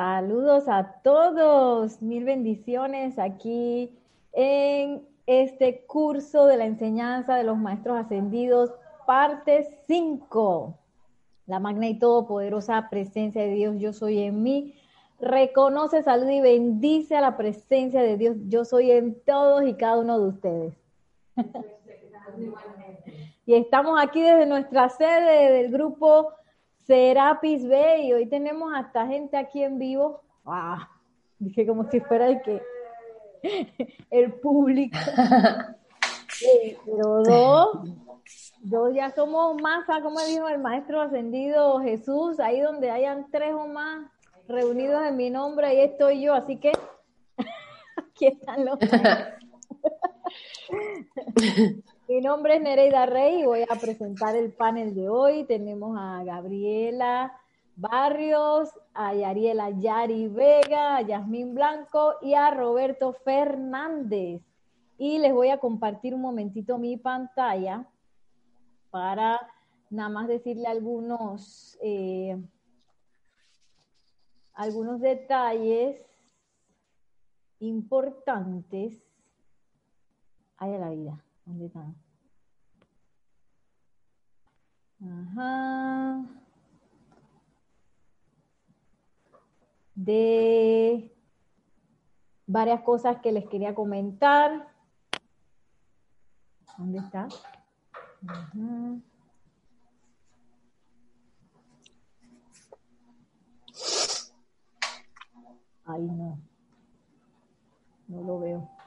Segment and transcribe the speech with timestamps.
[0.00, 3.94] Saludos a todos, mil bendiciones aquí
[4.32, 8.72] en este curso de la enseñanza de los maestros ascendidos,
[9.06, 10.74] parte 5.
[11.46, 14.74] La magna y todopoderosa presencia de Dios, yo soy en mí.
[15.20, 19.98] Reconoce, saluda y bendice a la presencia de Dios, yo soy en todos y cada
[19.98, 20.74] uno de ustedes.
[23.44, 26.32] y estamos aquí desde nuestra sede del grupo
[26.90, 30.22] Serapis Bay y hoy tenemos hasta gente aquí en vivo.
[30.44, 30.88] Ah,
[31.38, 32.60] dije como si fuera el que
[34.10, 34.98] el público.
[36.84, 37.78] pero dos,
[38.62, 43.68] dos ya somos masa, como dijo el maestro ascendido Jesús, ahí donde hayan tres o
[43.68, 44.10] más
[44.48, 46.72] reunidos en mi nombre, ahí estoy yo, así que
[47.96, 48.80] aquí están los
[52.10, 55.44] Mi nombre es Nereida Rey y voy a presentar el panel de hoy.
[55.44, 57.40] Tenemos a Gabriela
[57.76, 64.42] Barrios, a Yariela Yari Vega, a Yasmín Blanco y a Roberto Fernández.
[64.98, 67.86] Y les voy a compartir un momentito mi pantalla
[68.90, 69.40] para
[69.88, 72.36] nada más decirle algunos, eh,
[74.54, 76.04] algunos detalles
[77.60, 79.00] importantes.
[80.58, 81.24] La vida.
[81.50, 81.84] ¿Dónde está?
[85.02, 86.24] Ajá.
[89.94, 91.14] De
[92.46, 94.68] varias cosas que les quería comentar.
[96.76, 97.28] ¿Dónde está?
[98.26, 99.00] Ajá.
[105.84, 106.38] Ay, no.
[108.08, 108.79] No lo veo.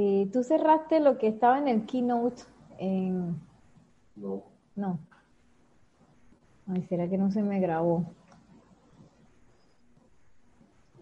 [0.00, 2.44] Eh, ¿Tú cerraste lo que estaba en el keynote?
[4.14, 4.44] No.
[4.76, 5.00] No.
[6.68, 8.04] Ay, ¿será que no se me grabó?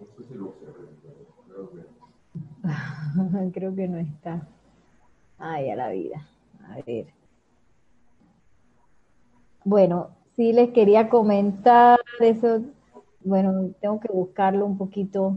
[0.01, 0.97] No sé si lo cerré,
[1.47, 3.53] creo que...
[3.53, 4.49] creo que no está.
[5.37, 6.27] Ay, a la vida.
[6.67, 7.09] A ver.
[9.63, 12.63] Bueno, sí les quería comentar eso.
[13.21, 15.37] Bueno, tengo que buscarlo un poquito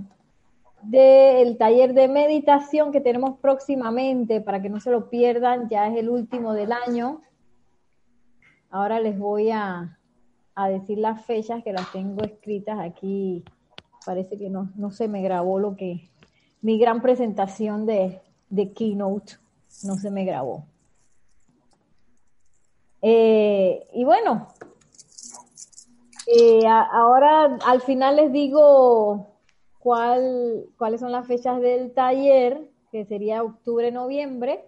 [0.82, 5.98] del taller de meditación que tenemos próximamente, para que no se lo pierdan, ya es
[5.98, 7.22] el último del año.
[8.70, 9.98] Ahora les voy a,
[10.70, 13.44] decir las fechas que las tengo escritas aquí.
[14.06, 16.10] Parece que no, no se me grabó lo que,
[16.62, 18.22] mi gran presentación de,
[18.76, 19.34] Keynote,
[19.84, 20.66] no se me grabó.
[23.02, 24.50] Eh, y bueno,
[26.28, 29.30] eh, ahora al final les digo
[29.80, 34.66] cuál, cuáles son las fechas del taller, que sería octubre-noviembre,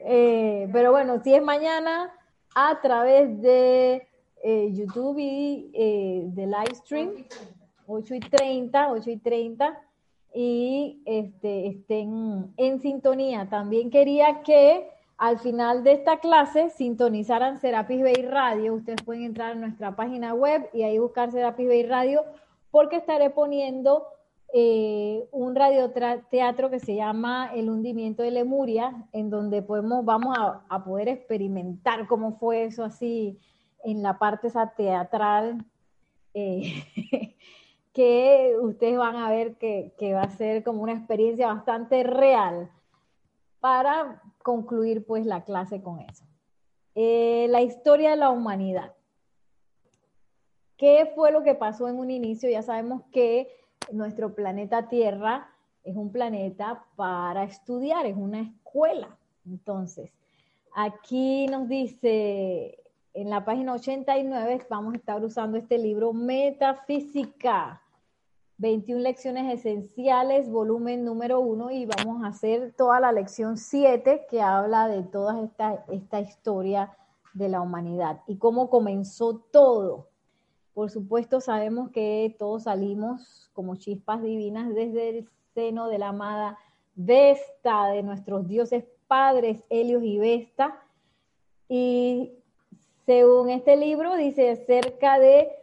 [0.05, 2.11] Eh, pero bueno, si es mañana,
[2.55, 4.07] a través de
[4.43, 7.11] eh, YouTube y eh, de live stream,
[7.85, 9.81] 8 y 30, 8 y 30,
[10.33, 13.47] y este, estén en sintonía.
[13.49, 14.89] También quería que
[15.19, 18.73] al final de esta clase sintonizaran Serapis Bay Radio.
[18.73, 22.23] Ustedes pueden entrar a nuestra página web y ahí buscar Serapis Bay Radio
[22.71, 24.07] porque estaré poniendo
[24.53, 30.83] eh, un radioteatro que se llama El hundimiento de Lemuria, en donde podemos, vamos a,
[30.85, 33.37] poder experimentar cómo fue eso así
[33.83, 35.65] en la parte esa teatral,
[36.33, 36.83] eh,
[37.93, 42.71] que ustedes van a ver que, va a ser como una experiencia bastante real
[43.59, 46.25] para concluir pues la clase con eso.
[46.95, 48.93] Eh, la historia de la humanidad.
[50.77, 52.49] ¿Qué fue lo que pasó en un inicio?
[52.49, 53.49] Ya sabemos que
[53.91, 55.49] nuestro planeta Tierra
[55.83, 59.17] es un planeta para estudiar, es una escuela.
[59.45, 60.11] Entonces,
[60.73, 62.79] aquí nos dice
[63.13, 67.81] en la página 89 vamos a estar usando este libro Metafísica,
[68.59, 74.41] 21 lecciones esenciales, volumen número 1, y vamos a hacer toda la lección 7 que
[74.41, 76.93] habla de toda esta, esta historia
[77.33, 80.09] de la humanidad y cómo comenzó todo.
[80.73, 86.57] Por supuesto, sabemos que todos salimos como chispas divinas desde el seno de la amada
[86.95, 90.83] Vesta, de nuestros dioses padres, Helios y Vesta.
[91.69, 92.33] Y
[93.05, 95.58] según este libro, dice cerca de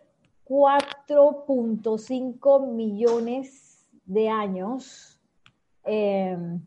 [0.48, 5.18] 4.5 millones de años.
[5.84, 6.60] Em,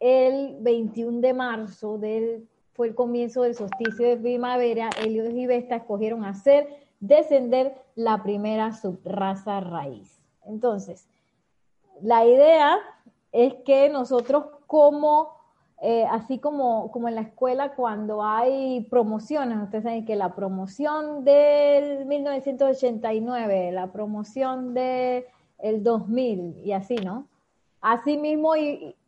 [0.00, 4.88] el 21 de marzo del, fue el comienzo del solsticio de primavera.
[5.00, 10.18] Helios y Vesta escogieron hacer descender la primera subraza raíz.
[10.44, 11.06] Entonces,
[12.00, 12.78] la idea
[13.32, 15.41] es que nosotros como
[15.84, 21.24] eh, así como, como en la escuela cuando hay promociones, ustedes saben que la promoción
[21.24, 25.24] del 1989, la promoción del
[25.58, 27.26] el 2000 y así, ¿no?
[27.80, 28.52] Así mismo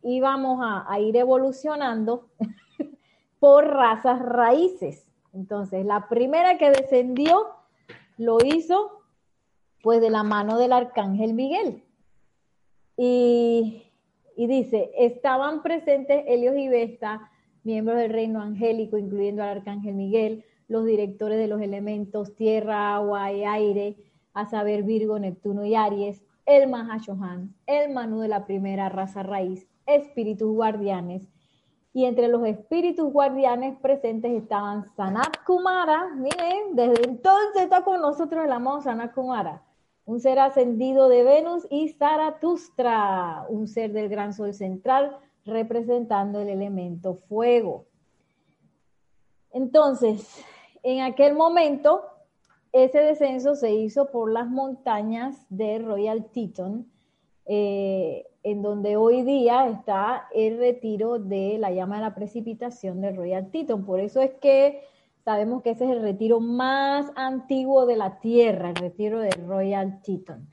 [0.02, 2.26] íbamos a, a ir evolucionando
[3.38, 5.06] por razas raíces.
[5.32, 7.50] Entonces, la primera que descendió
[8.18, 9.00] lo hizo
[9.80, 11.84] pues de la mano del arcángel Miguel.
[12.96, 13.83] Y
[14.36, 17.30] y dice, estaban presentes Helios y Vesta,
[17.62, 23.32] miembros del reino angélico, incluyendo al arcángel Miguel, los directores de los elementos tierra, agua
[23.32, 23.96] y aire,
[24.32, 29.66] a saber Virgo, Neptuno y Aries, el Mahashohan, el Manu de la primera raza raíz,
[29.86, 31.22] espíritus guardianes.
[31.92, 38.44] Y entre los espíritus guardianes presentes estaban Sanat Kumara, miren, desde entonces está con nosotros
[38.44, 39.62] el amado Sanat Kumara
[40.06, 46.48] un ser ascendido de Venus, y Zaratustra, un ser del gran sol central, representando el
[46.48, 47.86] elemento fuego.
[49.52, 50.44] Entonces,
[50.82, 52.02] en aquel momento,
[52.72, 56.90] ese descenso se hizo por las montañas de Royal Teton,
[57.46, 63.12] eh, en donde hoy día está el retiro de la llama de la precipitación de
[63.12, 63.84] Royal Teton.
[63.86, 64.82] Por eso es que
[65.24, 70.02] Sabemos que ese es el retiro más antiguo de la Tierra, el retiro de Royal
[70.02, 70.46] Teton.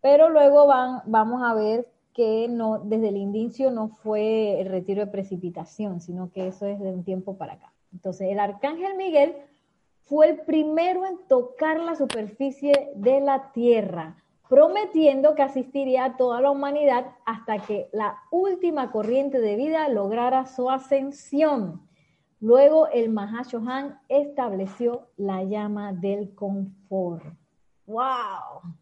[0.00, 5.04] Pero luego van, vamos a ver que no, desde el inicio no fue el retiro
[5.04, 7.74] de precipitación, sino que eso es de un tiempo para acá.
[7.92, 9.36] Entonces, el arcángel Miguel
[10.00, 14.16] fue el primero en tocar la superficie de la tierra,
[14.48, 20.46] prometiendo que asistiría a toda la humanidad hasta que la última corriente de vida lograra
[20.46, 21.85] su ascensión.
[22.40, 27.24] Luego el Mahashohan estableció la llama del confort.
[27.86, 28.74] ¡Wow!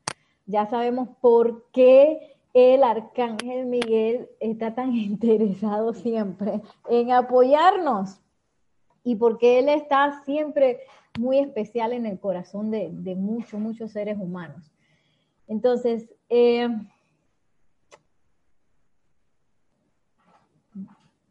[0.47, 8.21] Ya sabemos por qué el arcángel Miguel está tan interesado siempre en apoyarnos
[9.05, 10.81] y porque él está siempre
[11.19, 14.73] muy especial en el corazón de, muchos, muchos seres humanos.
[15.46, 16.69] Entonces, eh,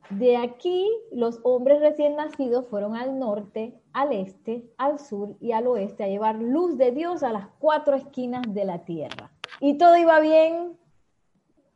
[0.09, 5.67] De aquí, los hombres recién nacidos fueron al norte, al este, al sur y al
[5.67, 9.31] oeste a llevar luz de Dios a las cuatro esquinas de la tierra.
[9.59, 10.77] Y todo iba bien.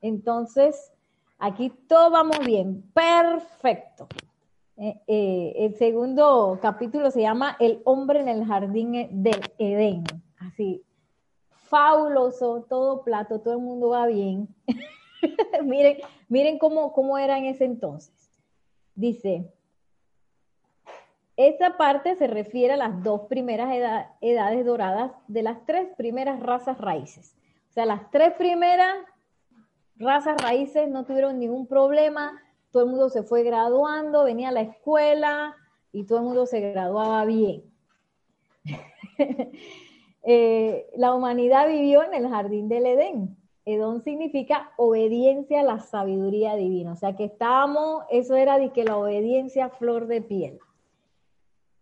[0.01, 0.91] Entonces,
[1.39, 2.84] aquí todo vamos bien.
[2.93, 4.07] Perfecto.
[4.75, 10.03] Eh, eh, el segundo capítulo se llama El hombre en el jardín del Edén.
[10.38, 10.84] Así,
[11.50, 14.48] fabuloso, todo plato, todo el mundo va bien.
[15.63, 15.98] miren,
[16.29, 18.16] miren cómo, cómo era en ese entonces.
[18.98, 19.54] Dice,
[21.36, 23.70] esta parte se refiere a las dos primeras
[24.22, 27.36] edades doradas de las tres primeras razas raíces.
[27.70, 28.96] O sea, las tres primeras
[29.98, 34.62] razas raíces no tuvieron ningún problema, todo el mundo se fue graduando, venía a la
[34.62, 35.56] escuela
[35.92, 37.63] y todo el mundo se graduaba bien.
[40.30, 43.37] Eh, la humanidad vivió en el jardín del Edén,
[43.67, 46.93] Edón significa obediencia a la sabiduría divina.
[46.93, 50.59] O sea que estábamos, eso era de que la obediencia flor de piel.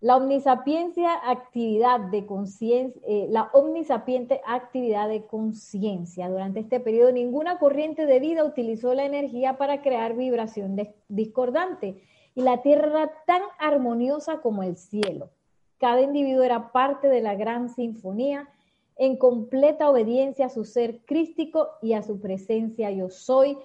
[0.01, 6.27] La omnisapiencia actividad de conciencia, eh, la omnisapiente actividad de conciencia.
[6.27, 10.75] Durante este periodo ninguna corriente de vida utilizó la energía para crear vibración
[11.07, 12.01] discordante
[12.33, 15.29] y la tierra era tan armoniosa como el cielo.
[15.77, 18.49] Cada individuo era parte de la gran sinfonía
[18.95, 23.57] en completa obediencia a su ser crístico y a su presencia yo soy.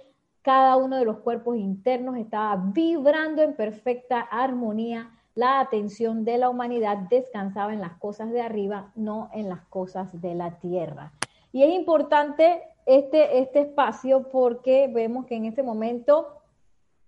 [0.43, 5.11] Cada uno de los cuerpos internos estaba vibrando en perfecta armonía.
[5.35, 10.21] La atención de la humanidad descansaba en las cosas de arriba, no en las cosas
[10.21, 11.13] de la tierra.
[11.53, 16.41] Y es importante este, este espacio porque vemos que en ese momento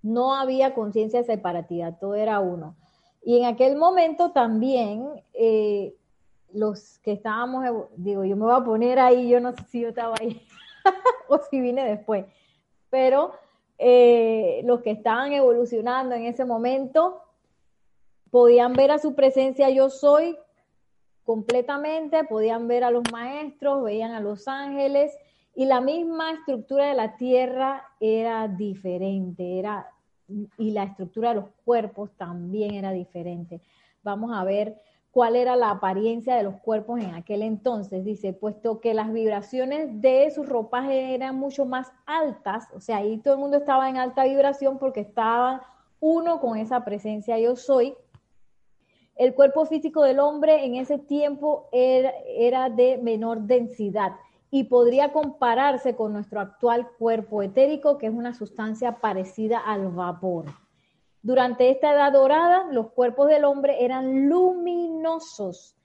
[0.03, 2.77] no había conciencia de separatidad, todo era uno.
[3.25, 5.95] Y en aquel momento también eh,
[6.53, 7.65] los que estábamos,
[7.97, 10.41] digo, yo me voy a poner ahí, yo no sé si yo estaba ahí
[11.29, 12.27] o si vine después,
[12.91, 13.33] pero
[13.79, 17.23] eh, los que estaban evolucionando en ese momento
[18.31, 20.37] podían ver a su presencia yo soy
[21.25, 25.17] completamente, podían ver a los maestros, veían a los ángeles
[25.55, 29.89] y la misma estructura de la tierra era diferente, era
[30.57, 33.61] y la estructura de los cuerpos también era diferente.
[34.03, 34.81] Vamos a ver
[35.13, 38.05] cuál era la apariencia de los cuerpos en aquel entonces.
[38.05, 43.19] Dice, puesto que las vibraciones de sus ropajes eran mucho más altas, o sea, ahí
[43.19, 45.61] todo el mundo estaba en alta vibración porque estaban
[46.01, 47.95] uno con esa presencia yo soy.
[49.15, 54.13] El cuerpo físico del hombre en ese tiempo era, era de menor densidad
[54.51, 60.47] y podría compararse con nuestro actual cuerpo etérico, que es una sustancia parecida al vapor.
[61.23, 65.77] Durante esta edad dorada, los cuerpos del hombre eran luminosos,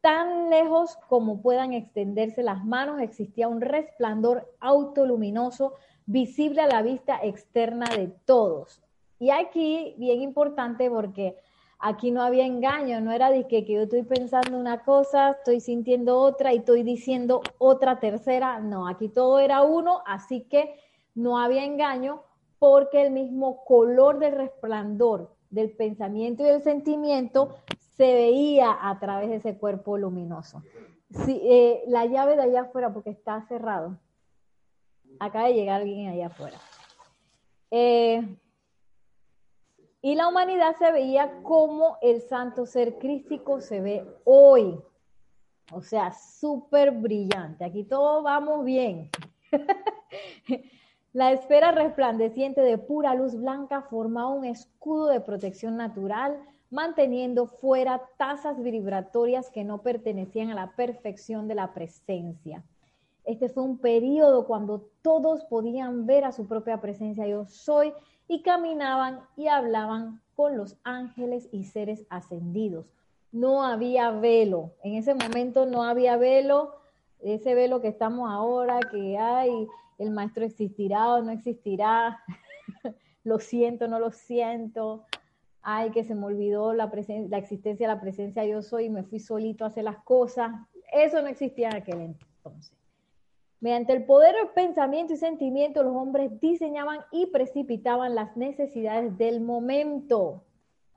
[0.00, 5.74] tan lejos como puedan extenderse las manos, existía un resplandor autoluminoso
[6.06, 8.80] visible a la vista externa de todos.
[9.18, 11.36] Y aquí, bien importante, porque
[11.80, 16.18] Aquí no había engaño, no era de que, yo estoy pensando una cosa, estoy sintiendo
[16.18, 18.58] otra y estoy diciendo otra tercera.
[18.58, 20.74] No, aquí todo era uno, así que
[21.14, 22.22] no había engaño
[22.58, 27.54] porque el mismo color del resplandor del pensamiento y del sentimiento
[27.96, 30.62] se veía a través de ese cuerpo luminoso.
[31.24, 33.98] Sí, eh, la llave de allá afuera, porque está cerrado.
[35.18, 36.58] Acaba de llegar alguien allá afuera.
[37.70, 38.36] Eh,
[40.00, 44.78] y la humanidad se veía como el santo ser crístico se ve hoy.
[45.72, 47.64] O sea, súper brillante.
[47.64, 49.10] Aquí todos vamos bien.
[51.12, 56.38] la esfera resplandeciente de pura luz blanca formaba un escudo de protección natural,
[56.70, 62.62] manteniendo fuera tasas vibratorias que no pertenecían a la perfección de la presencia.
[63.24, 67.26] Este fue un periodo cuando todos podían ver a su propia presencia.
[67.26, 67.92] Yo soy
[68.26, 72.86] y caminaban y hablaban con los ángeles y seres ascendidos.
[73.32, 76.74] No había velo, en ese momento no había velo,
[77.20, 79.66] ese velo que estamos ahora, que hay,
[79.98, 82.22] el maestro existirá o no existirá,
[83.24, 85.04] lo siento, no lo siento,
[85.62, 86.90] ay, que se me olvidó la,
[87.28, 90.52] la existencia la presencia yo soy y me fui solito a hacer las cosas,
[90.92, 92.76] eso no existía en aquel entonces.
[93.60, 99.40] Mediante el poder del pensamiento y sentimiento, los hombres diseñaban y precipitaban las necesidades del
[99.40, 100.44] momento.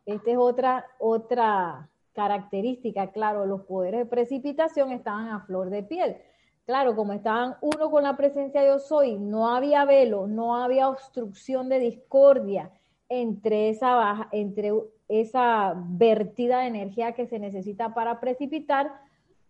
[0.06, 6.18] Esta es otra, otra característica, claro, los poderes de precipitación estaban a flor de piel.
[6.66, 10.90] Claro, como estaban uno con la presencia de yo soy, no había velo, no había
[10.90, 12.72] obstrucción de discordia
[13.10, 14.72] entre esa baja, entre
[15.08, 18.92] esa vertida de energía que se necesita para precipitar,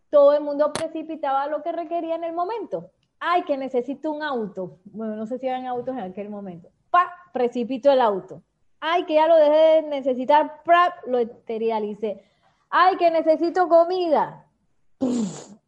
[0.10, 2.92] todo el mundo precipitaba lo que requería en el momento
[3.22, 4.80] ay, que necesito un auto.
[4.86, 6.70] Bueno, no sé si eran autos en aquel momento.
[6.90, 7.14] ¡Pa!
[7.32, 8.42] Precipito el auto.
[8.82, 10.94] Ay, que ya lo dejé de necesitar, ¡prap!
[11.06, 12.26] Lo materialicé.
[12.70, 14.48] Ay, que necesito comida.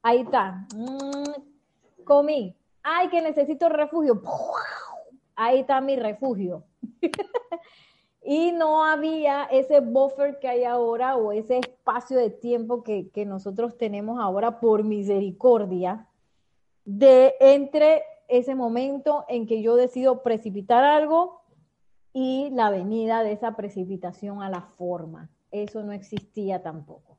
[0.04, 0.68] Ahí está.
[0.76, 2.56] Mm, comí.
[2.84, 4.22] Ay, que necesito refugio.
[5.36, 6.66] Ahí está mi refugio.
[8.22, 13.26] y no había ese buffer que hay ahora o ese espacio de tiempo que, que
[13.26, 16.08] nosotros tenemos ahora por misericordia
[16.84, 21.42] de entre ese momento en que yo decido precipitar algo
[22.12, 25.30] y la venida de esa precipitación a la forma.
[25.52, 27.13] Eso no existía tampoco.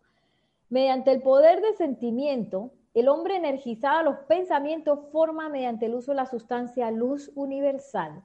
[0.75, 6.17] Mediante el poder de sentimiento, el hombre energizaba los pensamientos, forma mediante el uso de
[6.17, 8.25] la sustancia luz universal.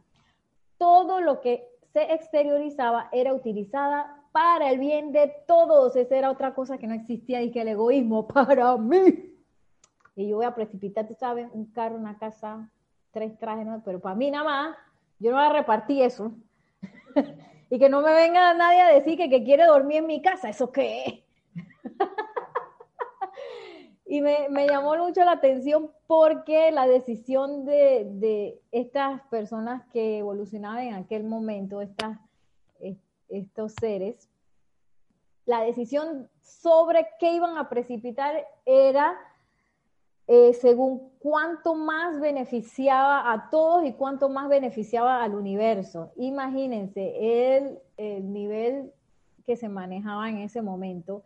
[0.79, 5.95] Todo lo que se exteriorizaba era utilizada para el bien de todos.
[5.95, 9.29] Esa era otra cosa que no existía y que el egoísmo para mí
[10.15, 12.67] y yo voy a precipitar, tú sabes, un carro, una casa,
[13.11, 13.83] tres trajes, ¿no?
[13.85, 14.77] pero para mí nada más,
[15.19, 16.31] yo no voy a repartir eso.
[17.69, 20.71] y que no me venga nadie a decir que, quiere dormir en mi casa, ¿eso
[20.71, 21.28] qué es?
[24.11, 30.79] Y me, llamó mucho la atención porque la decisión de, de, estas personas que evolucionaban
[30.79, 32.17] en aquel momento, estas,
[33.29, 34.27] estos seres,
[35.45, 39.15] la decisión sobre qué iban a precipitar era
[40.25, 46.11] eh, según cuánto más beneficiaba a todos y cuánto más beneficiaba al universo.
[46.15, 48.91] Imagínense el, el nivel
[49.45, 51.21] que se manejaba en ese momento.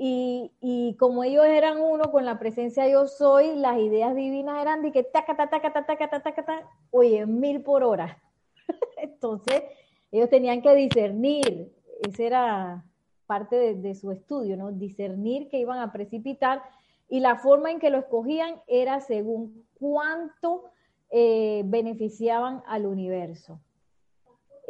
[0.00, 4.80] Y, y, como ellos eran uno con la presencia yo soy, las ideas divinas eran
[4.80, 8.22] de que taca, taca, taca, taca, taca, taca, oye, mil por hora.
[8.96, 9.64] Entonces,
[10.12, 12.84] ellos tenían que discernir, ese era
[13.26, 14.70] parte de, de, su estudio, ¿no?
[14.70, 16.62] Discernir que iban a precipitar
[17.08, 20.70] y la forma en que lo escogían era según cuánto
[21.10, 23.60] eh, beneficiaban al universo.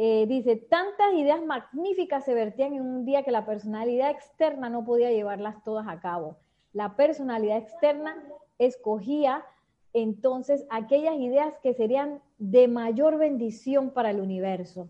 [0.01, 4.85] Eh, dice, tantas ideas magníficas se vertían en un día que la personalidad externa no
[4.85, 6.37] podía llevarlas todas a cabo.
[6.73, 8.17] La personalidad externa
[8.59, 9.45] escogía
[9.93, 14.89] entonces aquellas ideas que serían de mayor bendición para el universo.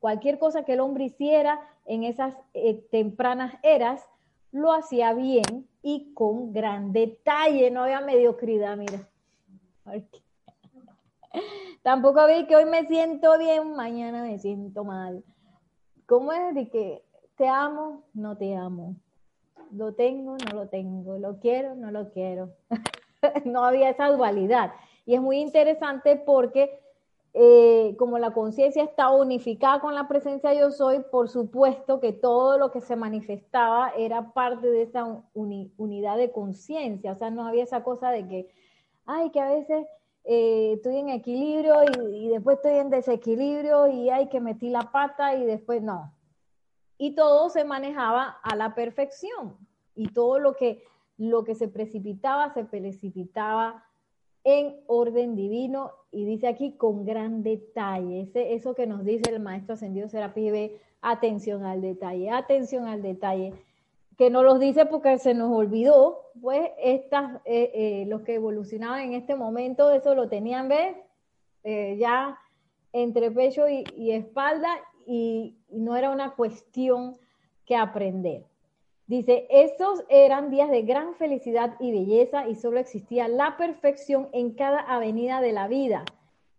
[0.00, 4.04] Cualquier cosa que el hombre hiciera en esas eh, tempranas eras,
[4.50, 9.08] lo hacía bien y con gran detalle, no había mediocridad, mira.
[11.88, 15.24] Tampoco vi que hoy me siento bien, mañana me siento mal.
[16.04, 17.02] ¿Cómo es de que
[17.38, 18.96] te amo, no te amo?
[19.72, 21.16] Lo tengo, no lo tengo.
[21.16, 22.50] Lo quiero, no lo quiero.
[23.46, 24.74] no había esa dualidad.
[25.06, 26.78] Y es muy interesante porque
[27.32, 32.58] eh, como la conciencia está unificada con la presencia yo soy, por supuesto que todo
[32.58, 37.12] lo que se manifestaba era parte de esa unidad de conciencia.
[37.12, 38.54] O sea, no había esa cosa de que,
[39.06, 39.86] ay, que a veces
[40.30, 41.74] eh, estoy en equilibrio
[42.12, 46.12] y, después estoy en desequilibrio y hay que metí la pata y después no.
[46.98, 49.56] Y todo se manejaba a la perfección
[49.94, 50.84] y todo lo que,
[51.16, 53.82] lo que se precipitaba, se precipitaba
[54.44, 58.30] en orden divino y dice aquí con gran detalle.
[58.34, 63.54] Eso que nos dice el maestro ascendido Serapis B, atención al detalle, atención al detalle
[64.18, 69.00] que no los dice porque se nos olvidó, pues estas, eh, eh, los que evolucionaban
[69.00, 70.96] en este momento, eso lo tenían, ¿ves?
[71.62, 72.36] Eh, ya
[72.92, 74.68] entre pecho y, espalda
[75.06, 77.16] y, y, no era una cuestión
[77.64, 78.44] que aprender.
[79.06, 84.52] Dice, estos eran días de gran felicidad y belleza y solo existía la perfección en
[84.52, 86.04] cada avenida de la vida.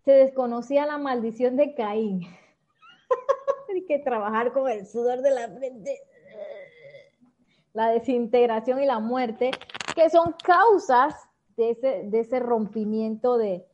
[0.05, 2.21] Se desconocía la maldición de Caín.
[3.73, 5.99] Hay que trabajar con el sudor de la frente
[7.79, 9.51] la desintegración y la muerte,
[9.95, 11.15] que son causas
[11.55, 13.65] de ese, de ese rompimiento de,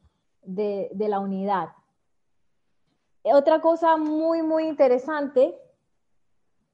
[0.43, 1.69] de, la unidad.
[3.23, 5.57] Otra cosa muy, muy interesante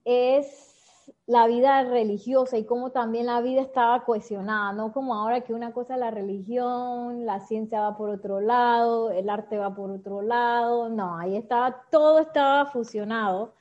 [0.04, 5.54] es la vida religiosa y cómo también la vida estaba cohesionada, no como ahora que
[5.54, 9.90] una cosa es la religión, la ciencia va por otro lado, el arte va por
[9.90, 13.54] otro lado, no, ahí estaba, todo estaba fusionado.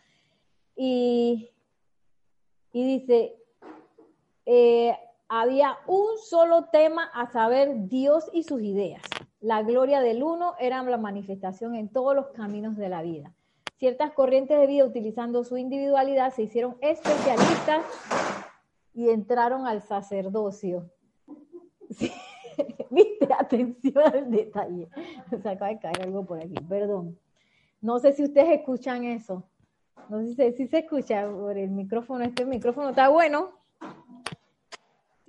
[0.74, 1.50] Y,
[2.72, 3.39] y dice,
[4.52, 4.96] eh,
[5.28, 9.02] había un solo tema a saber Dios y sus ideas.
[9.40, 13.32] La gloria del uno era la manifestación en todos los caminos de la vida.
[13.78, 17.84] Ciertas corrientes de vida utilizando su individualidad se hicieron especialistas
[18.92, 20.90] y entraron al sacerdocio.
[22.90, 24.88] Viste, atención al detalle.
[25.30, 27.18] Se acaba de caer algo por aquí, perdón.
[27.80, 29.44] No sé si ustedes escuchan eso.
[30.08, 32.24] No sé si se escucha por el micrófono.
[32.24, 33.59] Este micrófono está bueno.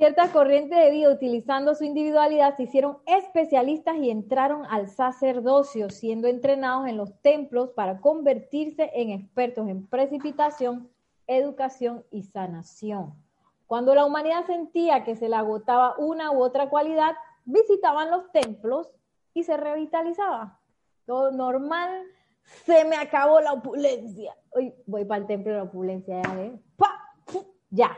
[0.01, 6.27] Ciertas corrientes de vida, utilizando su individualidad, se hicieron especialistas y entraron al sacerdocio, siendo
[6.27, 10.89] entrenados en los templos para convertirse en expertos en precipitación,
[11.27, 13.13] educación y sanación.
[13.67, 17.11] Cuando la humanidad sentía que se le agotaba una u otra cualidad,
[17.45, 18.89] visitaban los templos
[19.35, 20.59] y se revitalizaba.
[21.05, 22.05] Todo normal,
[22.65, 24.35] se me acabó la opulencia.
[24.49, 27.13] Hoy voy para el templo de la opulencia, ya, ¡Pa!
[27.69, 27.95] ya.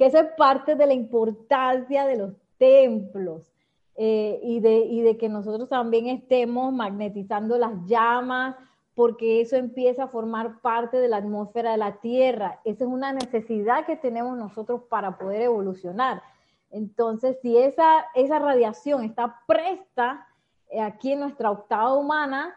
[0.01, 3.53] que eso es parte de la importancia de los templos
[3.95, 8.55] eh, y, de, y de que nosotros también estemos magnetizando las llamas,
[8.95, 12.61] porque eso empieza a formar parte de la atmósfera de la Tierra.
[12.65, 16.23] Esa es una necesidad que tenemos nosotros para poder evolucionar.
[16.71, 20.25] Entonces, si esa, esa radiación está presta
[20.71, 22.55] eh, aquí en nuestra octava humana,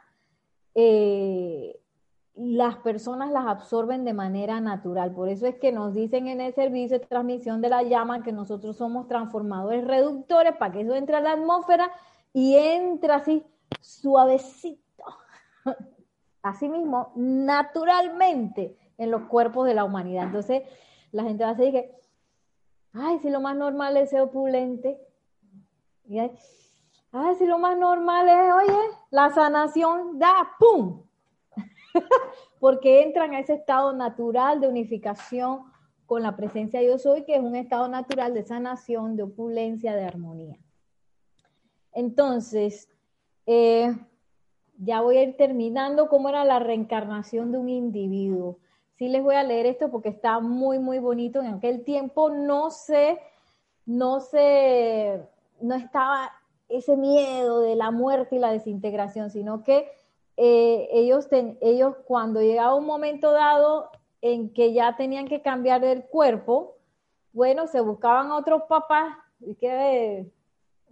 [0.75, 1.79] eh,
[2.37, 5.13] las personas las absorben de manera natural.
[5.13, 8.33] Por eso es que nos dicen en el servicio de transmisión de la llama que
[8.33, 11.91] nosotros somos transformadores reductores para que eso entre a la atmósfera
[12.33, 13.45] y entra así
[13.81, 15.05] suavecito,
[16.43, 20.25] así mismo, naturalmente en los cuerpos de la humanidad.
[20.25, 20.63] Entonces
[21.13, 21.95] la gente va a decir que,
[22.93, 25.01] ay, si lo más normal es ser opulente.
[26.07, 31.05] Y ay, si lo más normal es, oye, la sanación da, ¡pum!
[32.61, 35.63] porque entran a ese estado natural de unificación
[36.07, 39.95] con la presencia de yo soy, que es un estado natural de sanación, de opulencia,
[39.95, 40.59] de armonía.
[41.93, 42.89] Entonces,
[43.47, 43.95] eh,
[44.79, 48.59] ya voy a ir terminando cómo era la reencarnación de un individuo.
[48.97, 51.41] Sí les voy a leer esto porque está muy, muy bonito.
[51.41, 53.19] En aquel tiempo no se,
[53.87, 55.21] no se,
[55.61, 56.33] no estaba
[56.69, 59.89] ese miedo de la muerte y la desintegración, sino que
[60.37, 61.29] eh, ellos,
[61.61, 66.77] ellos cuando llegaba un momento dado en que ya tenían que cambiar el cuerpo,
[67.33, 70.27] bueno, se buscaban otros papás, y que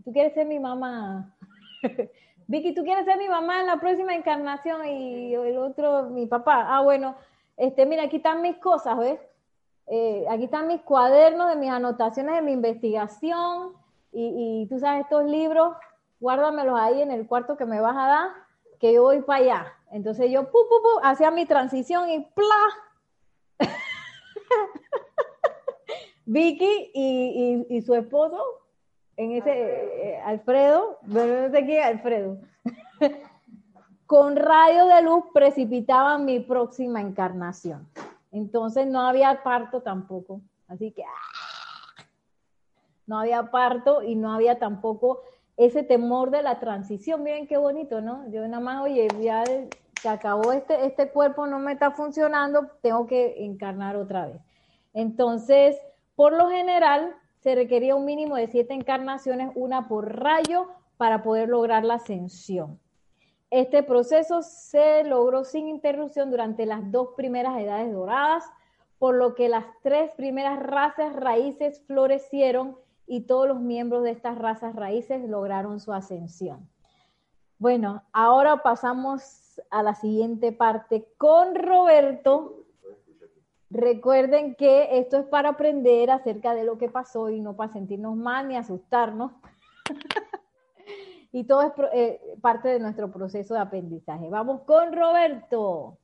[0.04, 1.34] tú quieres ser mi mamá,
[2.46, 6.66] Vicky, tú quieres ser mi mamá en la próxima encarnación y el otro mi papá,
[6.68, 7.14] ah, bueno,
[7.56, 9.20] este, mira, aquí están mis cosas, ¿ves?
[9.86, 13.72] Eh, aquí están mis cuadernos de mis anotaciones de mi investigación.
[14.12, 15.74] Y, y tú sabes, estos libros,
[16.20, 18.28] guárdamelos ahí en el cuarto que me vas a dar,
[18.82, 19.72] que yo voy para allá.
[19.92, 23.60] Entonces yo, pu, pu, pu, hacía mi transición y ¡pla!
[26.26, 28.42] Vicky y, su esposo,
[29.16, 32.38] en ese, eh, Alfredo, bueno, no sé qué, Alfredo,
[34.06, 37.88] con rayos de luz precipitaban mi próxima encarnación.
[38.32, 40.40] Entonces no había parto tampoco.
[40.66, 42.04] Así que ¡ah!
[43.06, 45.22] no había parto y no había tampoco
[45.56, 47.22] ese temor de la transición.
[47.22, 48.28] Miren qué bonito, ¿no?
[48.30, 49.44] Yo nada más, oye, ya
[50.00, 54.40] se acabó este, este cuerpo, no me está funcionando, tengo que encarnar otra vez.
[54.94, 55.76] Entonces,
[56.16, 61.48] por lo general, se requería un mínimo de siete encarnaciones, una por rayo, para poder
[61.48, 62.78] lograr la ascensión.
[63.50, 68.44] Este proceso se logró sin interrupción durante las dos primeras edades doradas,
[68.98, 74.38] por lo que las tres primeras razas raíces florecieron y todos los miembros de estas
[74.38, 76.68] razas raíces lograron su ascensión.
[77.58, 82.66] Bueno, ahora pasamos a la siguiente parte con Roberto.
[83.70, 88.16] Recuerden que esto es para aprender acerca de lo que pasó y no para sentirnos
[88.16, 89.32] mal ni asustarnos.
[91.32, 94.28] y todo es eh, parte de nuestro proceso de aprendizaje.
[94.28, 95.98] Vamos con Roberto.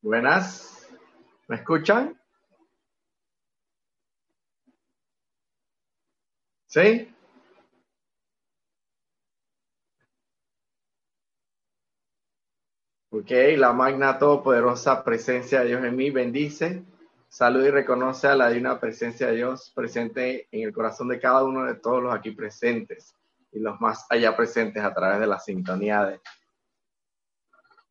[0.00, 0.77] Buenas,
[1.48, 2.18] ¿me escuchan?
[6.66, 7.14] ¿Sí?
[13.10, 16.84] Ok, la magna todopoderosa presencia de Dios en mí bendice,
[17.28, 21.42] saluda y reconoce a la divina presencia de Dios presente en el corazón de cada
[21.42, 23.14] uno de todos los aquí presentes
[23.50, 26.20] y los más allá presentes a través de la sintonía de,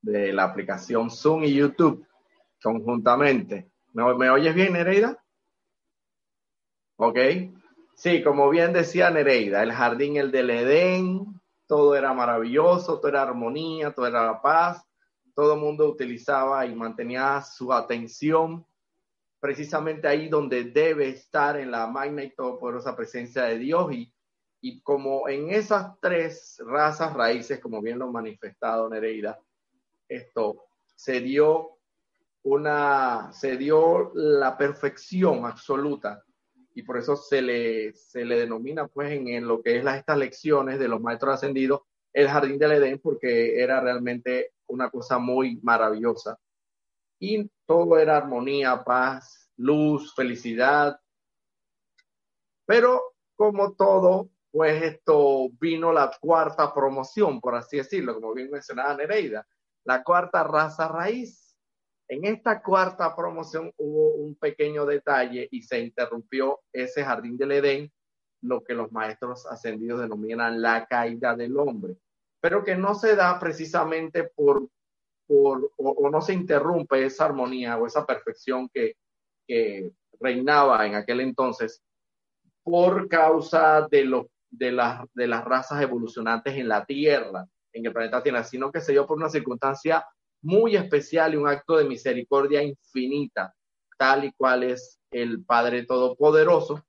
[0.03, 2.06] de la aplicación Zoom y YouTube
[2.61, 3.69] conjuntamente.
[3.93, 5.23] ¿Me, ¿Me, oyes bien, Nereida?
[6.97, 7.17] Ok.
[7.95, 13.23] Sí, como bien decía Nereida, el jardín, el del Edén, todo era maravilloso, todo era
[13.23, 14.87] armonía, todo era paz
[15.37, 18.65] todo el mundo utilizaba y mantenía su atención
[19.39, 24.11] precisamente ahí donde debe estar en la magna y todopoderosa presencia de Dios y,
[24.61, 29.39] y como en esas tres razas raíces, como bien lo manifestado Nereida,
[30.09, 30.65] esto
[30.95, 31.76] se dio
[32.49, 36.23] una, se dio la perfección absoluta
[36.73, 40.17] y por eso se le, se le denomina pues en, lo que es las, estas
[40.17, 41.81] lecciones de los maestros ascendidos
[42.13, 46.39] el jardín del Edén porque era realmente una cosa muy maravillosa.
[47.19, 50.99] Y todo era armonía, paz, luz, felicidad.
[52.65, 58.95] Pero como todo, pues esto vino la cuarta promoción, por así decirlo, como bien mencionaba
[58.95, 59.47] Nereida,
[59.83, 61.46] la cuarta raza raíz.
[62.09, 67.91] En esta cuarta promoción hubo un pequeño detalle y se interrumpió ese jardín del Edén,
[68.41, 71.97] lo que los maestros ascendidos denominan la caída del hombre
[72.39, 74.69] pero que no se da precisamente por,
[75.27, 78.95] por o, no se interrumpe esa armonía o esa perfección que,
[79.45, 81.81] que reinaba en aquel entonces
[82.63, 87.93] por causa de, lo, de, las, de las razas evolucionantes en la Tierra, en el
[87.93, 90.05] planeta Tierra, sino que se dio por una circunstancia
[90.41, 93.53] muy especial y un acto de misericordia infinita,
[93.97, 96.83] tal y cual es el Padre Todopoderoso,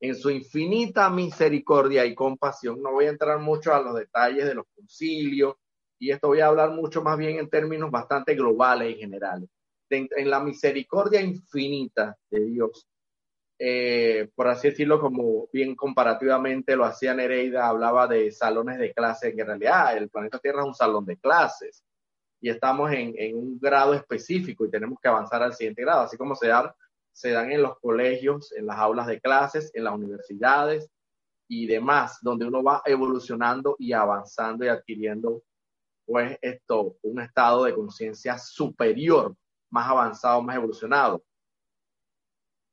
[0.00, 2.80] en su infinita misericordia y compasión.
[2.82, 5.56] No voy a entrar mucho a los detalles de los concilios
[5.98, 9.48] y esto voy a hablar mucho más bien en términos bastante globales y generales.
[9.90, 12.86] en la misericordia infinita de Dios,
[13.58, 19.34] eh, por así decirlo, como bien comparativamente lo hacía Nereida, hablaba de salones de clases,
[19.34, 21.82] que en realidad el planeta Tierra es un salón de clases
[22.40, 26.16] y estamos en, en un grado específico y tenemos que avanzar al siguiente grado, así
[26.16, 26.74] como se da
[27.18, 30.88] se dan en los colegios, en las aulas de clases, en las universidades,
[31.48, 35.42] y demás, donde uno va evolucionando y avanzando y adquiriendo,
[36.06, 39.34] pues, esto, un estado de conciencia superior,
[39.70, 41.24] más avanzado, más evolucionado.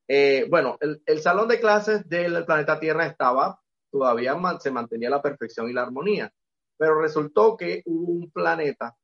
[0.08, 5.23] Eh, bueno, el, el, salón de clases del planeta Tierra estaba, todavía se mantenía la
[5.23, 6.32] perfección y la armonía,
[6.78, 8.95] pero resultó que hubo un planeta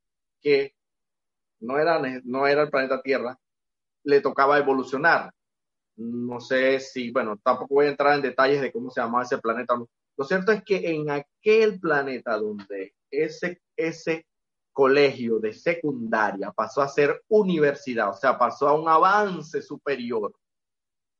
[0.42, 0.76] que
[1.62, 3.40] no era, no era el planeta Tierra,
[4.04, 5.32] le tocaba evolucionar.
[5.96, 9.38] No sé si, bueno, tampoco voy a entrar en detalles de cómo se llamaba ese
[9.38, 9.76] planeta.
[10.18, 14.26] Lo cierto es que en aquel planeta donde ese, ese
[14.72, 20.34] colegio de secundaria pasó a ser universidad, o sea, pasó a un avance superior,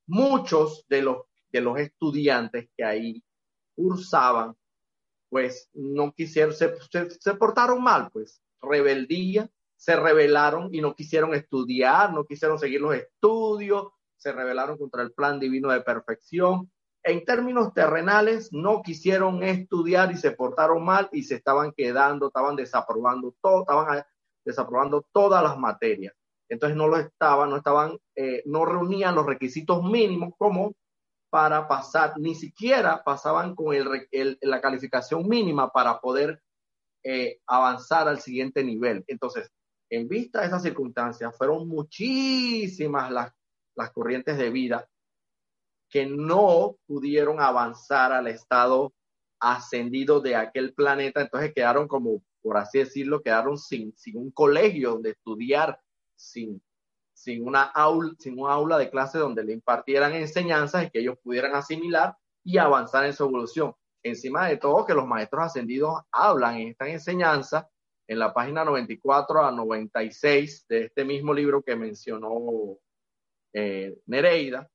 [0.08, 1.18] muchos de los,
[1.52, 3.24] de los estudiantes que ahí
[3.76, 4.56] cursaban,
[5.30, 6.74] pues no quisieron, se,
[7.10, 12.96] se portaron mal, pues rebeldía, se rebelaron y no quisieron estudiar, no quisieron seguir los
[12.96, 16.72] estudios, se rebelaron contra el plan divino de perfección.
[17.04, 22.56] En términos terrenales, no quisieron estudiar y se portaron mal y se estaban quedando, estaban
[22.56, 24.04] desaprobando todo, estaban
[24.46, 26.14] desaprobando todas las materias.
[26.48, 30.76] Entonces no lo estaban, no estaban, eh, no reunían los requisitos mínimos como
[31.32, 33.74] para pasar, ni siquiera pasaban con
[34.42, 36.42] la calificación mínima para poder
[37.04, 39.04] eh, avanzar al siguiente nivel.
[39.08, 39.52] Entonces,
[39.90, 43.32] en vista de esas circunstancias, fueron muchísimas las,
[43.76, 44.88] las corrientes de vida
[45.90, 48.94] que no pudieron avanzar al estado
[49.40, 54.92] ascendido de aquel planeta, entonces quedaron como, por así decirlo, quedaron sin, sin un colegio
[54.92, 55.82] donde estudiar,
[56.16, 56.62] sin,
[57.14, 61.18] sin, una aula, sin una aula de clase donde le impartieran enseñanzas y que ellos
[61.22, 63.74] pudieran asimilar y avanzar en su evolución.
[64.04, 67.70] Encima de todo, que los maestros ascendidos hablan en esta enseñanza
[68.08, 72.78] en la página 94 a 96 de este mismo libro que mencionó
[73.54, 74.70] eh, Nereida,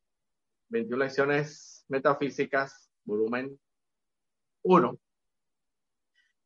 [0.68, 3.58] 21 lecciones metafísicas, volumen
[4.62, 4.98] 1.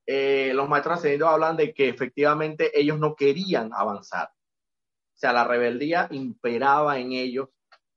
[0.07, 4.29] Eh, los maestros ascendidos hablan de que efectivamente ellos no querían avanzar.
[4.29, 7.51] O sea, la rebeldía imperaba en ellos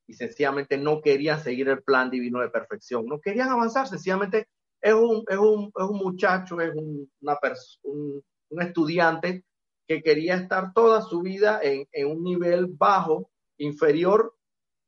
[0.05, 3.05] y sencillamente no querían seguir el plan divino de perfección.
[3.05, 4.49] No querían avanzar, sencillamente
[4.83, 9.45] es un, es un, es un muchacho, es una persona, un estudiante
[9.87, 14.35] que quería estar toda su vida en, un nivel bajo, inferior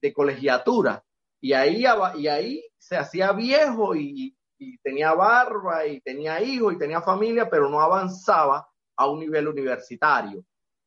[0.01, 1.03] de colegiatura.
[1.41, 4.35] Y ahí, y ahí se hacía viejo y,
[4.83, 10.43] tenía barba y tenía hijos y tenía familia, pero no avanzaba a un nivel universitario.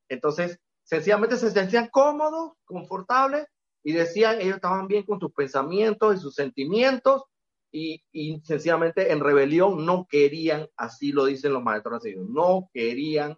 [0.08, 3.46] Entonces, sencillamente se sentían cómodos, confortables
[3.84, 7.24] y decían, ellos estaban bien con sus pensamientos y sus sentimientos
[7.70, 8.02] y,
[8.44, 13.37] sencillamente en rebelión no querían, así lo dicen los maestros no querían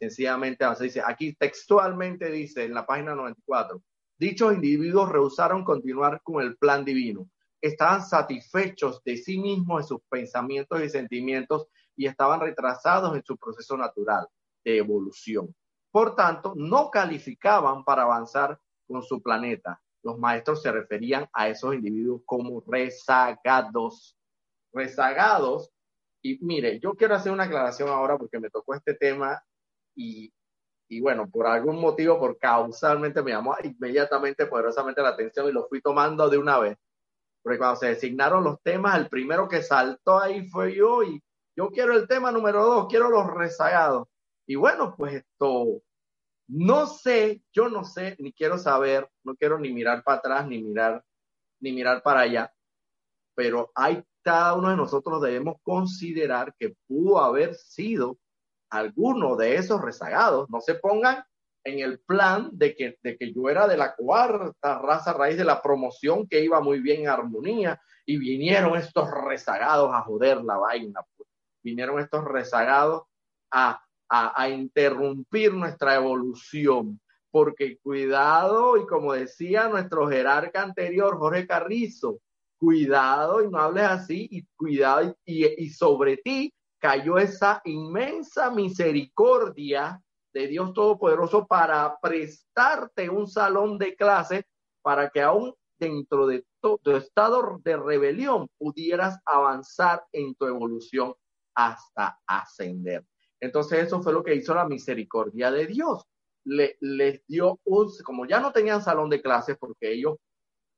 [0.00, 3.82] sencillamente así dice, aquí textualmente dice en la página 94,
[4.18, 7.28] dichos individuos rehusaron continuar con el plan divino,
[7.60, 13.36] estaban satisfechos de sí mismos, de sus pensamientos y sentimientos y estaban retrasados en su
[13.36, 14.26] proceso natural
[14.64, 15.54] de evolución.
[15.90, 21.74] Por tanto, no calificaban para avanzar con su planeta, los maestros se referían a esos
[21.74, 24.16] individuos como rezagados.
[24.72, 25.70] Rezagados.
[26.22, 29.42] Y mire, yo quiero hacer una aclaración ahora porque me tocó este tema
[29.94, 30.32] y,
[30.88, 35.66] y bueno, por algún motivo, por causalmente me llamó inmediatamente, poderosamente la atención y lo
[35.68, 36.78] fui tomando de una vez.
[37.42, 41.22] Porque cuando se designaron los temas, el primero que saltó ahí fue yo y
[41.56, 44.08] yo quiero el tema número dos, quiero los rezagados.
[44.46, 45.82] Y bueno, pues esto,
[46.52, 50.60] no sé, yo no sé, ni quiero saber, no quiero ni mirar para atrás, ni
[50.60, 51.04] mirar,
[51.60, 52.52] ni mirar para allá,
[53.34, 58.18] pero hay cada uno de nosotros debemos considerar que pudo haber sido
[58.70, 60.48] alguno de esos rezagados.
[60.50, 61.24] No se pongan
[61.64, 65.44] en el plan de que, de que yo era de la cuarta raza raíz de
[65.44, 70.56] la promoción que iba muy bien en armonía y vinieron estos rezagados a joder la
[70.56, 71.00] vaina.
[71.16, 71.28] Pues.
[71.62, 73.04] Vinieron estos rezagados
[73.50, 77.00] a a, interrumpir nuestra evolución.
[77.30, 82.18] Porque cuidado, y como decía nuestro jerarca anterior, Jorge Carrizo,
[82.58, 90.48] cuidado y no hables así, y cuidado, y, sobre ti cayó esa inmensa misericordia de
[90.48, 94.44] Dios Todopoderoso para prestarte un salón de clase
[94.82, 101.14] para que aún dentro de tu estado de rebelión pudieras avanzar en tu evolución
[101.54, 103.04] hasta ascender.
[103.40, 106.04] Entonces eso fue lo que hizo la misericordia de Dios.
[106.44, 110.16] Le, les dio un, como ya no tenían salón de clases porque ellos,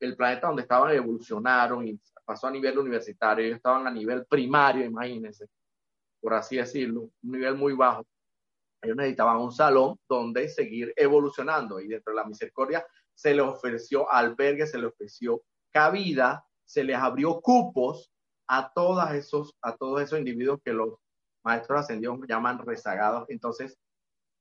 [0.01, 4.85] el planeta donde estaban evolucionaron y pasó a nivel universitario, ellos estaban a nivel primario,
[4.85, 5.47] imagínense,
[6.21, 8.05] por así decirlo, un nivel muy bajo.
[8.83, 14.11] Ellos necesitaban un salón donde seguir evolucionando y dentro de la misericordia se les ofreció
[14.11, 18.13] albergue, se les ofreció cabida, se les abrió cupos
[18.49, 20.95] a, esos, a todos esos individuos que los
[21.45, 23.27] maestros ascendidos llaman rezagados.
[23.29, 23.79] Entonces,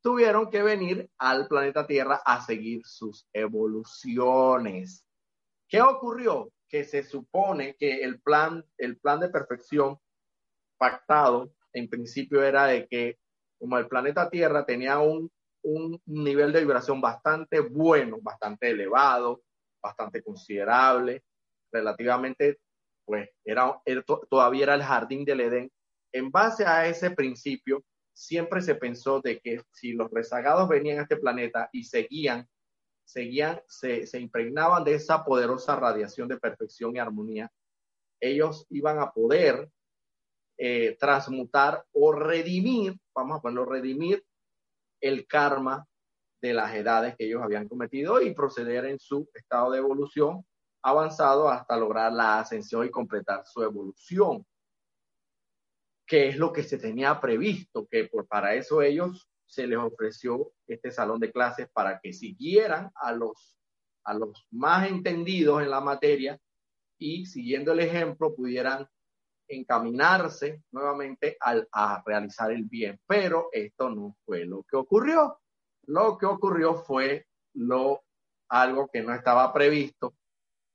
[0.02, 5.06] tuvieron que venir al planeta Tierra a seguir sus evoluciones.
[5.68, 6.52] ¿Qué ocurrió?
[6.68, 9.98] Que se supone que el plan, el plan de perfección
[10.78, 13.20] pactado en principio era de que
[13.60, 15.32] como el planeta Tierra tenía un,
[15.64, 19.44] un nivel de vibración bastante bueno, bastante elevado,
[19.82, 21.24] bastante considerable,
[21.72, 22.60] relativamente,
[23.06, 23.80] pues era,
[24.30, 25.72] todavía era el jardín del Edén.
[26.12, 31.04] En base a ese principio, siempre se pensó de que si los rezagados venían a
[31.04, 32.48] este planeta y seguían,
[33.04, 37.52] seguían, se, impregnaban de esa poderosa radiación de perfección y armonía,
[38.20, 39.70] ellos iban a poder
[40.58, 44.24] eh, transmutar o redimir, vamos a ponerlo, redimir
[45.02, 45.88] el karma
[46.42, 50.46] de las edades que ellos habían cometido y proceder en su estado de evolución
[50.84, 54.46] avanzado hasta lograr la ascensión y completar su evolución,
[56.12, 60.52] que es lo que se tenía previsto, que por, para eso ellos se les ofreció
[60.68, 63.58] este salón de clases para que siguieran a los,
[64.04, 66.38] a los más entendidos en la materia
[66.98, 68.86] y siguiendo el ejemplo pudieran
[69.48, 73.00] encaminarse nuevamente al, a realizar el bien.
[73.08, 75.40] Pero esto no fue lo que ocurrió.
[75.84, 78.04] Lo que ocurrió fue lo,
[78.50, 80.14] algo que no estaba previsto,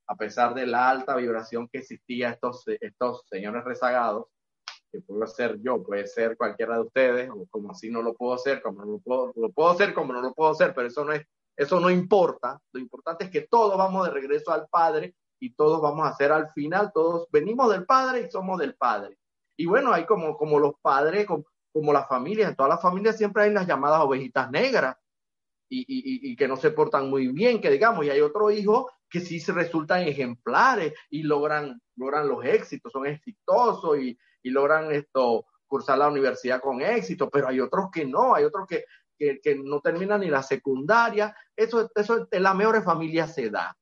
[0.07, 4.29] a pesar de la alta vibración que existía estos, estos señores rezagados,
[4.91, 8.37] que puedo ser yo, puede ser cualquiera de ustedes, o como así no lo puedo
[8.39, 11.05] ser, como no lo puedo, lo puedo ser, como no lo puedo ser, pero eso
[11.05, 12.61] no es, eso no importa.
[12.73, 16.33] Lo importante es que todos vamos de regreso al Padre y todos vamos a ser
[16.33, 19.19] al final, todos venimos del Padre y somos del Padre.
[19.57, 23.17] Y bueno, hay como, como los padres, como, como las familias, en todas las familias
[23.17, 24.97] siempre hay las llamadas ovejitas negras
[25.69, 28.87] y, y, y, que no se portan muy bien, que digamos, y hay otros hijos
[29.09, 34.93] que sí se resultan ejemplares y logran, logran los éxitos, son exitosos y, y logran
[34.93, 38.85] esto, cursar la universidad con éxito, pero hay otros que no, hay otros que,
[39.19, 43.77] que, no terminan ni la secundaria, eso, eso en las mejores familias se da.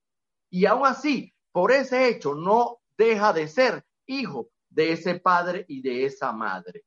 [0.49, 5.83] Y aún así, por ese hecho no deja de ser hijo de ese padre y
[5.83, 6.83] de esa madre.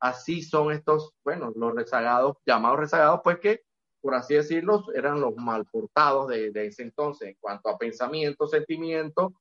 [0.00, 3.60] Así son estos, bueno, los rezagados, llamados rezagados, pues que,
[4.00, 8.46] por así decirlo, eran los mal portados de, de ese entonces en cuanto a pensamiento,
[8.46, 9.34] sentimiento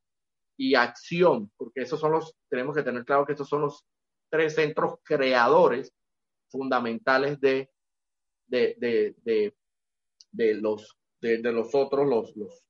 [0.62, 3.84] y acción, porque esos son los, tenemos que tener claro que estos son los
[4.30, 5.91] tres centros creadores
[6.52, 7.71] fundamentales de,
[8.45, 9.56] de, de,
[10.32, 12.63] de, los, de, los otros, los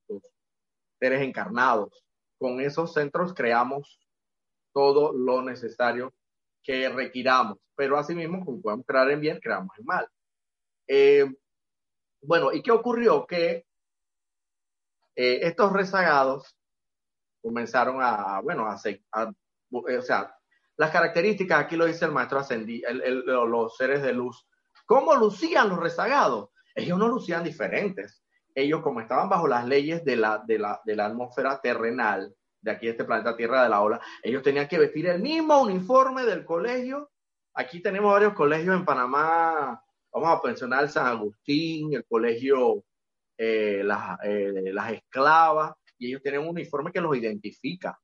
[1.02, 2.06] seres encarnados.
[2.40, 4.00] Con esos centros creamos
[4.74, 6.14] todo lo necesario
[6.64, 10.08] que requiramos, pero asimismo, como podemos crear en bien, creamos en mal.
[10.88, 11.30] Eh,
[12.22, 13.28] bueno, ¿y qué ocurrió?
[13.28, 13.66] Que
[15.18, 16.56] eh, estos rezagados
[17.42, 18.80] comenzaron a, bueno, a,
[19.14, 19.32] a,
[19.72, 20.36] o sea,
[20.78, 24.48] las características, aquí lo dice el maestro Ascendí, el, los seres de luz.
[24.86, 26.50] ¿Cómo lucían los rezagados?
[26.76, 28.22] Ellos no lucían diferentes
[28.56, 32.72] ellos como estaban bajo las leyes de la, de la, de la atmósfera terrenal, de
[32.72, 36.46] aquí este planeta Tierra de la ola, ellos tenían que vestir el mismo uniforme del
[36.46, 37.10] colegio.
[37.54, 42.84] Aquí tenemos varios colegios en Panamá, vamos a mencionar San Agustín, el colegio
[43.38, 47.98] eh, las, eh, las Esclavas, y ellos tienen un uniforme que los identifica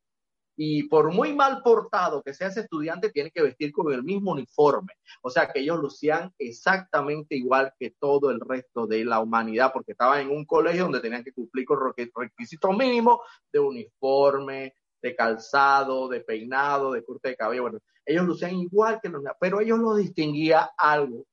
[0.59, 4.31] y por muy mal portado que sea ese estudiante, tiene que vestir con el mismo
[4.31, 4.93] uniforme.
[5.21, 9.91] O sea, que ellos lucían exactamente igual que todo el resto de la humanidad, porque
[9.91, 13.19] estaban en un colegio donde tenían que cumplir con requisitos mínimos
[13.53, 17.61] de uniforme, de calzado, de peinado, de corte de cabello.
[17.61, 21.25] Bueno, ellos lucían igual que los, pero ellos lo distinguía algo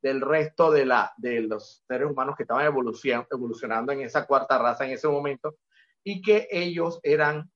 [0.00, 4.86] del resto de, la, de los seres humanos que estaban evolucionando en esa cuarta raza
[4.86, 5.56] en ese momento
[6.04, 7.50] y que ellos eran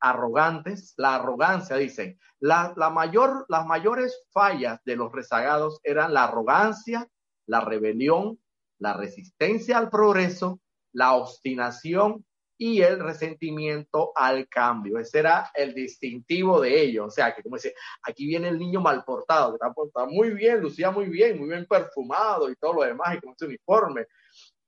[0.00, 6.24] arrogantes, la arrogancia, dicen, la, la mayor, las mayores fallas de los rezagados eran la
[6.24, 7.08] arrogancia,
[7.46, 8.38] la rebelión,
[8.78, 10.60] la resistencia al progreso,
[10.92, 12.24] la obstinación
[12.58, 14.98] y el resentimiento al cambio.
[14.98, 17.06] Ese era el distintivo de ellos.
[17.08, 20.60] O sea, que como dice, aquí viene el niño mal portado, que está, muy bien,
[20.60, 24.06] lucía muy bien, muy bien perfumado y todo lo demás, y con ese uniforme.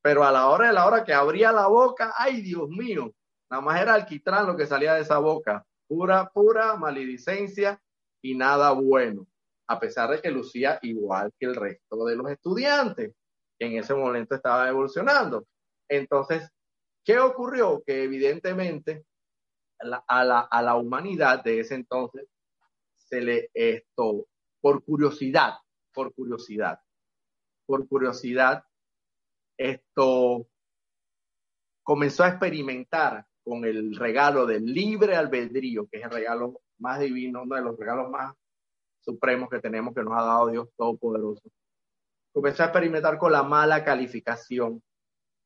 [0.04, 3.10] Pero a la hora de la hora que abría la boca, ay Dios mío,
[3.50, 5.64] Nada más era alquitrán lo que salía de esa boca.
[5.86, 7.80] Pura, pura maledicencia
[8.20, 9.28] y nada bueno.
[9.68, 13.14] A pesar de que lucía igual que el resto de los estudiantes,
[13.56, 15.46] que en ese momento estaban evolucionando.
[15.88, 16.50] Entonces,
[17.04, 17.82] ¿qué ocurrió?
[17.86, 19.04] Que evidentemente
[19.78, 22.26] a la, a la humanidad de ese entonces
[22.96, 24.26] se le esto,
[24.60, 25.54] por curiosidad,
[25.92, 26.80] por curiosidad,
[27.66, 28.64] por curiosidad,
[29.56, 30.46] esto
[31.82, 37.42] comenzó a experimentar con el regalo del libre albedrío, que es el regalo más divino,
[37.42, 38.34] uno de los regalos más
[39.04, 41.42] supremos que tenemos que nos ha dado Dios Todopoderoso.
[42.32, 44.82] Comencé a experimentar con la mala calificación.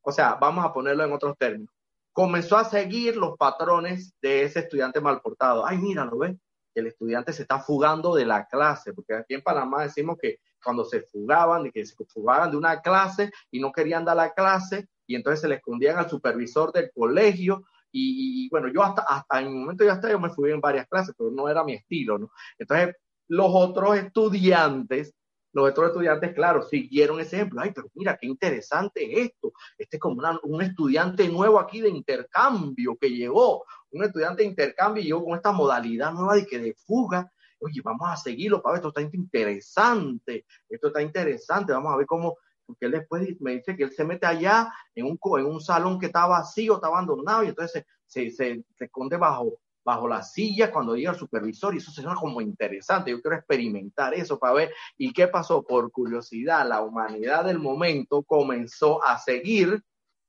[0.02, 1.74] O sea, vamos a ponerlo en otros términos.
[2.12, 5.66] Comenzó a seguir los patrones de ese estudiante mal portado.
[5.66, 6.36] Ay, mira, ¿lo ves?
[6.74, 10.84] El estudiante se está fugando de la clase, porque aquí en Panamá decimos que cuando
[10.84, 14.88] se fugaban, de que se fugaban de una clase y no querían dar la clase,
[15.06, 19.48] y entonces se le escondían al supervisor del colegio, y, bueno, yo hasta, hasta en
[19.48, 22.18] un momento ya hasta yo me fui en varias clases, pero no era mi estilo,
[22.18, 22.30] ¿no?
[22.58, 22.94] Entonces,
[23.28, 25.14] los otros estudiantes,
[25.52, 27.60] los otros estudiantes, claro, siguieron ese ejemplo.
[27.60, 29.52] Ay, pero mira, qué interesante esto.
[29.78, 35.02] Este es como un estudiante nuevo aquí de intercambio que llegó, un estudiante de intercambio
[35.02, 37.30] y llegó con esta modalidad nueva de que de fuga.
[37.60, 42.36] Oye, vamos a seguirlo, para esto está interesante, esto está interesante, vamos a ver cómo,
[42.66, 45.98] porque él después me dice que él se mete allá en un, en un salón
[45.98, 50.94] que está vacío, está abandonado, y entonces se, se, esconde bajo, bajo la silla cuando
[50.94, 53.10] llega el supervisor, y eso se suena como interesante.
[53.10, 54.74] Yo quiero experimentar eso para ver.
[54.96, 55.62] ¿Y qué pasó?
[55.62, 59.82] Por curiosidad, la humanidad del momento comenzó a seguir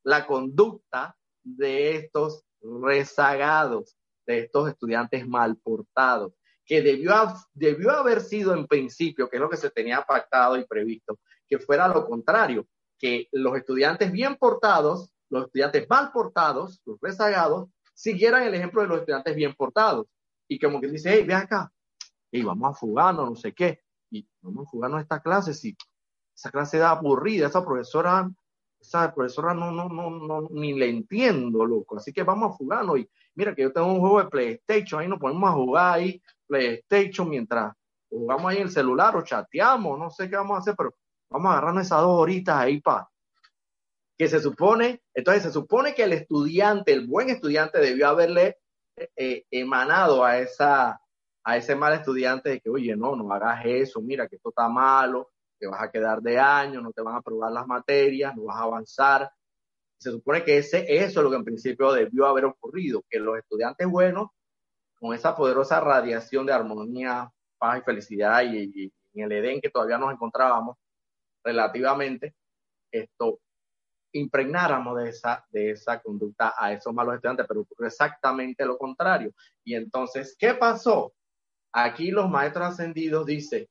[0.04, 6.34] la conducta de estos rezagados, de estos estudiantes mal portados,
[6.70, 7.12] que debió,
[7.56, 11.18] debió haber sido en principio, que es lo que se tenía pactado y previsto,
[11.48, 12.68] que fuera lo contrario,
[13.00, 18.88] que los estudiantes bien portados, los estudiantes mal portados, los rezagados, siguieran el ejemplo de
[18.88, 20.06] los estudiantes bien portados.
[20.48, 21.72] Y como que dice, hey, ve acá,
[22.32, 25.76] y vamos a fugarnos, no sé qué, y vamos a fugarnos esta clase, si
[26.36, 28.30] esa clase da aburrida, esa profesora,
[28.80, 33.00] esa profesora no, no, no, no, ni le entiendo, loco, así que vamos a fugarnos,
[33.00, 36.22] y mira que yo tengo un juego de PlayStation, ahí nos ponemos a jugar ahí,
[36.48, 37.74] PlayStation, mientras
[38.10, 40.94] jugamos ahí en el celular o chateamos, no sé qué vamos a hacer, pero
[41.30, 43.08] Vamos a agarrarnos esas dos horitas ahí para
[44.18, 48.58] que se supone, entonces se supone que el estudiante, el buen estudiante debió haberle
[49.16, 51.00] eh, emanado a esa
[51.42, 54.68] a ese mal estudiante de que, oye, no, no hagas eso, mira que esto está
[54.68, 55.30] malo,
[55.60, 58.58] te vas a quedar de año, no te van a aprobar las materias, no vas
[58.58, 59.32] a avanzar.
[59.98, 63.38] Se supone que ese, eso es lo que en principio debió haber ocurrido, que los
[63.38, 64.30] estudiantes buenos,
[65.00, 69.98] con esa poderosa radiación de armonía, paz y felicidad y, en el Edén que todavía
[69.98, 70.78] nos encontrábamos,
[71.44, 72.36] relativamente,
[72.92, 73.40] esto
[74.12, 79.34] impregnáramos de esa, de esa conducta a esos malos estudiantes, pero ocurrió exactamente lo contrario.
[79.64, 81.14] Y entonces, ¿qué pasó?
[81.72, 83.68] Aquí los maestros ascendidos dicen,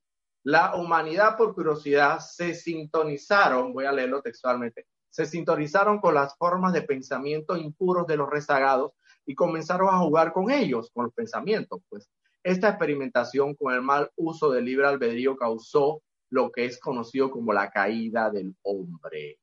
[0.49, 6.73] la humanidad por curiosidad se sintonizaron, voy a leerlo textualmente, se sintonizaron con las formas
[6.73, 8.93] de pensamiento impuros de los rezagados
[9.27, 11.83] y comenzaron a jugar con ellos, con los pensamientos.
[11.91, 12.09] Pues
[12.43, 17.53] esta experimentación con el mal uso del libre albedrío causó lo que es conocido como
[17.53, 19.41] la caída del hombre.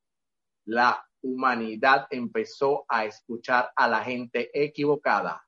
[0.66, 5.45] La humanidad empezó a escuchar a la gente equivocada.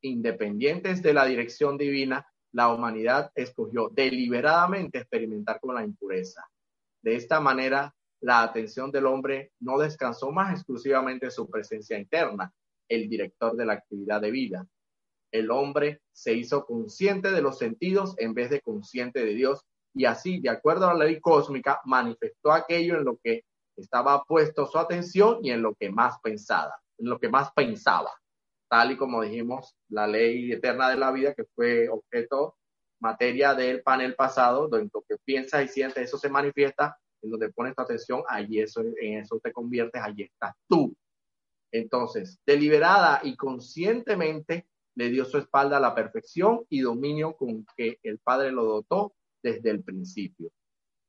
[0.00, 6.48] Independientes de la dirección divina, la humanidad escogió deliberadamente experimentar con la impureza.
[7.02, 12.52] De esta manera, la atención del hombre no descansó más exclusivamente en su presencia interna,
[12.88, 14.66] el director de la actividad de vida.
[15.30, 20.06] El hombre se hizo consciente de los sentidos en vez de consciente de Dios y
[20.06, 23.44] así, de acuerdo a la ley cósmica, manifestó aquello en lo que
[23.76, 28.10] estaba puesto su atención y en lo que más pensaba, en lo que más pensaba,
[28.68, 32.56] tal y como dijimos, la ley eterna de la vida, que fue objeto,
[33.00, 37.50] materia del panel pasado, donde lo que piensas y sientes, eso se manifiesta, en donde
[37.50, 40.94] pones tu atención, allí eso, en eso te conviertes, allí estás tú.
[41.70, 47.98] Entonces, deliberada y conscientemente le dio su espalda a la perfección y dominio con que
[48.02, 50.50] el Padre lo dotó desde el principio.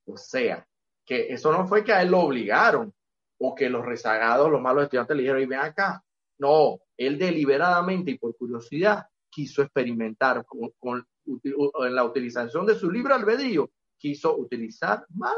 [0.06, 0.68] O sea,
[1.06, 2.94] que eso no fue que a él lo obligaron
[3.40, 6.04] o que los rezagados, los malos estudiantes le dijeron, y ven acá.
[6.38, 13.14] No, él deliberadamente y por curiosidad quiso experimentar con, en la utilización de su libre
[13.14, 15.38] albedrío, quiso utilizar mal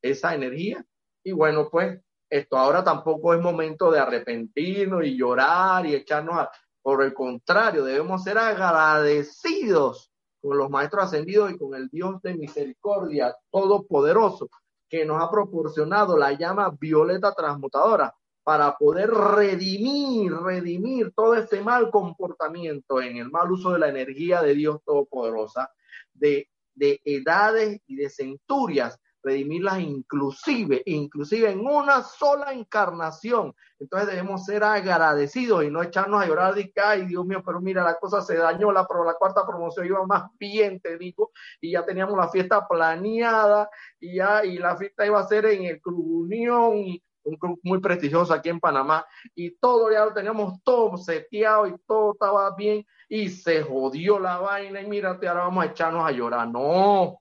[0.00, 0.84] esa energía.
[1.24, 2.00] Y bueno, pues
[2.30, 6.50] esto ahora tampoco es momento de arrepentirnos y llorar y echarnos a...
[6.80, 12.34] Por el contrario, debemos ser agradecidos con los maestros ascendidos y con el Dios de
[12.34, 14.48] misericordia todopoderoso
[14.88, 18.12] que nos ha proporcionado la llama violeta transmutadora
[18.44, 24.42] para poder redimir, redimir todo ese mal comportamiento en el mal uso de la energía
[24.42, 25.70] de Dios Todopoderosa,
[26.12, 33.54] de, de edades y de centurias redimirlas inclusive, inclusive en una sola encarnación.
[33.78, 37.60] Entonces debemos ser agradecidos y no echarnos a llorar de que, ay Dios mío, pero
[37.60, 41.30] mira, la cosa se dañó, la, la cuarta promoción iba más bien, te digo,
[41.60, 43.68] y ya teníamos la fiesta planeada
[44.00, 47.80] y ya, y la fiesta iba a ser en el Club Unión un club muy
[47.80, 49.04] prestigioso aquí en Panamá,
[49.34, 54.38] y todo ya lo teníamos todo seteado y todo estaba bien, y se jodió la
[54.38, 56.48] vaina y mírate, ahora vamos a echarnos a llorar.
[56.48, 57.20] No,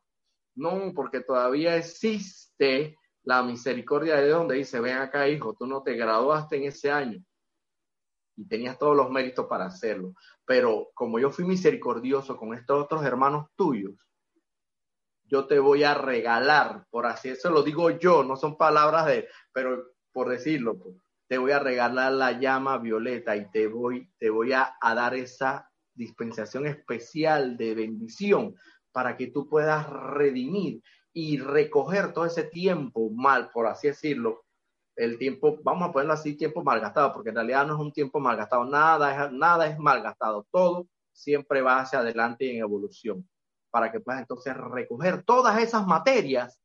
[0.55, 5.83] no, porque todavía existe la misericordia de Dios donde dice, ven acá hijo, tú no
[5.83, 7.23] te graduaste en ese año
[8.35, 10.13] y tenías todos los méritos para hacerlo,
[10.45, 13.93] pero como yo fui misericordioso con estos otros hermanos tuyos,
[15.25, 19.27] yo te voy a regalar, por así eso lo digo yo, no son palabras de,
[19.53, 20.95] pero por decirlo, pues,
[21.27, 25.71] te voy a regalar la llama violeta y te voy, te voy a, dar esa
[25.93, 28.55] dispensación especial de bendición
[28.91, 30.81] para que tú puedas redimir
[31.13, 34.43] y recoger todo ese tiempo mal, por así decirlo,
[34.97, 38.19] el tiempo, vamos a ponerlo así, tiempo malgastado, porque en realidad no es un tiempo
[38.19, 43.27] malgastado, nada es, nada es malgastado, todo siempre va hacia adelante y en evolución,
[43.69, 46.60] para que puedas entonces recoger todas esas materias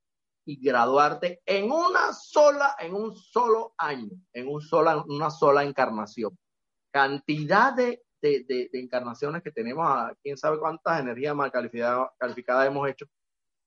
[0.47, 6.39] y graduarte en una sola, en un solo año, en un sola, una sola encarnación.
[6.93, 12.69] Cantidad de, de, de, encarnaciones que tenemos, a, quién sabe cuántas energías mal calificadas, calificadas
[12.69, 13.07] hemos hecho,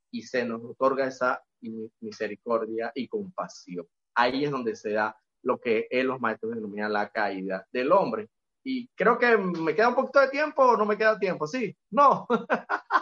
[0.10, 1.44] y se nos otorga esa
[2.00, 3.86] misericordia y compasión.
[4.16, 8.30] Ahí es donde se da lo que él, los maestros denominan la caída del hombre.
[8.64, 11.76] Y creo que me queda un poquito de tiempo o no me queda tiempo, ¿sí?
[11.92, 12.26] No.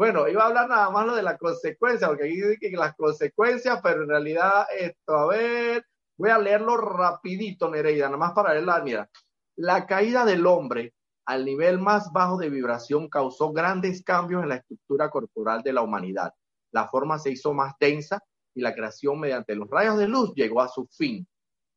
[0.00, 2.96] bueno, iba a hablar nada más lo de la consecuencia, porque aquí dice que las
[2.96, 5.86] consecuencias, pero en realidad esto, a ver,
[6.16, 8.80] voy a leerlo rapidito, Nereida, nada más para leerla.
[8.82, 9.10] Mira,
[9.56, 10.94] la caída del hombre
[11.26, 15.82] al nivel más bajo de vibración causó grandes cambios en la estructura corporal de la
[15.82, 16.32] humanidad
[16.72, 18.22] la forma se hizo más densa
[18.54, 21.26] y la creación mediante los rayos de luz llegó a su fin.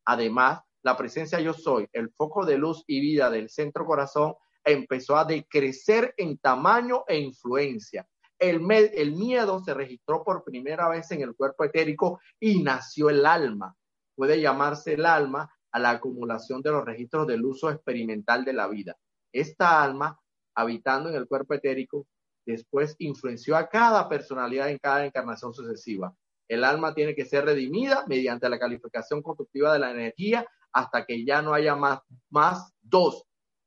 [0.04, 5.16] Además, la presencia yo soy, el foco de luz y vida del centro corazón, empezó
[5.16, 8.06] a decrecer en tamaño e influencia.
[8.38, 13.76] El, miedo se registró por primera vez en el cuerpo etérico y nació el alma.
[14.14, 18.68] Puede llamarse el alma a la acumulación de los registros del uso experimental de la
[18.68, 18.96] vida.
[19.32, 20.18] Esta alma,
[20.54, 22.06] habitando en el cuerpo etérico,
[22.46, 26.14] después influenció a cada personalidad en cada encarnación sucesiva.
[26.46, 31.24] El alma tiene que ser redimida mediante la calificación constructiva de la energía hasta que
[31.24, 33.24] ya no haya más, más dos,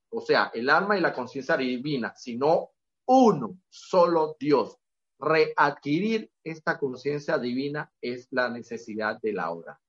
[0.09, 2.71] o sea, el alma y la conciencia divina, sino
[3.07, 4.77] uno, solo Dios.
[5.19, 9.79] Readquirir esta conciencia divina es la necesidad de la hora.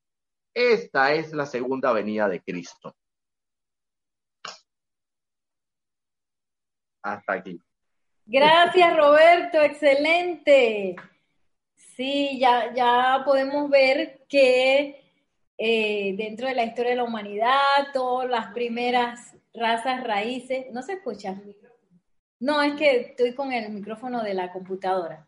[0.55, 2.97] Esta es la segunda venida de Cristo.
[7.03, 7.61] Hasta aquí.
[8.25, 10.97] Gracias, Roberto, excelente.
[11.75, 15.13] Sí, ya, ya podemos ver que
[15.57, 17.59] eh, dentro de la historia de la humanidad,
[17.93, 21.41] todas las primeras razas raíces, ¿no se escucha?
[22.41, 25.27] No, es que estoy con el micrófono de la computadora.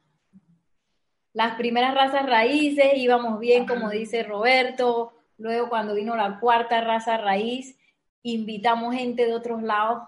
[1.33, 5.13] Las primeras razas raíces íbamos bien, como dice Roberto.
[5.39, 7.79] Luego, cuando vino la cuarta raza raíz,
[8.23, 10.03] invitamos gente de otros lados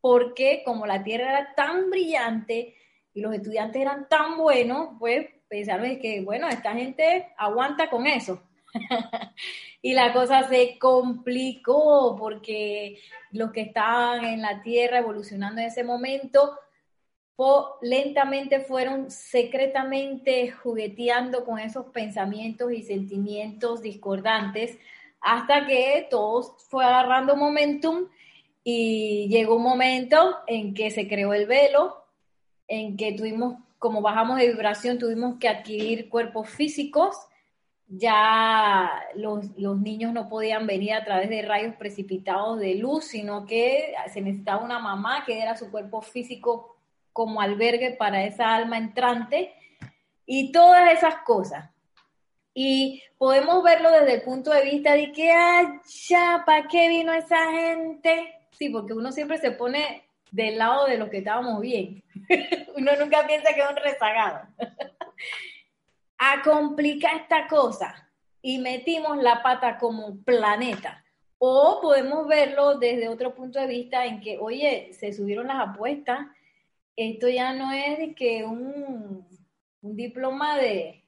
[0.00, 2.74] porque como la Tierra era tan brillante
[3.12, 8.42] y los estudiantes eran tan buenos, pues pensaron que, bueno, esta gente aguanta con eso.
[9.82, 13.00] y la cosa se complicó porque
[13.32, 16.58] los que estaban en la Tierra evolucionando en ese momento
[17.82, 24.76] lentamente fueron secretamente jugueteando con esos pensamientos y sentimientos discordantes
[25.20, 28.08] hasta que todos fue agarrando momentum
[28.64, 32.04] y llegó un momento en que se creó el velo,
[32.66, 37.16] en que tuvimos, como bajamos de vibración, tuvimos que adquirir cuerpos físicos.
[37.88, 43.46] Ya los, los niños no podían venir a través de rayos precipitados de luz, sino
[43.46, 46.76] que se necesitaba una mamá que diera su cuerpo físico
[47.12, 49.54] como albergue para esa alma entrante
[50.26, 51.70] y todas esas cosas.
[52.54, 55.66] Y podemos verlo desde el punto de vista de que, ay,
[56.08, 58.34] ya, ¿para qué vino esa gente?
[58.50, 62.02] Sí, porque uno siempre se pone del lado de los que estábamos bien.
[62.76, 64.48] uno nunca piensa que es un rezagado.
[66.18, 68.10] a complicar esta cosa
[68.42, 71.04] y metimos la pata como planeta.
[71.38, 76.26] O podemos verlo desde otro punto de vista en que, oye, se subieron las apuestas.
[76.96, 79.26] Esto ya no es que un,
[79.80, 81.04] un diploma de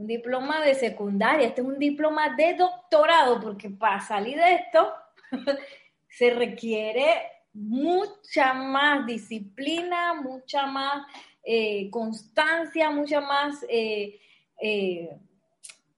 [0.00, 4.94] un diploma de secundaria, este es un diploma de doctorado, porque para salir de esto
[6.08, 7.04] se requiere
[7.52, 11.06] mucha más disciplina, mucha más
[11.42, 14.18] eh, constancia, mucha más, eh,
[14.60, 15.16] eh,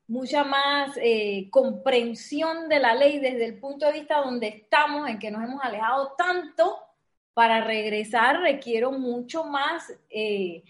[0.07, 0.97] mucha más
[1.51, 5.63] comprensión de la ley desde el punto de vista donde estamos, en que nos hemos
[5.63, 6.79] alejado tanto.
[7.35, 10.63] Para regresar requiero mucho más de,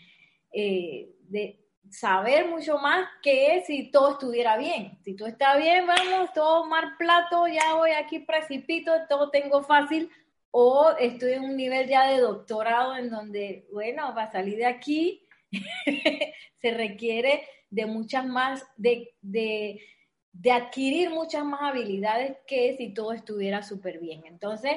[1.93, 4.99] saber mucho más que si todo estuviera bien.
[5.05, 10.11] Si todo está bien, vamos, todo mar plato, ya voy aquí precipito, todo tengo fácil.
[10.51, 15.26] o estoy en un nivel ya de doctorado en donde, bueno, para salir de aquí
[16.61, 19.80] se requiere de muchas más, de, de,
[20.32, 24.22] de adquirir muchas más habilidades que si todo estuviera súper bien.
[24.26, 24.74] Entonces,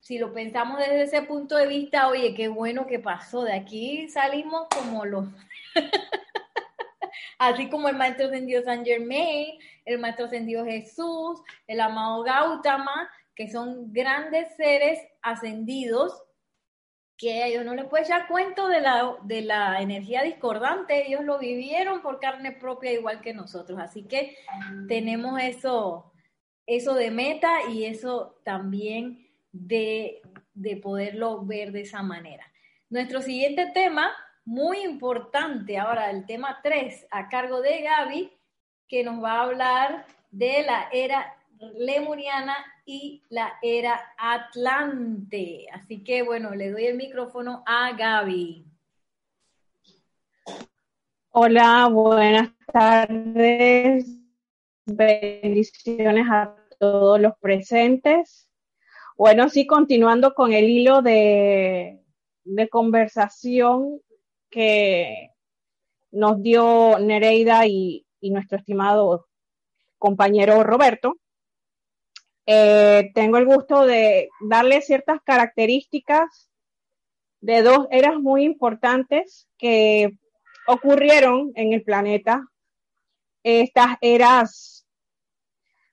[0.00, 3.44] si lo pensamos desde ese punto de vista, oye, qué bueno que pasó.
[3.44, 5.28] De aquí salimos como los,
[7.38, 13.48] así como el maestro ascendido San Germain, el maestro ascendido Jesús, el amado Gautama, que
[13.48, 16.20] son grandes seres ascendidos
[17.16, 21.38] que ellos no les puede echar cuento de la, de la energía discordante, ellos lo
[21.38, 24.36] vivieron por carne propia igual que nosotros, así que
[24.88, 26.12] tenemos eso,
[26.66, 30.20] eso de meta y eso también de,
[30.54, 32.44] de poderlo ver de esa manera.
[32.90, 34.12] Nuestro siguiente tema,
[34.44, 38.32] muy importante, ahora el tema 3, a cargo de Gaby,
[38.88, 41.36] que nos va a hablar de la era
[41.78, 45.66] lemuriana y la era Atlante.
[45.72, 48.66] Así que bueno, le doy el micrófono a Gaby.
[51.30, 54.06] Hola, buenas tardes.
[54.84, 58.50] Bendiciones a todos los presentes.
[59.16, 62.02] Bueno, sí, continuando con el hilo de,
[62.44, 64.00] de conversación
[64.50, 65.30] que
[66.10, 69.28] nos dio Nereida y, y nuestro estimado
[69.98, 71.21] compañero Roberto,
[72.46, 76.50] eh, tengo el gusto de darle ciertas características
[77.40, 80.12] de dos eras muy importantes que
[80.66, 82.46] ocurrieron en el planeta.
[83.42, 84.86] Estas eras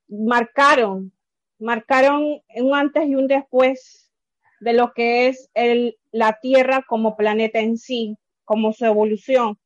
[0.08, 1.12] marcaron,
[1.60, 4.12] marcaron un antes y un después
[4.60, 9.58] de lo que es el, la Tierra como planeta en sí, como su evolución.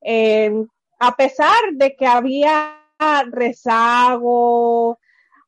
[0.00, 0.52] Eh,
[0.98, 2.82] a pesar de que había
[3.30, 4.98] rezago,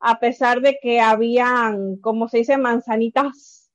[0.01, 3.71] a pesar de que habían, como se dice, manzanitas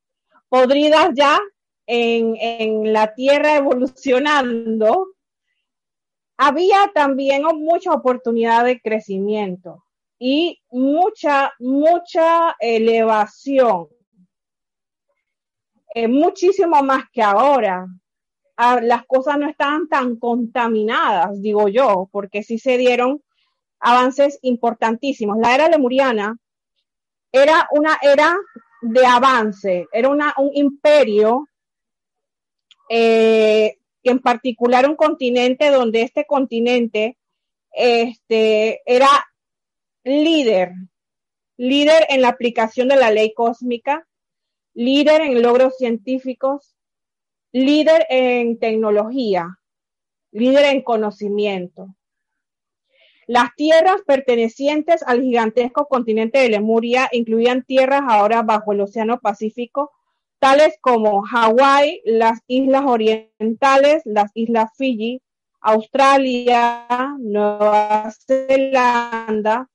[0.49, 1.39] podridas ya
[1.85, 5.07] en, en la tierra evolucionando,
[6.37, 9.83] había también mucha oportunidad de crecimiento
[10.19, 13.87] y mucha, mucha elevación.
[15.95, 17.85] Eh, muchísimo más que ahora.
[18.55, 23.21] Ah, las cosas no estaban tan contaminadas, digo yo, porque sí se dieron
[23.83, 25.37] avances importantísimos.
[25.37, 26.37] La era lemuriana
[27.31, 28.35] era una era
[28.81, 31.47] de avance, era una, un imperio,
[32.89, 37.17] eh, en particular un continente donde este continente
[37.71, 39.09] este, era
[40.03, 40.71] líder,
[41.57, 44.07] líder en la aplicación de la ley cósmica,
[44.73, 46.75] líder en logros científicos,
[47.51, 49.59] líder en tecnología,
[50.31, 51.95] líder en conocimiento.
[53.27, 59.91] Las tierras pertenecientes al gigantesco continente de Lemuria incluían tierras ahora bajo el Océano Pacífico,
[60.39, 65.21] tales como Hawái, las islas orientales, las islas Fiji,
[65.61, 66.85] Australia,
[67.19, 69.69] Nueva Zelanda,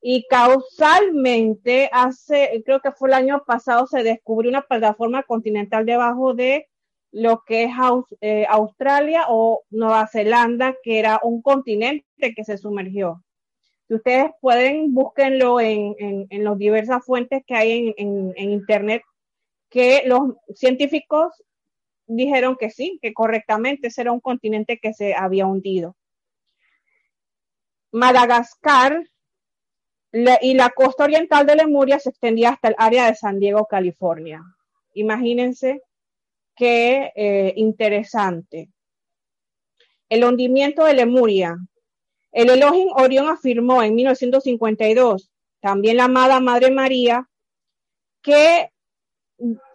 [0.00, 6.34] y causalmente hace, creo que fue el año pasado, se descubrió una plataforma continental debajo
[6.34, 6.66] de
[7.12, 7.70] lo que es
[8.20, 13.22] eh, Australia o Nueva Zelanda, que era un continente que se sumergió.
[13.86, 19.02] Si ustedes pueden, búsquenlo en, en, en las diversas fuentes que hay en, en Internet,
[19.68, 21.32] que los científicos
[22.06, 25.96] dijeron que sí, que correctamente ese era un continente que se había hundido.
[27.90, 29.06] Madagascar
[30.12, 34.42] y la costa oriental de Lemuria se extendía hasta el área de San Diego, California.
[34.94, 35.82] Imagínense
[36.56, 38.70] qué eh, interesante.
[40.08, 41.56] El hundimiento de Lemuria.
[42.32, 45.30] El Elohim Orión afirmó en 1952,
[45.60, 47.28] también la amada Madre María,
[48.22, 48.70] que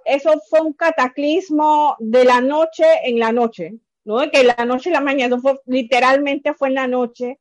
[0.06, 3.74] eso fue un cataclismo de la noche en la noche,
[4.06, 4.20] ¿no?
[4.32, 7.40] Que la noche y la mañana, fue, literalmente fue en la noche,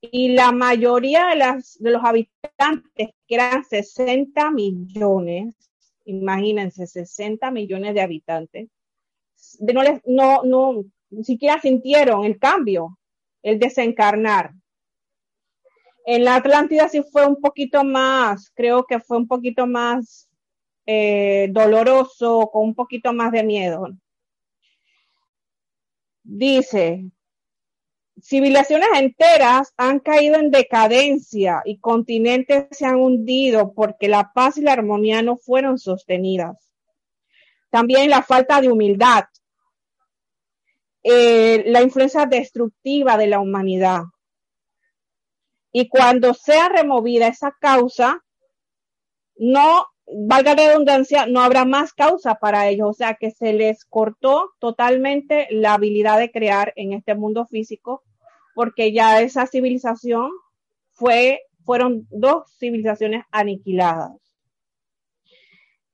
[0.00, 5.54] y la mayoría de, las, de los habitantes, que eran 60 millones,
[6.10, 8.68] imagínense, 60 millones de habitantes,
[9.60, 12.98] no, les, no, no, ni siquiera sintieron el cambio,
[13.42, 14.52] el desencarnar.
[16.04, 20.28] En la Atlántida sí fue un poquito más, creo que fue un poquito más
[20.86, 23.88] eh, doloroso, con un poquito más de miedo.
[26.22, 27.10] Dice,
[28.22, 34.62] civilizaciones enteras han caído en decadencia y continentes se han hundido porque la paz y
[34.62, 36.56] la armonía no fueron sostenidas.
[37.70, 39.24] También la falta de humildad,
[41.02, 44.02] eh, la influencia destructiva de la humanidad.
[45.72, 48.24] Y cuando sea removida esa causa,
[49.36, 53.84] no valga la redundancia, no habrá más causa para ellos, o sea que se les
[53.84, 58.02] cortó totalmente la habilidad de crear en este mundo físico,
[58.54, 60.30] porque ya esa civilización
[60.92, 64.12] fue, fueron dos civilizaciones aniquiladas.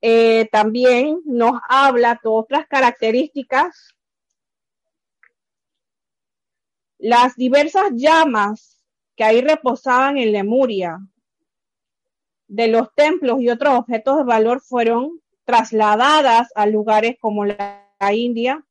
[0.01, 3.95] Eh, también nos habla de otras características,
[6.99, 8.81] las diversas llamas
[9.17, 10.99] que ahí reposaban en Lemuria,
[12.49, 17.83] de los templos y otros objetos de valor fueron trasladadas a lugares como la
[18.13, 18.65] India,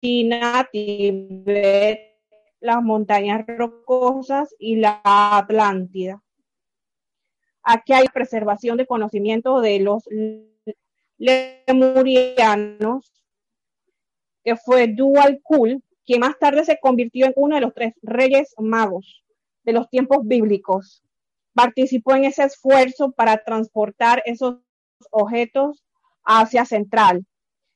[0.00, 2.09] China, Tibet,
[2.60, 6.22] las montañas rocosas y la Atlántida.
[7.62, 10.04] Aquí hay preservación de conocimiento de los
[11.18, 13.12] lemurianos,
[14.42, 18.54] que fue Dual Kul, quien más tarde se convirtió en uno de los tres reyes
[18.58, 19.22] magos
[19.62, 21.02] de los tiempos bíblicos
[21.54, 24.56] participó en ese esfuerzo para transportar esos
[25.10, 25.84] objetos
[26.24, 27.26] hacia Central.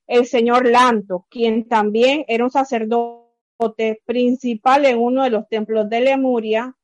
[0.07, 3.24] El señor Lanto, quien también era un sacerdote
[4.05, 6.75] principal en uno de los templos de Lemuria,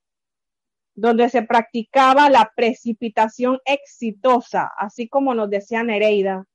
[0.93, 6.45] donde se practicaba la precipitación exitosa, así como nos decía Nereida,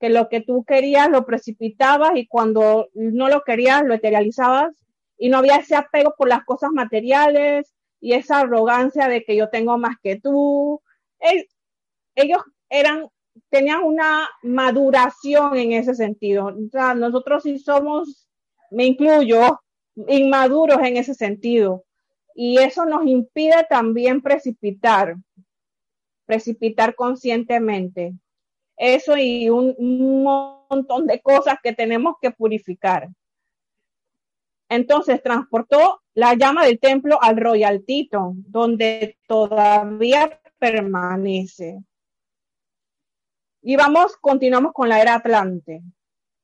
[0.00, 4.74] que lo que tú querías lo precipitabas y cuando no lo querías lo eterializabas
[5.16, 9.48] y no había ese apego por las cosas materiales, y esa arrogancia de que yo
[9.48, 10.82] tengo más que tú.
[12.14, 13.08] ellos eran,
[13.48, 16.50] tenían una maduración en ese sentido.
[16.96, 18.28] Nosotros sí somos,
[18.70, 19.58] me incluyo,
[20.08, 21.84] inmaduros en ese sentido.
[22.34, 25.16] Y eso nos impide también precipitar,
[26.26, 28.14] precipitar conscientemente.
[28.76, 30.22] Eso y un,
[30.68, 33.08] montón de cosas que tenemos que purificar.
[34.68, 41.78] Entonces transportó la llama del templo al Royal Teton, donde todavía permanece.
[43.62, 45.82] Y vamos, continuamos con la era Atlante.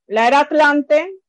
[0.06, 1.19] La era Atlante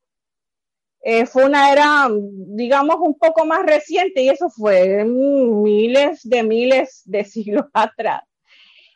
[1.02, 7.02] eh, fue una era, digamos, un poco más reciente y eso fue miles de miles
[7.04, 8.22] de siglos atrás.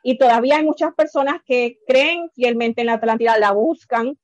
[0.04, 4.16] Y todavía hay muchas personas que creen fielmente en la Atlántida, la buscan,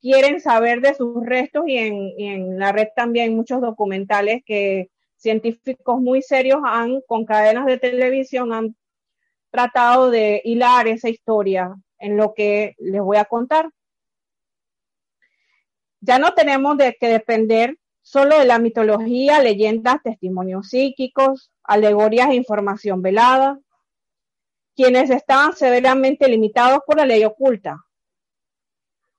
[0.00, 6.22] quieren saber de sus restos y en, la red también muchos documentales que científicos muy
[6.22, 8.74] serios han, con cadenas de televisión, han
[9.52, 13.70] tratado de hilar esa historia en lo que les voy a contar.
[16.02, 22.34] Ya no tenemos de que depender solo de la mitología, leyendas, testimonios psíquicos, alegorías e
[22.34, 23.58] información velada,
[24.74, 27.84] quienes estaban severamente limitados por la ley oculta,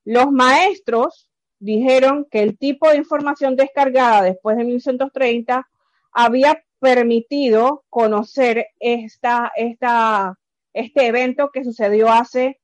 [0.05, 1.29] los maestros
[1.59, 5.69] dijeron que el tipo de información descargada después de 1930
[6.11, 12.59] había permitido conocer esta, este evento que sucedió hace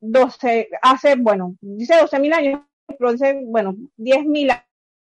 [0.00, 4.50] 12, hace, bueno, dice 12 mil años, dice, bueno, 10 mil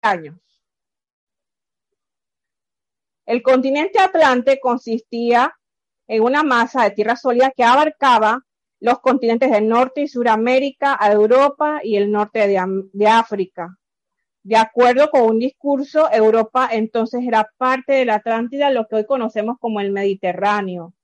[0.03, 0.37] años.
[3.27, 5.53] El continente Atlante consistía
[6.07, 8.47] en una masa de tierra sólida que abarcaba
[8.79, 13.77] los continentes del Norte y Suramérica, a Europa y el norte de, África.
[14.43, 19.07] De acuerdo con un discurso, Europa entonces era parte de la Atlántida, lo que hoy
[19.07, 20.95] conocemos como el Mediterráneo.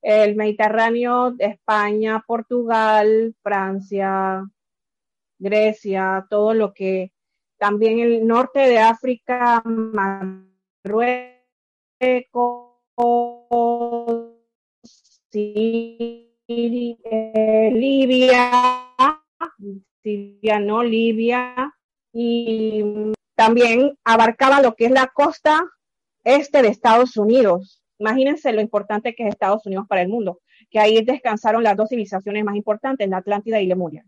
[0.00, 4.44] El Mediterráneo, España, Portugal, Francia,
[5.38, 7.12] Grecia, todo lo que
[7.58, 11.38] también el norte de África, Marruecos,
[15.32, 18.50] eh, Libia,
[20.02, 21.74] Siria, no Libia,
[22.12, 25.64] y también abarcaba lo que es la costa
[26.24, 27.82] este de Estados Unidos.
[27.98, 31.88] Imagínense lo importante que es Estados Unidos para el mundo, que ahí descansaron las dos
[31.88, 34.04] civilizaciones más importantes, la Atlántida y Lemuria.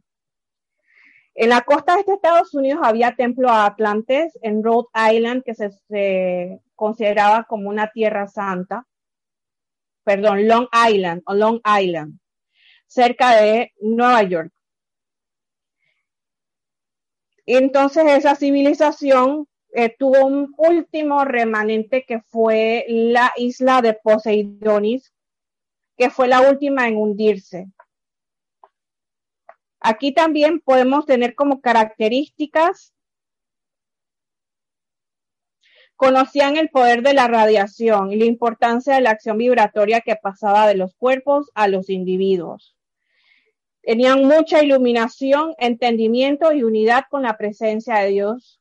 [1.35, 5.55] En la costa de este Estados Unidos había templo a Atlantes en Rhode Island, que
[5.55, 8.87] se consideraba como una tierra santa.
[10.05, 12.19] Perdón, Long Island o Long Island
[12.91, 14.53] cerca de Nueva York.
[17.47, 25.13] Entonces esa civilización eh, tuvo un último remanente que fue la isla de Poseidonis,
[25.97, 27.69] que fue la última en hundirse.
[29.81, 32.93] Aquí también podemos tener como características,
[35.97, 40.67] conocían el poder de la radiación y la importancia de la acción vibratoria que pasaba
[40.67, 42.75] de los cuerpos a los individuos.
[43.83, 48.61] Tenían mucha iluminación, entendimiento y unidad con la presencia de Dios.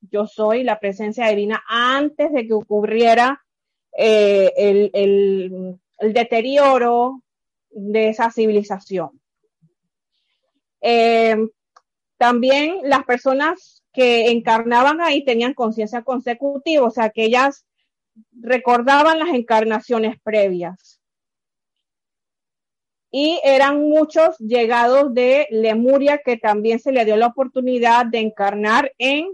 [0.00, 3.44] Yo soy la presencia divina antes de que ocurriera
[3.96, 5.78] eh, el,
[6.12, 7.22] deterioro
[7.70, 9.20] de esa civilización.
[10.80, 11.36] Eh,
[12.18, 17.66] también las personas que encarnaban ahí tenían conciencia consecutiva, o sea que ellas
[18.32, 21.00] recordaban las encarnaciones previas.
[23.10, 28.92] Y eran muchos llegados de Lemuria que también se le dio la oportunidad de encarnar
[28.98, 29.28] en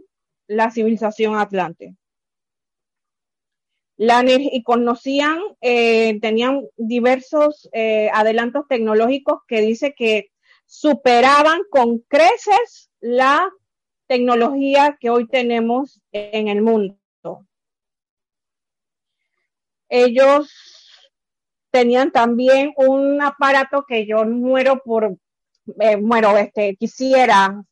[0.47, 1.94] la civilización atlante.
[3.99, 10.30] La, y conocían, eh, tenían diversos eh, adelantos tecnológicos que dice que
[10.66, 13.50] superaban con creces la
[14.06, 16.98] tecnología que hoy tenemos en el mundo.
[19.88, 20.52] Ellos
[21.70, 25.16] tenían también un aparato que yo muero por,
[25.80, 27.62] eh, muero, este, quisiera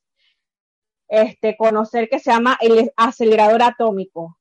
[1.09, 4.39] este, conocer que se llama el acelerador atómico.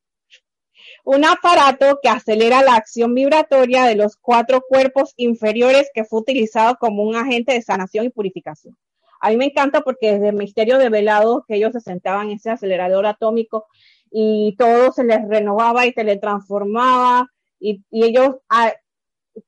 [1.03, 6.77] Un aparato que acelera la acción vibratoria de los cuatro cuerpos inferiores que fue utilizado
[6.79, 8.77] como un agente de sanación y purificación.
[9.19, 12.37] A mí me encanta porque desde el misterio de velado que ellos se sentaban en
[12.37, 13.67] ese acelerador atómico
[14.11, 17.27] y todo se les renovaba y teletransformaba
[17.59, 18.73] y, y ellos ah,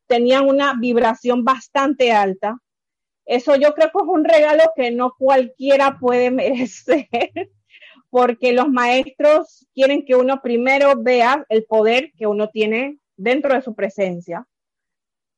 [0.08, 2.58] tenían una vibración bastante alta.
[3.26, 7.08] Eso yo creo que es un regalo que no cualquiera puede merecer,
[8.16, 13.62] porque los maestros quieren que uno primero vea el poder que uno tiene dentro de
[13.62, 14.48] su presencia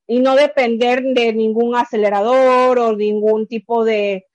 [0.05, 4.27] y no depender de ningún acelerador o ningún tipo de,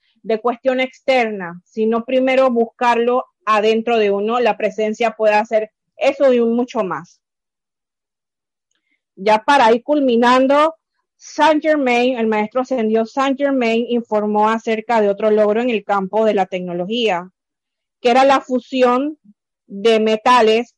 [0.42, 4.40] cuestión externa, sino primero buscarlo adentro de uno.
[4.40, 7.20] La presencia puede hacer eso y mucho más
[9.14, 10.74] ya para ir culminando,
[11.16, 16.24] Saint Germain, el maestro ascendió Saint Germain, informó acerca de otro logro en el campo
[16.24, 17.30] de la tecnología,
[18.02, 19.18] que era la fusión
[19.66, 20.76] de metales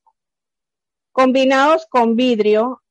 [1.10, 2.82] combinados con vidrio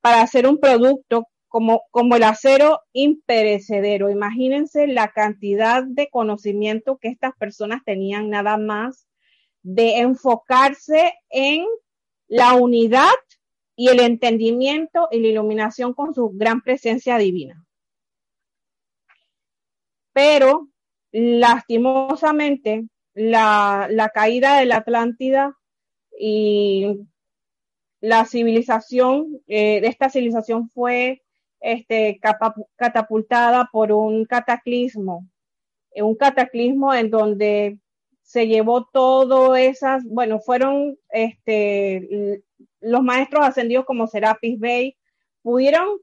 [0.00, 4.10] para hacer un producto como, como el acero imperecedero.
[4.10, 9.06] Imagínense la cantidad de conocimiento que estas personas tenían nada más
[9.62, 11.66] de enfocarse en
[12.26, 13.12] la unidad
[13.76, 17.64] y el entendimiento y la iluminación con su gran presencia divina.
[20.14, 20.68] Pero
[21.12, 25.56] lastimosamente, la, la caída de la Atlántida
[26.18, 27.00] y
[28.00, 31.22] la civilización, eh, esta civilización fue
[31.60, 32.20] este,
[32.76, 35.28] catapultada por un cataclismo,
[35.94, 37.78] un cataclismo en donde
[38.22, 42.42] se llevó todo esas, bueno, fueron este,
[42.80, 44.96] los maestros ascendidos como Serapis Bey
[45.42, 45.98] pudieron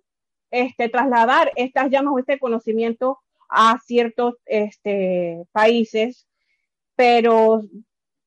[0.52, 6.29] este, trasladar estas llamas o este conocimiento a ciertos este, países,
[7.00, 7.64] pero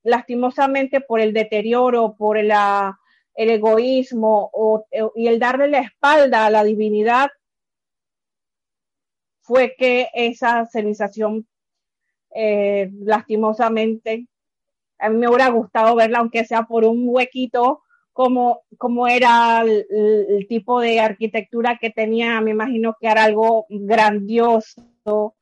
[0.02, 2.98] lastimosamente por el deterioro, por la,
[3.34, 7.28] el egoísmo o, y el darle la espalda a la divinidad,
[9.42, 11.46] fue que esa civilización
[12.34, 14.26] eh, lastimosamente,
[14.98, 17.82] a mí me hubiera gustado verla, aunque sea por un huequito,
[18.14, 25.34] como, como era el, tipo de arquitectura que tenía, me imagino que era algo grandioso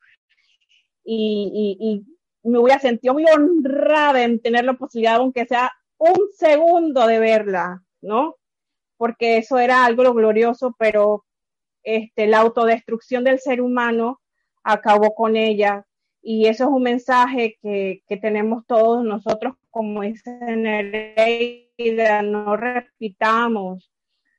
[1.05, 2.05] y,
[2.43, 7.83] me hubiera sentido muy honrada en tener la posibilidad, aunque sea un segundo de verla,
[8.01, 8.37] ¿no?
[8.97, 11.25] Porque eso era algo glorioso, pero
[11.83, 14.21] este, la autodestrucción del ser humano
[14.63, 15.87] acabó con ella
[16.23, 23.91] y eso es un mensaje que, que tenemos todos nosotros como dice Nereida, no repitamos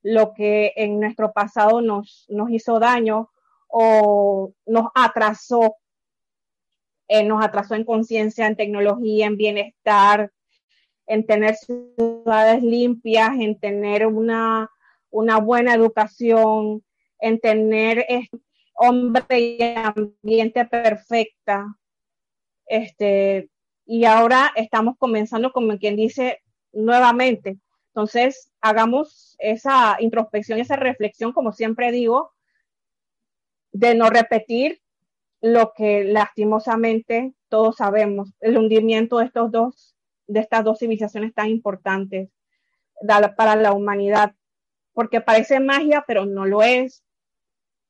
[0.03, 3.31] lo que en nuestro pasado nos, nos hizo daño
[3.67, 5.75] o nos atrasó,
[7.13, 10.31] eh, nos atrasó en conciencia, en tecnología, en bienestar,
[11.05, 14.69] en tener ciudades limpias, en tener una,
[15.09, 16.85] una buena educación,
[17.19, 18.05] en tener
[18.75, 21.75] hombre y ambiente perfecta.
[22.65, 23.49] Este,
[23.85, 26.39] y ahora estamos comenzando, como quien dice,
[26.71, 27.57] nuevamente.
[27.87, 32.31] Entonces, hagamos esa introspección, esa reflexión, como siempre digo,
[33.73, 34.80] de no repetir
[35.41, 39.95] lo que lastimosamente todos sabemos, el hundimiento de estos dos,
[40.27, 42.29] de estas dos civilizaciones tan importantes
[43.35, 44.35] para la humanidad,
[44.93, 47.03] porque parece magia, pero no lo es,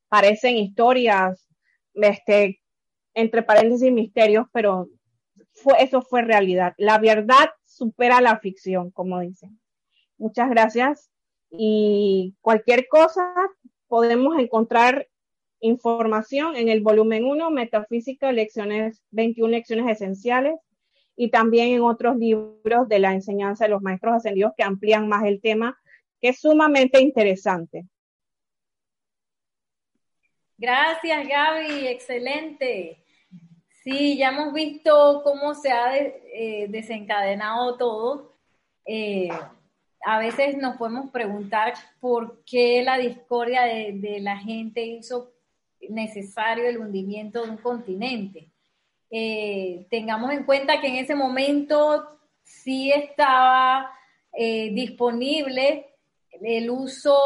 [0.07, 1.47] parecen historias,
[1.93, 2.61] este,
[3.13, 4.89] entre paréntesis, misterios, pero
[5.77, 6.73] eso fue realidad.
[6.77, 9.59] La verdad supera la ficción, como dicen.
[10.17, 11.09] Muchas gracias.
[11.49, 13.33] Y cualquier cosa,
[13.87, 15.07] podemos encontrar
[15.61, 20.55] información en el volumen 1, Metafísica, lecciones 21 lecciones esenciales,
[21.15, 25.23] y también en otros libros de la enseñanza de los maestros ascendidos que amplían más
[25.23, 25.77] el tema,
[26.19, 27.85] que es sumamente interesante.
[30.57, 33.03] Gracias, Gaby, excelente.
[33.83, 38.35] Sí, ya hemos visto cómo se ha eh, desencadenado todo.
[38.85, 39.29] Eh,
[40.05, 45.31] a veces nos podemos preguntar por qué la discordia de, la gente hizo
[45.89, 48.51] necesario el hundimiento de un continente.
[49.09, 53.91] Eh, tengamos en cuenta que en ese momento sí estaba
[54.33, 55.87] disponible
[56.41, 57.17] el uso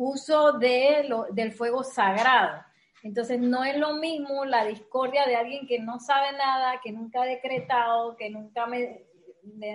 [0.00, 2.62] uso de del fuego sagrado.
[3.02, 7.22] Entonces no es lo mismo la discordia de alguien que no sabe nada, que nunca
[7.22, 9.02] ha decretado, que nunca, me,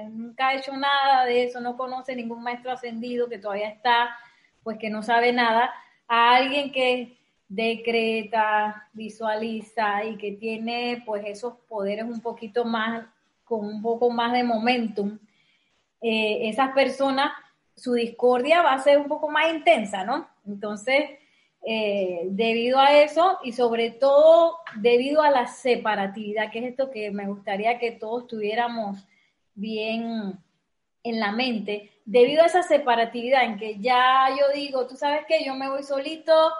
[0.09, 4.15] nunca ha hecho nada de eso, no conoce ningún maestro ascendido, que todavía está,
[4.63, 5.73] pues que no sabe nada,
[6.07, 13.05] a alguien que decreta, visualiza y que tiene pues esos poderes un poquito más,
[13.43, 15.19] con un poco más de momentum.
[16.01, 17.31] Eh, esas personas
[17.75, 20.27] su discordia va a ser un poco más intensa, ¿no?
[20.45, 21.11] Entonces,
[21.67, 27.11] eh, debido a eso y sobre todo debido a la separatividad, que es esto que
[27.11, 29.05] me gustaría que todos tuviéramos
[29.55, 30.37] bien
[31.05, 35.45] en la mente, debido a esa separatividad en que ya yo digo, tú sabes que
[35.45, 36.51] yo me voy solito,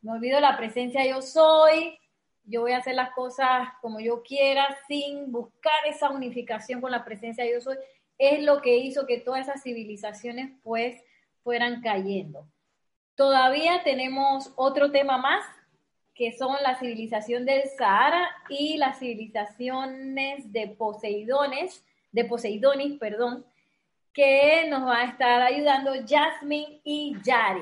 [0.00, 1.98] me olvido la presencia yo soy,
[2.44, 7.04] yo voy a hacer las cosas como yo quiera sin buscar esa unificación con la
[7.04, 7.76] presencia yo soy
[8.18, 11.02] es lo que hizo que todas esas civilizaciones pues
[11.42, 12.48] fueran cayendo.
[13.14, 15.44] Todavía tenemos otro tema más,
[16.14, 23.44] que son la civilización del Sahara y las civilizaciones de Poseidones, de Poseidonis, perdón,
[24.16, 27.60] que nos va a estar ayudando Jasmine y Yari.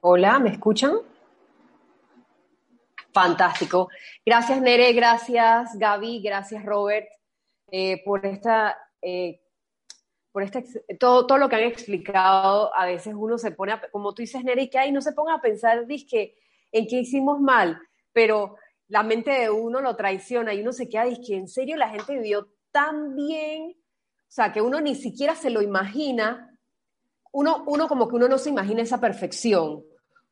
[0.00, 0.94] Hola, ¿me escuchan?
[3.12, 3.90] Fantástico.
[4.24, 7.06] Gracias, Nere, gracias, Gaby, gracias, Robert,
[7.70, 9.39] eh, por esta, eh,
[10.32, 10.64] por este,
[10.98, 12.74] todo, todo lo que han explicado.
[12.74, 15.40] A veces uno se pone, como tú dices, Nere, que hay, no se ponga a
[15.40, 17.80] pensar, en qué hicimos mal,
[18.12, 18.56] pero
[18.88, 22.14] la mente de uno lo traiciona y uno se queda, que en serio la gente
[22.14, 26.46] vivió tan bien, o sea, que uno ni siquiera se lo imagina.
[27.32, 29.84] Uno, uno como que uno no se imagina esa perfección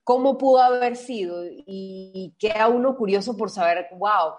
[0.09, 4.37] cómo pudo haber sido y queda uno curioso por saber, wow,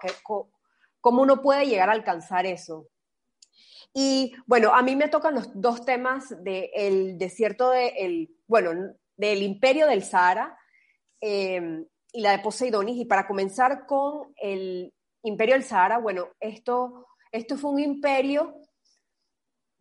[1.00, 2.88] cómo uno puede llegar a alcanzar eso.
[3.92, 9.86] Y bueno, a mí me tocan los dos temas del desierto de bueno, del imperio
[9.86, 10.56] del Sahara
[11.20, 12.98] em, y la de Poseidonis.
[12.98, 18.54] Y para comenzar con el imperio del Sahara, bueno, esto, esto fue un imperio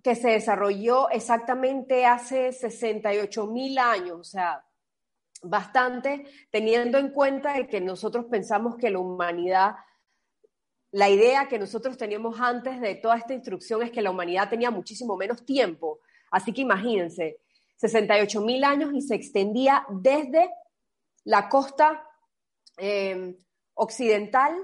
[0.04, 4.64] que se desarrolló exactamente hace 68 mil años, o sea,
[5.42, 9.76] bastante, teniendo en cuenta que nosotros pensamos que la humanidad,
[10.92, 14.72] la idea que nosotros teníamos antes de toda esta instrucción es que la humanidad tenía
[14.72, 16.00] muchísimo menos tiempo.
[16.32, 17.40] Así que imagínense,
[17.78, 20.50] 68 mil años y se extendía desde
[21.24, 22.04] la costa
[22.78, 23.38] eh,
[23.76, 24.56] occidental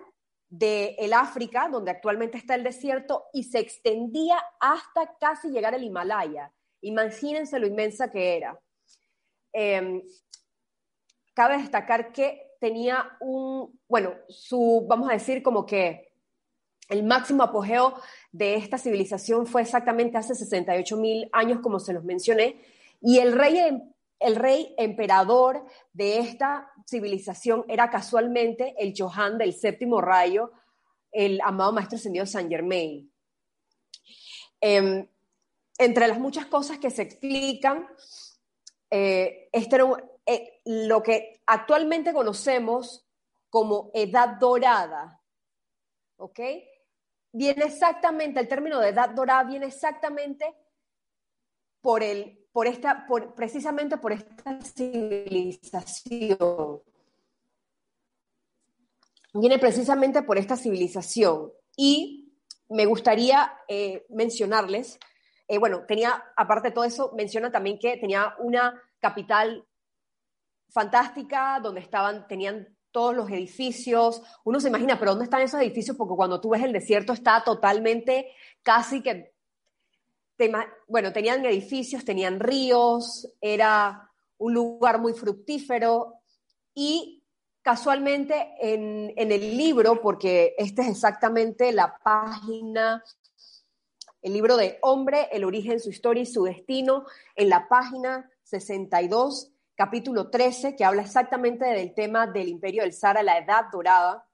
[0.49, 5.83] del el África, donde actualmente está el desierto, y se extendía hasta casi llegar al
[5.83, 6.51] Himalaya.
[6.81, 8.59] Imagínense lo inmensa que era.
[9.53, 10.03] Eh,
[11.33, 16.04] cabe destacar que tenía un, bueno, su, vamos a decir como que
[16.87, 17.95] el máximo apogeo
[18.31, 22.61] de esta civilización fue exactamente hace 68 mil años, como se los mencioné,
[23.01, 23.59] y el rey,
[24.19, 30.51] el rey emperador de esta civilización era casualmente el Johan del séptimo rayo,
[31.11, 33.11] el amado maestro ascendido Saint Germain.
[34.61, 35.07] Em,
[35.77, 37.87] entre las muchas cosas que se explican,
[38.89, 39.85] eh, este era
[40.25, 43.05] eh, lo que actualmente conocemos
[43.49, 45.21] como edad dorada,
[46.17, 46.39] ¿ok?
[47.37, 50.55] Viene exactamente, el término de edad dorada viene exactamente
[51.81, 56.81] por el, por esta, por, precisamente por esta civilización.
[59.33, 61.51] Viene precisamente por esta civilización.
[61.75, 62.31] Y
[62.69, 64.97] me gustaría eh, mencionarles,
[65.49, 69.67] eh, bueno, tenía, aparte de todo eso, menciona también que tenía una capital
[70.69, 74.21] fantástica, donde estaban, tenían todos los edificios.
[74.45, 75.97] Uno se imagina, pero ¿dónde están esos edificios?
[75.97, 78.31] Porque cuando tú ves el desierto está totalmente
[78.63, 79.33] casi que,
[80.87, 86.21] bueno, tenían edificios, tenían ríos, era un lugar muy fructífero
[86.73, 87.21] y
[87.61, 93.03] casualmente en, en el libro, porque esta es exactamente la página,
[94.21, 99.51] el libro de Hombre, el origen, su historia y su destino, en la página 62
[99.75, 104.25] capítulo 13, que habla exactamente del tema del imperio del Sara, la edad dorada,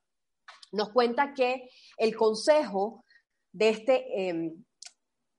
[0.72, 3.04] nos cuenta que el consejo
[3.52, 4.64] de este, em,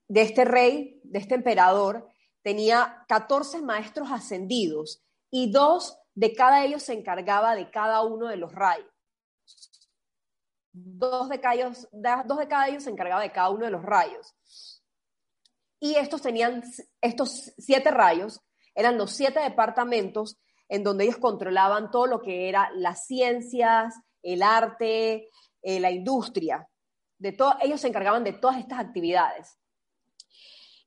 [0.08, 2.08] de este rey, de este emperador,
[2.42, 8.36] tenía 14 maestros ascendidos y dos de cada ellos se encargaba de cada uno de
[8.36, 8.88] los rayos.
[10.74, 13.82] Dos de, cada ellos, dos de cada ellos se encargaba de cada uno de los
[13.82, 14.34] rayos.
[15.78, 16.62] Y estos tenían,
[17.00, 18.40] estos siete rayos,
[18.74, 24.42] eran los siete departamentos en donde ellos controlaban todo lo que era las ciencias, el
[24.42, 25.28] arte,
[25.60, 26.66] eh, la industria.
[27.18, 29.58] De todo, ellos se encargaban de todas estas actividades.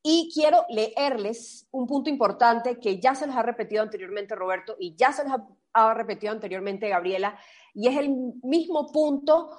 [0.07, 4.95] Y quiero leerles un punto importante que ya se los ha repetido anteriormente Roberto y
[4.95, 5.33] ya se los
[5.73, 7.39] ha, repetido anteriormente Gabriela,
[7.73, 8.09] y es el
[8.43, 9.49] mismo punto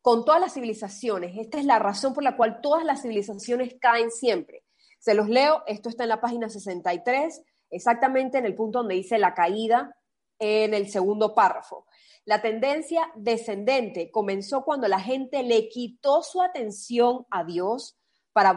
[0.00, 1.36] con todas las civilizaciones.
[1.36, 4.62] Esta es la razón por la cual todas las civilizaciones caen siempre.
[5.00, 9.18] Se los leo, esto está en la página 63, exactamente en el punto donde dice
[9.18, 9.96] la caída,
[10.38, 11.86] en el segundo párrafo.
[12.24, 17.96] La tendencia descendente comenzó cuando la gente le quitó su atención a Dios
[18.32, 18.56] para,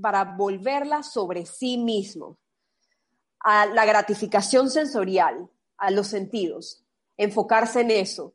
[0.00, 2.38] para volverla sobre sí mismo,
[3.40, 6.84] a la gratificación sensorial, a los sentidos,
[7.16, 8.34] enfocarse en eso.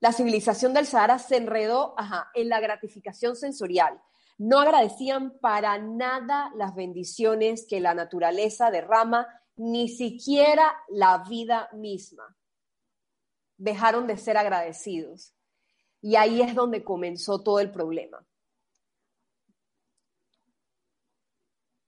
[0.00, 1.94] La civilización del Sahara se enredó
[2.34, 4.00] en la gratificación sensorial.
[4.38, 9.26] No agradecían para nada las bendiciones que la naturaleza derrama,
[9.56, 12.36] ni siquiera la vida misma
[13.58, 15.34] dejaron de ser agradecidos.
[16.00, 18.24] Y ahí es donde comenzó todo el problema.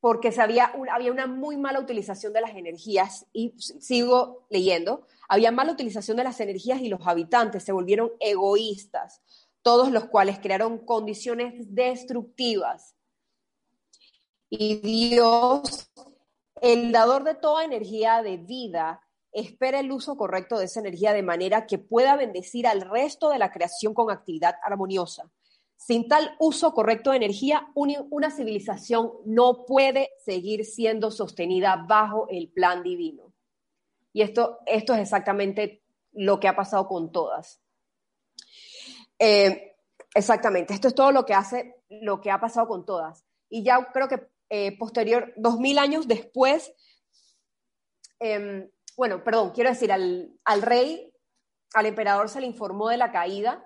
[0.01, 0.73] Porque había
[1.13, 6.41] una muy mala utilización de las energías, y sigo leyendo, había mala utilización de las
[6.41, 9.21] energías y los habitantes se volvieron egoístas,
[9.63, 12.95] todos los cuales crearon condiciones destructivas.
[14.51, 15.91] Y Dios,
[16.61, 19.03] el dador de toda energía de vida,
[19.33, 23.39] espera el uso correcto de esa energía de manera que pueda bendecir al resto de
[23.39, 25.31] la creación con actividad armoniosa.
[25.77, 32.49] Sin tal uso correcto de energía, una civilización no puede seguir siendo sostenida bajo el
[32.49, 33.33] plan divino.
[34.13, 37.61] Y esto, esto es exactamente lo que ha pasado con todas.
[39.19, 39.77] Eh,
[40.15, 43.25] exactamente, esto es todo lo que hace, lo que ha pasado con todas.
[43.49, 46.73] Y ya creo que eh, posterior, dos mil años después,
[48.19, 51.13] em, bueno, perdón, quiero decir, al, rey,
[51.75, 53.65] al emperador se le informó de la caída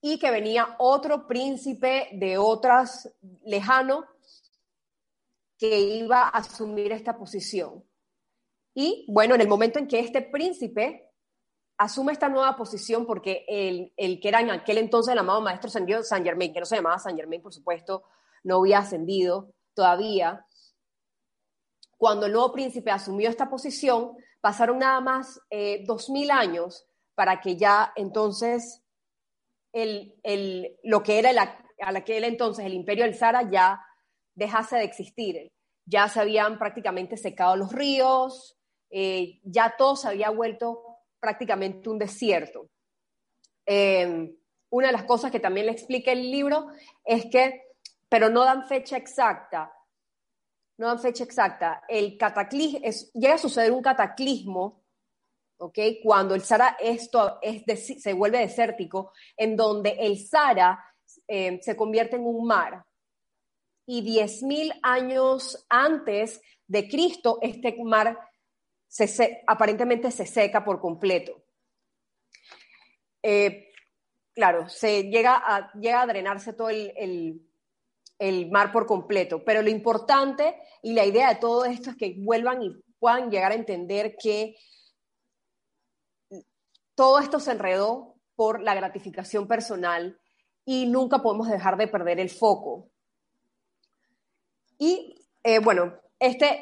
[0.00, 3.14] y que venía otro príncipe de otras
[3.44, 4.04] lejano
[5.56, 7.84] que iba a asumir esta posición.
[8.74, 11.11] Y bueno, en el momento en que este príncipe
[11.82, 15.70] asume esta nueva posición, porque el, el que era en aquel entonces el amado maestro
[15.70, 18.04] San Germain, que no se llamaba San Germain, por supuesto,
[18.44, 20.46] no había ascendido todavía,
[22.02, 27.40] cuando el nuevo príncipe asumió esta posición, pasaron nada más eh, dos mil años para
[27.40, 28.82] que ya entonces
[29.72, 30.16] el,
[30.82, 33.80] lo que era a aquel entonces el imperio del Zara ya
[34.34, 35.52] dejase de existir.
[35.84, 38.56] Ya se habían prácticamente secado los ríos,
[38.90, 40.91] eh, ya todo se había vuelto
[41.22, 42.68] prácticamente un desierto.
[43.64, 44.34] Eh,
[44.70, 46.66] una de las cosas que también le explica el libro
[47.04, 47.62] es que,
[48.08, 49.72] pero no dan fecha exacta,
[50.78, 52.80] no dan fecha exacta, el cataclismo,
[53.14, 54.82] llega a suceder un cataclismo,
[55.58, 55.78] ¿ok?
[56.02, 60.84] Cuando el Sahara esto es se vuelve desértico, en donde el Sahara
[61.28, 62.84] eh, se convierte en un mar.
[63.86, 68.18] Y 10.000 años antes de Cristo, este mar
[68.92, 71.42] se, aparentemente se seca por completo.
[73.22, 73.70] Eh,
[74.34, 77.42] claro, se llega a, llega a drenarse todo el,
[78.18, 79.42] el mar por completo.
[79.44, 83.52] Pero lo importante y la idea de todo esto es que vuelvan y puedan llegar
[83.52, 84.56] a entender que
[86.94, 90.20] todo esto se enredó por la gratificación personal
[90.66, 92.90] y nunca podemos dejar de perder el foco.
[94.78, 96.60] Y eh, bueno, este,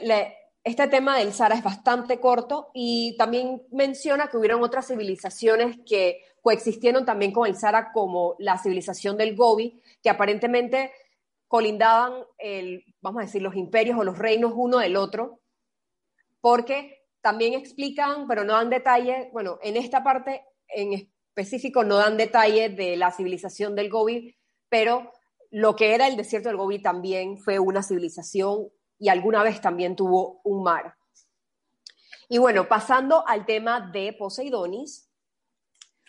[0.63, 6.23] este tema del Sara es bastante corto y también menciona que hubieron otras civilizaciones que
[6.43, 10.93] coexistieron también con el Sara, como la civilización del Gobi, que aparentemente
[11.49, 15.41] colindaban, el, vamos a decir, los imperios o los reinos uno del otro,
[16.41, 22.17] porque también explican, pero no dan detalle, bueno, en esta parte en específico no dan
[22.17, 24.37] detalle de la civilización del Gobi,
[24.69, 25.13] pero
[25.51, 28.69] lo que era el desierto del Gobi también fue una civilización
[29.01, 30.95] y alguna vez también tuvo un mar.
[32.29, 35.11] Y bueno, pasando al tema de Poseidonis,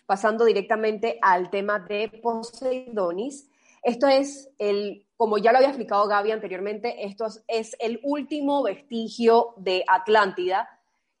[0.06, 3.48] pasando directamente al tema de Poseidonis,
[3.82, 9.54] esto es el como ya lo había explicado Gaby anteriormente, esto es el último vestigio
[9.56, 10.68] de Atlántida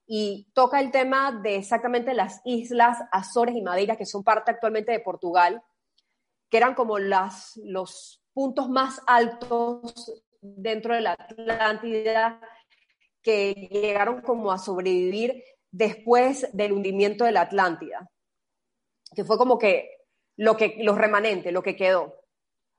[0.08, 4.90] y toca el tema de exactamente las islas Azores y Madeira, que son parte actualmente
[4.90, 5.62] de Portugal,
[6.50, 12.40] que eran como las, los puntos más altos dentro de la Atlántida
[13.22, 18.10] que llegaron como a sobrevivir después del hundimiento de la Atlántida,
[19.14, 19.88] que fue como que
[20.36, 22.20] lo que los remanentes, lo que quedó.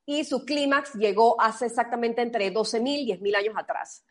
[0.06, 4.06] Y su clímax llegó hace exactamente entre 12.000 y 10.000 años atrás.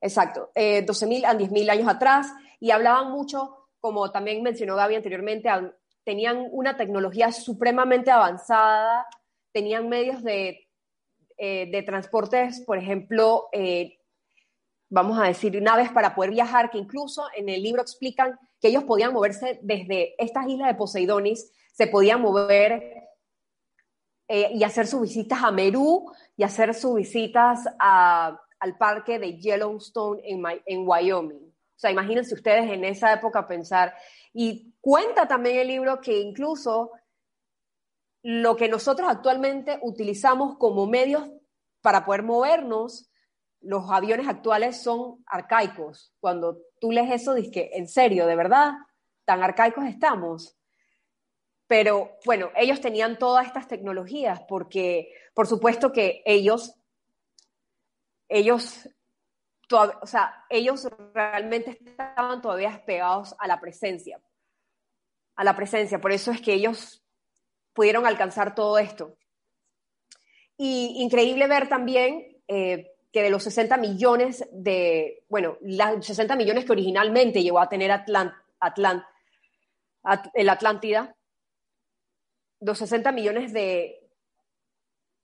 [0.00, 5.50] Exacto, eh, 12.000 a 10.000 años atrás, y hablaban mucho, como también mencionó Gaby anteriormente,
[6.04, 9.06] tenían una tecnología supremamente avanzada,
[9.52, 10.65] tenían medios de,
[11.36, 13.98] eh, de transportes, por ejemplo, eh,
[14.88, 18.84] vamos a decir, naves para poder viajar, que incluso en el libro explican que ellos
[18.84, 23.10] podían moverse desde estas islas de Poseidonis, se podían mover
[24.28, 29.38] eh, y hacer sus visitas a Merú y hacer sus visitas a al parque de
[29.38, 31.46] Yellowstone en, en Wyoming.
[31.46, 33.94] O sea, imagínense ustedes en esa época pensar.
[34.32, 36.92] Y cuenta también el libro que incluso
[38.28, 41.30] lo que nosotros actualmente utilizamos como medios
[41.80, 43.08] para poder movernos,
[43.60, 46.12] los aviones actuales son arcaicos.
[46.18, 48.72] Cuando tú lees eso, dices que, en serio, de verdad,
[49.24, 50.58] tan arcaicos estamos.
[51.68, 56.74] Pero bueno, ellos tenían todas estas tecnologías porque, por supuesto que ellos
[58.28, 58.88] ellos,
[59.70, 64.20] o sea, ellos realmente estaban todavía pegados a la presencia,
[65.36, 66.00] a la presencia.
[66.00, 67.05] Por eso es que ellos
[67.76, 69.16] pudieron alcanzar todo esto.
[70.56, 76.64] Y increíble ver también eh, que de los 60 millones de, bueno, los 60 millones
[76.64, 78.32] que originalmente llegó a tener Atlant,
[80.34, 81.14] el Atlántida,
[82.60, 84.08] los 60 millones de,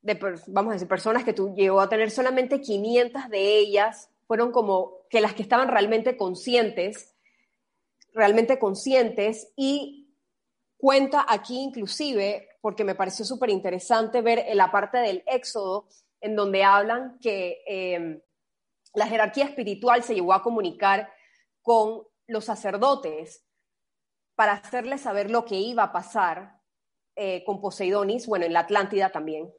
[0.03, 0.19] de,
[0.49, 4.99] vamos a decir, personas que tú llegó a tener solamente 500 de ellas fueron como
[5.09, 7.15] que las que estaban realmente conscientes,
[8.12, 10.02] realmente conscientes y
[10.83, 15.87] cuenta aquí inclusive, porque me pareció súper interesante ver en la parte del Éxodo,
[16.21, 18.21] en donde hablan que em,
[18.93, 21.09] la jerarquía espiritual se llegó a comunicar
[21.63, 23.47] con los sacerdotes
[24.35, 26.61] para hacerles saber lo que iba a pasar
[27.15, 29.55] eh, con Poseidonis, bueno, en la Atlántida también.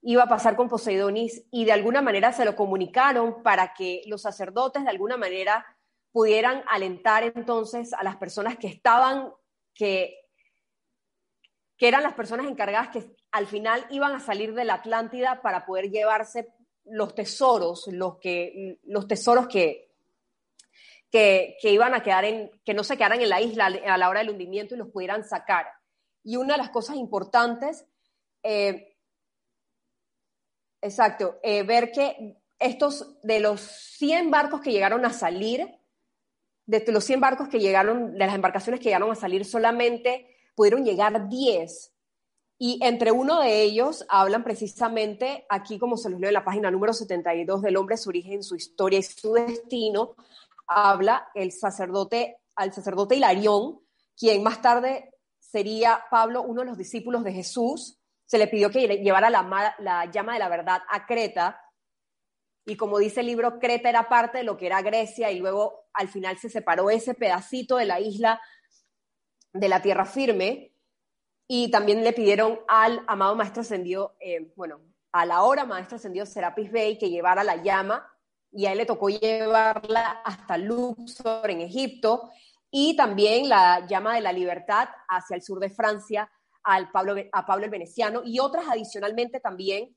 [0.00, 4.22] Iba a pasar con Poseidonis y de alguna manera se lo comunicaron para que los
[4.22, 5.64] sacerdotes de alguna manera
[6.10, 9.32] pudieran alentar entonces a las personas que estaban,
[9.74, 10.28] que,
[11.76, 15.64] que eran las personas encargadas que al final iban a salir de la Atlántida para
[15.64, 16.48] poder llevarse
[16.84, 19.90] los tesoros, los, que, los tesoros que,
[21.10, 24.20] que, iban a quedar en, que no se quedaran en la isla a la hora
[24.20, 25.66] del hundimiento y los pudieran sacar.
[26.24, 27.86] Y una de las cosas importantes
[28.42, 28.92] eh,
[30.82, 35.78] Exacto, eh, ver que estos, de los 100 barcos que llegaron a salir,
[36.66, 40.84] de los 100 barcos que llegaron, de las embarcaciones que llegaron a salir, solamente pudieron
[40.84, 41.92] llegar 10.
[42.58, 46.70] Y entre uno de ellos hablan precisamente, aquí como se los leo en la página
[46.70, 50.14] número 72 del hombre, su origen, su historia y su destino,
[50.66, 53.80] habla el sacerdote, al sacerdote Hilarión,
[54.16, 55.10] quien más tarde
[55.40, 60.32] sería Pablo, uno de los discípulos de Jesús, se le pidió que llevara la, llama
[60.32, 61.60] de la verdad a Creta.
[62.64, 65.86] Y como dice el libro, Creta era parte de lo que era Grecia y luego
[65.92, 68.40] al final se separó ese pedacito de la isla
[69.52, 70.72] de la tierra firme.
[71.48, 74.80] Y también le pidieron al amado maestro ascendido, eh, bueno,
[75.12, 78.08] a la hora maestro ascendido Serapis Bey que llevara la llama
[78.50, 82.30] y a él le tocó llevarla hasta Luxor en Egipto
[82.70, 86.30] y también la llama de la libertad hacia el sur de Francia
[86.62, 89.94] al Pablo, a Pablo el Veneciano y otras adicionalmente también,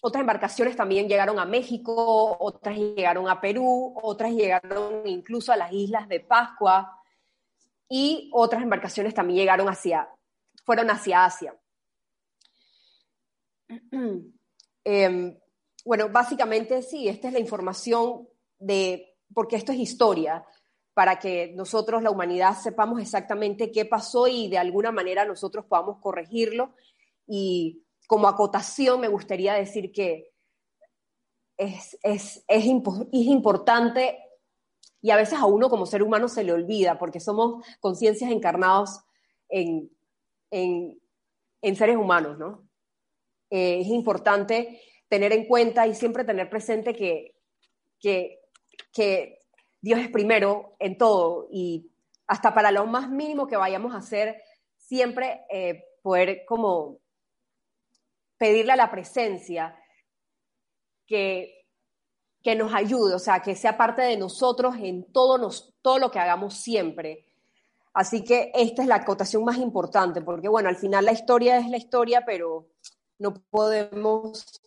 [0.00, 5.72] otras embarcaciones también llegaron a México, otras llegaron a Perú, otras llegaron incluso a las
[5.72, 7.00] islas de Pascua
[7.88, 10.08] y otras embarcaciones también llegaron hacia,
[10.64, 11.54] fueron hacia Asia.
[14.90, 15.38] Em,
[15.84, 18.26] bueno, básicamente sí, esta es la información
[18.58, 20.42] de, porque esto es historia,
[20.94, 25.98] para que nosotros, la humanidad, sepamos exactamente qué pasó y de alguna manera nosotros podamos
[26.00, 26.74] corregirlo.
[27.26, 30.32] Y como acotación me gustaría decir que
[31.58, 34.18] es, es, es, importante
[35.02, 39.00] y a veces a uno como ser humano se le olvida porque somos conciencias encarnados
[39.50, 39.90] en,
[40.50, 40.98] en,
[41.60, 42.66] en, seres humanos, ¿no?
[43.50, 47.36] Eh, es importante tener en cuenta y siempre tener presente que,
[48.00, 48.40] que,
[48.90, 49.42] que
[49.82, 51.90] Dios es primero en todo y
[52.26, 54.40] hasta para lo más mínimo que vayamos a hacer,
[54.78, 57.00] siempre eh, poder como
[58.38, 59.76] pedirle a la presencia
[61.06, 61.66] que,
[62.42, 66.10] que nos ayude, o sea, que sea parte de nosotros en todo, nos, todo lo
[66.10, 67.26] que hagamos siempre.
[67.92, 71.68] Así que esta es la acotación más importante, porque bueno, al final la historia es
[71.68, 72.68] la historia, pero
[73.18, 74.62] no podemos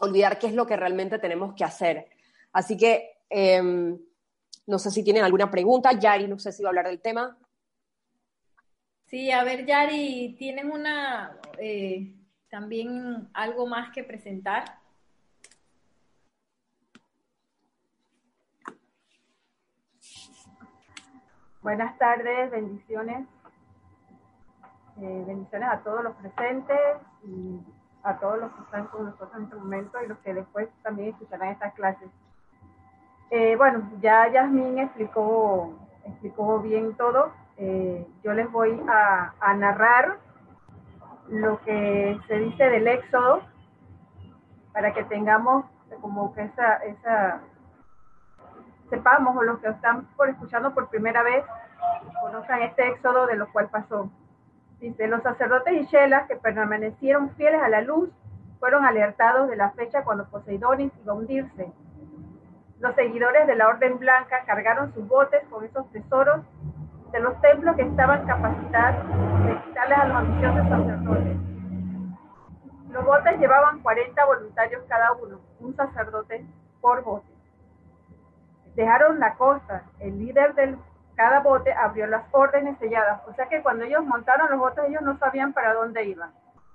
[0.00, 2.08] olvidar qué es lo que realmente tenemos que hacer.
[2.52, 3.98] Así que em,
[4.66, 5.92] no sé si tienen alguna pregunta.
[5.92, 7.38] Yari, no sé si va a hablar del tema.
[9.04, 12.15] Sí, a ver, Yari, ¿tienes una eh,
[12.50, 14.64] también algo más que presentar?
[21.62, 23.26] Buenas tardes, bendiciones.
[25.00, 26.78] Eh, bendiciones a todos los presentes
[27.24, 27.60] y
[28.02, 31.08] a todos los que están con nosotros en este momento y los que después también
[31.08, 32.08] escucharán estas clases.
[33.30, 35.74] Eh, bueno, ya Yasmín explicó,
[36.04, 37.32] explicó bien todo.
[37.56, 40.18] Eh, yo les voy a, a, narrar
[41.28, 43.42] lo que se dice del Éxodo
[44.72, 45.64] para que tengamos
[46.00, 47.40] como que esa,
[48.90, 51.44] sepamos o los que están por escuchando por primera vez
[52.20, 54.10] conozcan este Éxodo de lo cual pasó.
[54.80, 58.10] Dice, los sacerdotes y Shelas que permanecieron fieles a la luz
[58.60, 61.72] fueron alertados de la fecha cuando Poseidonis iba a hundirse.
[62.80, 66.42] Los seguidores de la Orden Blanca cargaron sus botes con esos tesoros
[67.12, 69.04] de los templos que estaban capacitados
[69.44, 71.36] de quitarles a los ambiciosos sacerdotes.
[72.90, 76.46] Los botes llevaban 40 voluntarios cada uno, un sacerdote
[76.80, 77.26] por bote.
[78.74, 79.84] Dejaron la costa.
[80.00, 80.78] El líder del
[81.16, 83.22] cada bote abrió las órdenes selladas.
[83.26, 86.30] O sea que cuando ellos montaron los botes, ellos no sabían para dónde iban.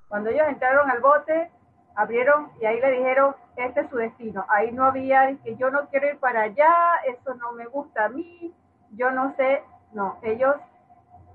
[0.10, 1.52] Cuando ellos entraron al bote,
[1.95, 4.45] abrieron y ahí le dijeron, este es su destino.
[4.49, 6.74] Ahí no había que yo no quiero ir para allá,
[7.08, 8.53] eso no me gusta a mí,
[8.91, 9.64] yo no sé.
[9.93, 10.55] No, ellos,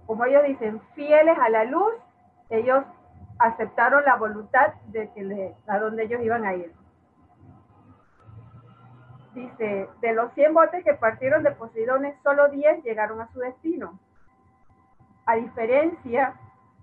[0.06, 1.92] como ellos dicen, fieles a la luz,
[2.50, 2.84] ellos
[3.38, 6.72] aceptaron la voluntad de que le, a donde ellos iban a ir
[9.36, 13.98] dice, de los 100 botes que partieron de Poseidones, solo 10 llegaron a su destino.
[15.26, 16.34] A diferencia,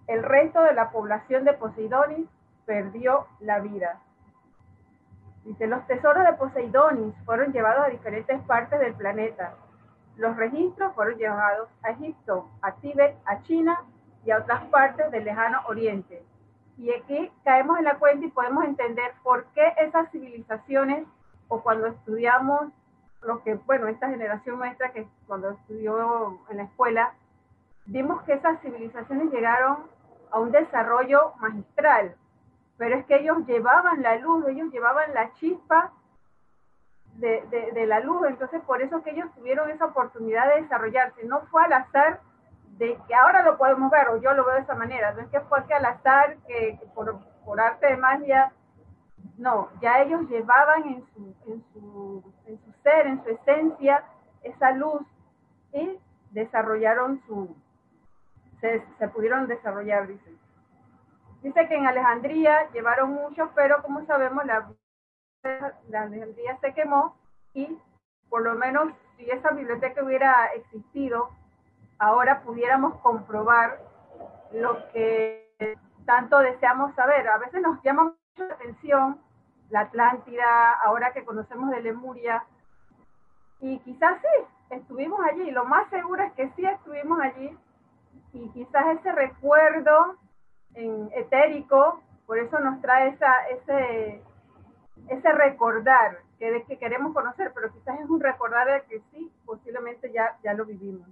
[0.08, 2.28] el resto de la población de Poseidonis
[2.66, 4.00] perdió la vida.
[5.44, 9.56] Dice, los tesoros de Poseidonis fueron llevados a diferentes partes del planeta.
[10.18, 13.82] Los registros fueron llevados a Egipto, a Tíbet, a China
[14.26, 16.24] y a otras partes del lejano oriente.
[16.78, 21.06] Y aquí caemos en la cuenta y podemos entender por qué esas civilizaciones
[21.48, 22.70] o cuando estudiamos,
[23.22, 27.14] lo que, bueno, esta generación nuestra que cuando estudió en la escuela,
[27.86, 29.78] vimos que esas civilizaciones llegaron
[30.32, 32.16] a un desarrollo magistral,
[32.78, 35.92] pero es que ellos llevaban la luz, ellos llevaban la chispa
[37.16, 41.42] de, de, la luz, entonces por eso que ellos tuvieron esa oportunidad de desarrollarse, no
[41.52, 42.20] fue al azar
[42.78, 45.28] de que ahora lo podemos ver, o yo lo veo de esa manera, no es
[45.30, 48.52] que fue que al azar, que, que por, por arte de magia
[49.38, 54.04] no, ya ellos llevaban en su, en su, en su ser, en su esencia,
[54.42, 55.02] esa luz
[55.72, 56.00] y
[56.32, 57.56] desarrollaron su,
[58.60, 60.32] se, se pudieron desarrollar, dice.
[61.42, 64.70] Dice que en Alejandría llevaron muchos, pero como sabemos, la,
[65.90, 67.16] la Alejandría se quemó
[67.54, 67.78] y
[68.30, 71.30] por lo menos si esa biblioteca hubiera existido,
[72.00, 73.80] ahora pudiéramos comprobar
[74.54, 77.28] lo que tanto deseamos saber.
[77.28, 79.20] A veces nos llama mucho la atención
[79.70, 82.44] la Atlántida, ahora que conocemos de Lemuria,
[83.60, 87.58] y quizás sí, estuvimos allí, lo más seguro es que sí estuvimos allí,
[88.34, 90.16] y quizás ese recuerdo
[90.76, 94.22] en, etérico, por eso nos trae esa, ese,
[95.10, 100.12] ese recordar que, que queremos conocer, pero quizás es un recordar de que sí, posiblemente
[100.12, 101.08] ya, ya lo vivimos.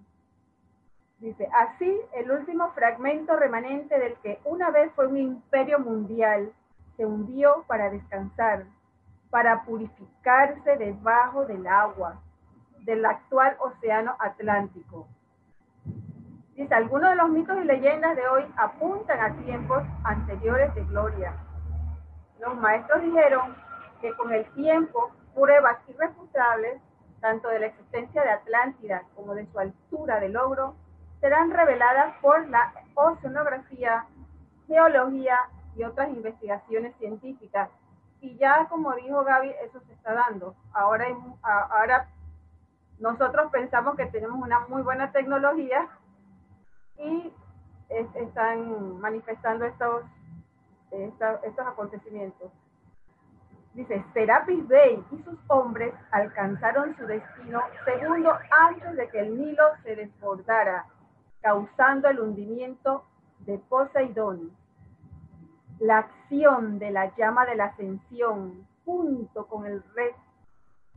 [1.19, 6.51] Dice, así el último fragmento remanente del que una vez fue un imperio mundial
[6.97, 8.65] se hundió para descansar,
[9.30, 12.19] para purificarse debajo del agua
[12.85, 15.07] del actual océano Atlántico.
[16.55, 21.34] Dice, algunos de los mitos y leyendas de hoy apuntan a tiempos anteriores de gloria.
[22.39, 23.55] Los maestros dijeron
[24.02, 26.82] que con el tiempo pruebas irrefutables,
[27.19, 30.76] tanto de la existencia de Atlántida como de su altura de logro,
[31.19, 34.06] serán reveladas por la oceanografía,
[34.68, 35.38] geología
[35.76, 37.69] y otras investigaciones científicas.
[38.22, 40.56] Y ya, como dijo Gaby, eso se está dando.
[40.73, 41.06] Ahora,
[41.44, 42.07] ahora
[42.99, 45.88] nosotros pensamos que tenemos una muy buena tecnología
[46.98, 47.34] y
[47.90, 50.03] están manifestando estos,
[50.91, 52.52] estos acontecimientos.
[53.73, 59.64] Dice, Serapis Bey y sus hombres alcanzaron su destino segundo antes de que el Nilo
[59.84, 60.85] se desbordara,
[61.41, 63.06] causando el hundimiento
[63.39, 64.52] de Poseidón
[65.81, 69.84] la acción de la llama de la ascensión junto con el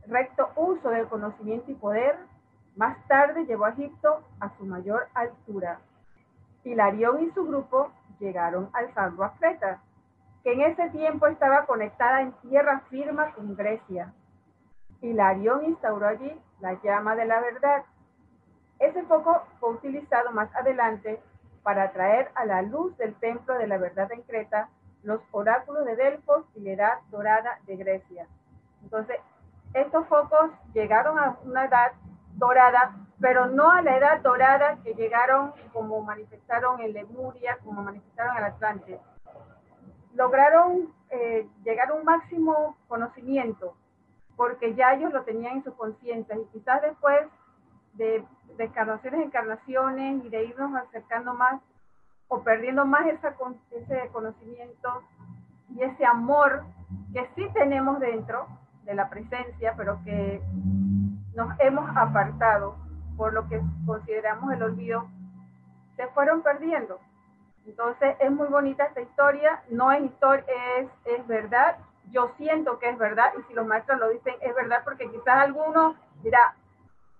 [0.05, 2.15] recto uso del conocimiento y poder,
[2.75, 5.79] más tarde llevó a Egipto a su mayor altura.
[6.63, 9.81] Hilarión y su grupo llegaron al a Creta,
[10.45, 14.13] que en ese tiempo estaba conectada en tierra firme con Grecia.
[15.01, 17.83] Hilarión instauró allí la llama de la verdad.
[18.77, 21.19] Ese foco fue utilizado más adelante
[21.63, 24.69] para traer a la luz del templo de la verdad en Creta
[25.01, 28.27] los oráculos de Delfos y la edad dorada de Grecia.
[28.83, 29.17] Entonces,
[29.73, 31.91] estos focos llegaron a una edad
[32.33, 38.37] dorada, pero no a la edad dorada que llegaron como manifestaron en Lemuria, como manifestaron
[38.37, 38.99] en Atlante.
[40.15, 43.75] Lograron eh, llegar a un máximo conocimiento,
[44.35, 47.27] porque ya ellos lo tenían en su conciencia y quizás después
[47.93, 48.25] de,
[48.57, 51.61] de encarnaciones, encarnaciones y de irnos acercando más
[52.27, 53.35] o perdiendo más esa,
[53.71, 55.03] ese conocimiento
[55.69, 56.63] y ese amor
[57.13, 58.47] que sí tenemos dentro
[58.83, 60.41] de la presencia, pero que
[61.33, 62.75] nos hemos apartado
[63.17, 65.07] por lo que consideramos el olvido,
[65.95, 66.99] se fueron perdiendo.
[67.65, 70.45] Entonces es muy bonita esta historia, no es historia,
[70.77, 71.77] es, es verdad,
[72.11, 75.39] yo siento que es verdad, y si los maestros lo dicen, es verdad, porque quizás
[75.39, 76.55] alguno dirá,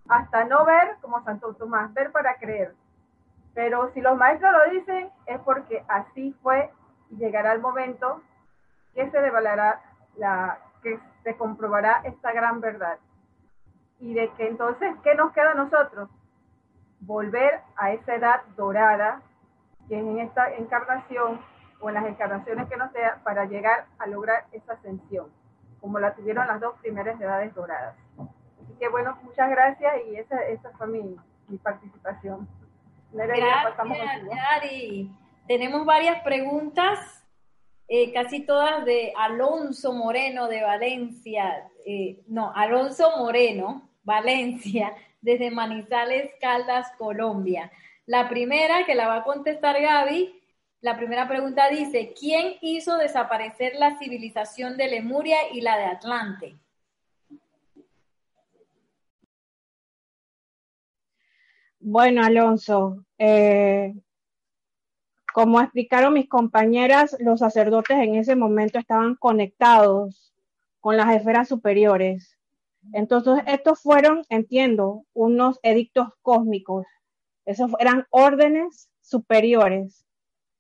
[0.07, 2.75] hasta no ver como Santo Tomás, ver para creer.
[3.53, 6.69] Pero si los maestros lo dicen, es porque así fue
[7.09, 8.21] y llegará el momento
[8.93, 9.81] que se devalará
[10.17, 12.99] la, que se comprobará esta gran verdad.
[13.99, 16.09] Y de que entonces, ¿qué nos queda a nosotros?
[16.99, 19.21] Volver a esa edad dorada,
[19.87, 21.39] que es en esta encarnación
[21.79, 25.27] o en las encarnaciones que nos sea, para llegar a lograr esa ascensión,
[25.81, 27.95] como la tuvieron las dos primeras edades doradas.
[28.17, 31.15] Así que bueno, muchas gracias y esa, esa fue mi,
[31.47, 32.47] mi participación.
[33.11, 35.11] Gracias, Yari.
[35.47, 36.99] Tenemos varias preguntas,
[37.87, 41.69] eh, casi todas de Alonso Moreno de Valencia.
[41.85, 47.71] Eh, no, Alonso Moreno, Valencia, desde Manizales, Caldas, Colombia.
[48.05, 50.41] La primera, que la va a contestar Gaby,
[50.81, 56.55] la primera pregunta dice, ¿quién hizo desaparecer la civilización de Lemuria y la de Atlante?
[61.79, 63.93] Bueno, Alonso, eh,
[65.33, 70.33] como explicaron mis compañeras, los sacerdotes en ese momento estaban conectados
[70.79, 72.37] con las esferas superiores.
[72.93, 76.85] Entonces, estos fueron, entiendo, unos edictos cósmicos.
[77.45, 80.05] Esos eran órdenes superiores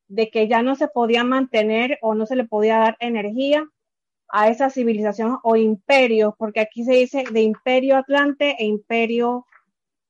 [0.07, 3.67] de que ya no se podía mantener o no se le podía dar energía
[4.29, 9.45] a esa civilización o imperio, porque aquí se dice de imperio Atlante e imperio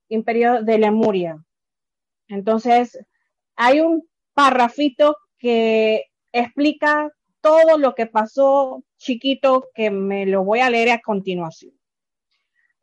[0.10, 1.44] imperio de Lemuria.
[2.28, 2.98] Entonces,
[3.56, 7.12] hay un parrafito que explica
[7.42, 11.75] todo lo que pasó chiquito que me lo voy a leer a continuación.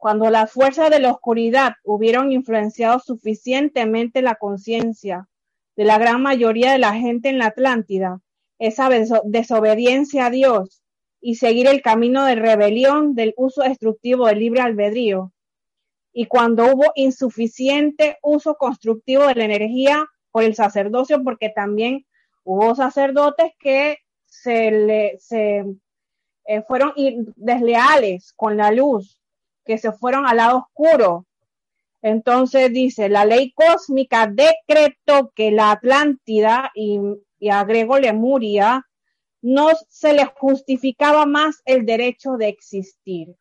[0.02, 5.28] Cuando las fuerzas de la oscuridad hubieron influenciado suficientemente la conciencia
[5.76, 8.20] de la gran mayoría de la gente en la Atlántida,
[8.58, 8.88] esa
[9.22, 10.82] desobediencia a Dios
[11.20, 15.32] y seguir el camino de rebelión del uso destructivo del libre albedrío,
[16.12, 22.04] y cuando hubo insuficiente uso constructivo de la energía por el sacerdocio, porque también
[22.42, 25.06] hubo sacerdotes que se,
[26.48, 26.92] eh, fueron
[27.36, 29.21] desleales con la luz,
[29.64, 31.26] que se fueron al lado oscuro.
[32.02, 36.98] Entonces dice, la ley cósmica decretó que la Atlántida y,
[37.38, 38.86] y agrego Lemuria
[39.40, 43.34] no se le justificaba más el derecho de existir.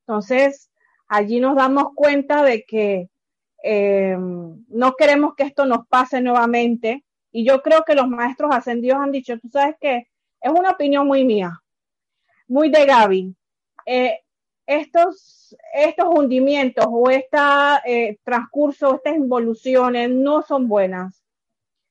[0.00, 0.70] Entonces,
[1.08, 3.10] allí nos damos cuenta de que
[3.62, 7.04] eh, no queremos que esto nos pase nuevamente.
[7.32, 10.08] Y yo creo que los maestros ascendidos han dicho, tú sabes que
[10.40, 11.60] es una opinión muy mía,
[12.46, 13.34] muy de Gaby.
[13.84, 14.20] Eh,
[14.66, 21.22] estos, estos hundimientos o este transcurso, estas involuciones no son buenas.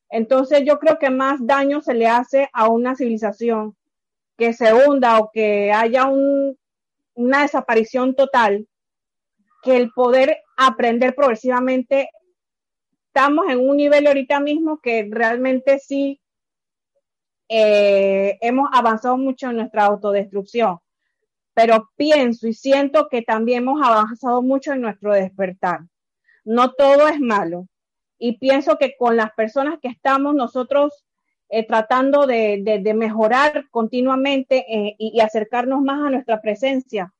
[0.10, 3.76] Entonces yo creo que más daño se le hace a una civilización
[4.38, 6.57] que se hunda o que haya un,
[7.15, 8.68] una desaparición total
[9.64, 12.10] que el poder aprender progresivamente,
[13.07, 16.22] estamos en un nivel ahorita mismo que realmente sí
[17.49, 20.80] eh, hemos avanzado mucho en nuestra autodestrucción,
[21.56, 25.80] pero pienso y siento que también hemos avanzado mucho en nuestro despertar.
[26.44, 27.68] No todo es malo.
[28.19, 31.06] Y pienso que con las personas que estamos nosotros
[31.49, 37.14] eh, tratando de, mejorar continuamente eh, y, acercarnos más a nuestra presencia,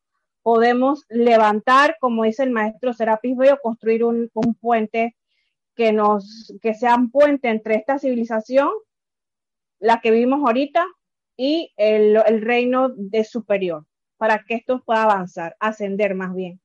[0.44, 4.30] podemos levantar, como dice el maestro Serapis Bello, construir un,
[4.60, 5.16] puente
[5.76, 8.70] que nos, que sea un puente entre esta civilización
[9.80, 10.86] la que vimos ahorita,
[11.38, 13.86] y el, el reino de superior,
[14.18, 16.60] para que esto pueda avanzar, ascender más bien.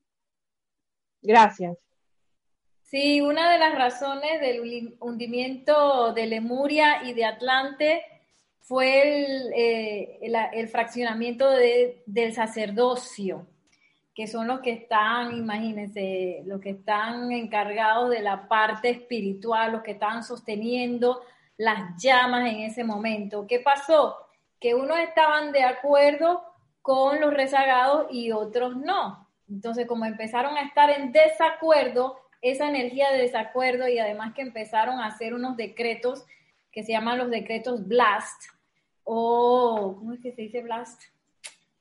[1.21, 1.77] Gracias.
[2.83, 8.03] Sí, una de las razones del hundimiento de Lemuria y de Atlante
[8.59, 10.19] fue el, eh,
[10.53, 13.47] el, fraccionamiento de, del sacerdocio,
[14.13, 19.83] que son los que están, imagínense, los que están encargados de la parte espiritual, los
[19.83, 21.21] que estaban sosteniendo
[21.57, 23.47] las llamas en ese momento.
[23.47, 24.17] ¿Qué pasó?
[24.59, 26.43] Que unos estaban de acuerdo
[26.81, 29.29] con los rezagados y otros no.
[29.49, 34.99] Entonces, como empezaron a estar en desacuerdo, esa energía de desacuerdo y además que empezaron
[34.99, 36.25] a hacer unos decretos
[36.71, 38.43] que se llaman los decretos blast
[39.03, 41.01] o, ¿cómo es que se dice blast?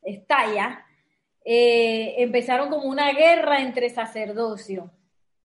[0.02, 0.84] Estalla,
[1.44, 4.90] eh, empezaron como una guerra entre sacerdocio.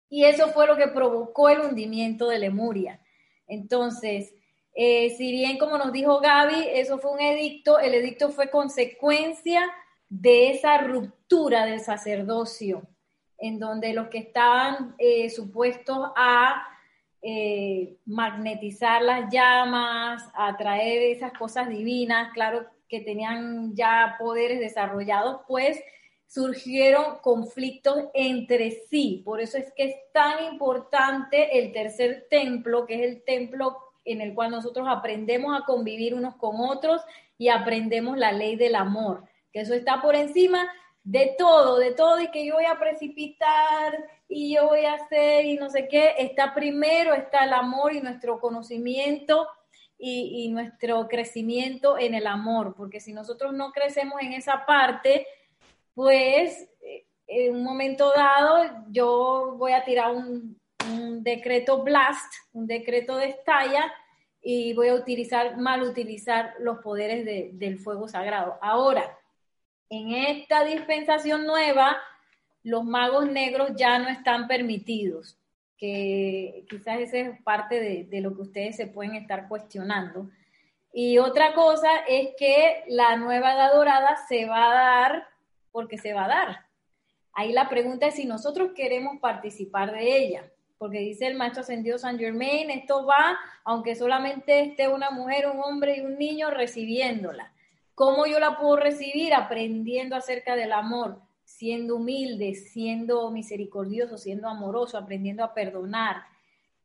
[0.09, 3.01] Y eso fue lo que provocó el hundimiento de Lemuria.
[3.47, 4.35] Entonces,
[4.73, 9.71] eh, si bien como nos dijo Gaby, eso fue un edicto, el edicto fue consecuencia
[10.09, 12.87] de esa ruptura del sacerdocio,
[13.37, 16.67] en donde los que estaban eh, supuestos a
[17.21, 25.41] eh, magnetizar las llamas, a traer esas cosas divinas, claro que tenían ya poderes desarrollados,
[25.47, 25.79] pues
[26.27, 29.21] surgieron conflictos entre sí.
[29.23, 34.21] Por eso es que es tan importante el tercer templo, que es el templo en
[34.21, 37.01] el cual nosotros aprendemos a convivir unos con otros
[37.37, 40.69] y aprendemos la ley del amor, que eso está por encima
[41.03, 43.97] de todo, de todo y que yo voy a precipitar
[44.27, 48.01] y yo voy a hacer y no sé qué, está primero, está el amor y
[48.01, 49.47] nuestro conocimiento
[49.97, 55.27] y, y nuestro crecimiento en el amor, porque si nosotros no crecemos en esa parte,
[55.93, 60.59] pues eh, en un momento dado yo voy a tirar un,
[61.23, 63.91] decreto blast, un decreto de estalla
[64.41, 67.25] y voy a utilizar, mal utilizar los poderes
[67.57, 68.57] del fuego sagrado.
[68.61, 69.17] Ahora,
[69.89, 71.97] en esta dispensación nueva,
[72.63, 75.37] los magos negros ya no están permitidos,
[75.77, 80.29] que quizás esa es parte de, de lo que ustedes se pueden estar cuestionando.
[80.91, 85.27] Y otra cosa es que la nueva edad dorada se va a dar
[85.71, 86.65] porque se va a dar.
[87.33, 90.52] Ahí la pregunta es si nosotros queremos participar de ella,
[90.83, 95.61] porque dice el maestro ascendido San Germain, esto va aunque solamente esté una mujer, un
[95.61, 97.53] hombre y un niño recibiéndola.
[97.95, 99.33] ¿Cómo yo la puedo recibir?
[99.33, 106.17] Aprendiendo acerca del amor, siendo humilde, siendo misericordioso, siendo amoroso, aprendiendo a perdonar.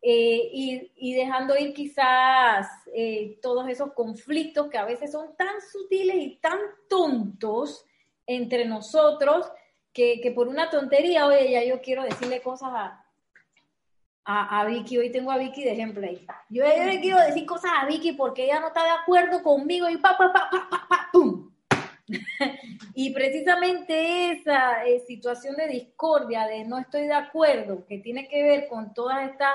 [0.01, 6.19] Eh, y, dejando ir quizás eh, todos esos conflictos que a veces son tan sutiles
[6.19, 7.85] y tan tontos
[8.29, 9.51] entre nosotros
[9.93, 13.05] que, que, por una tontería, oye, ya yo quiero decirle cosas a,
[14.31, 16.27] a, Vicky, hoy tengo a Vicky de ejemplo ahí.
[16.51, 19.97] Yo, le quiero decir cosas a Vicky porque ella no está de acuerdo conmigo y
[19.97, 21.51] pa, pa, pa, pa, pa, pa pum.
[22.95, 28.43] y precisamente esa eh, situación de discordia, de no estoy de acuerdo, que tiene que
[28.43, 29.55] ver con todas estas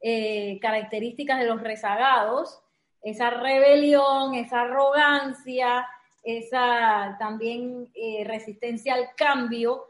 [0.00, 2.60] eh, características de los rezagados,
[3.02, 5.84] esa rebelión, esa arrogancia,
[6.22, 9.86] esa también eh, resistencia al cambio,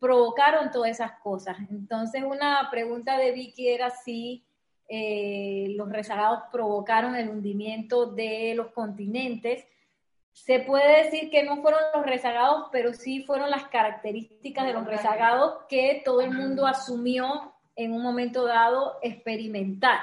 [0.00, 1.56] provocaron todas esas cosas.
[1.70, 4.46] Entonces, una pregunta de Vicky era si
[4.88, 9.66] eh, los rezagados provocaron el hundimiento de los continentes.
[10.32, 14.86] Se puede decir que no fueron los rezagados, pero sí fueron las características de los
[14.86, 20.00] rezagados que todo el mundo asumió en un momento dado experimentar.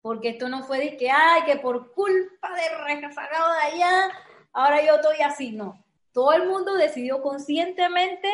[0.00, 4.10] Porque esto no fue de que, ay, que por culpa del rezagado de allá,
[4.52, 5.84] ahora yo estoy así, no.
[6.12, 8.28] Todo el mundo decidió conscientemente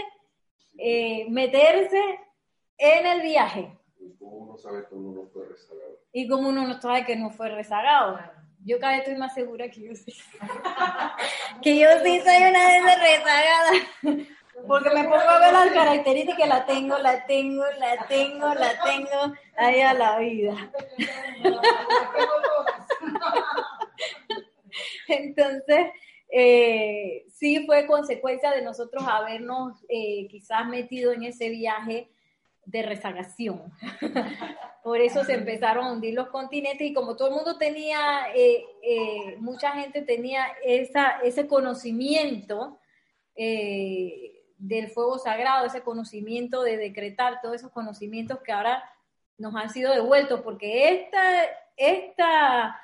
[0.79, 2.21] eh, meterse
[2.79, 3.77] en el viaje.
[3.99, 5.99] ¿Y cómo uno sabe que uno no fue rezagado?
[6.13, 8.21] Y como uno no sabe que no fue rezagado.
[8.65, 10.15] Yo cada vez estoy más segura que yo sí.
[11.63, 13.73] que yo sí soy una vez rezagada.
[14.67, 19.35] Porque me pongo a ver las características, la tengo, la tengo, la tengo, la tengo,
[19.57, 20.71] ahí a la vida.
[25.09, 25.87] Entonces,
[26.37, 32.11] eh, sí fue consecuencia de nosotros habernos eh, quizás metido en ese viaje
[32.67, 33.73] de rezagación.
[34.83, 39.37] Por eso se empezaron a hundir los continentes y como todo el mundo tenía, eh,
[39.39, 42.81] mucha gente tenía esa, ese conocimiento
[43.37, 48.83] del fuego sagrado, ese conocimiento de decretar, todos esos conocimientos que ahora
[49.39, 51.45] nos han sido devueltos, porque esta,
[51.77, 52.81] esta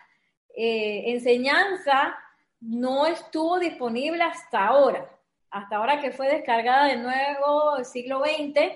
[0.54, 2.16] enseñanza
[2.60, 5.10] no estuvo disponible hasta ahora.
[5.50, 8.72] Hasta ahora que fue descargada de nuevo el siglo XX,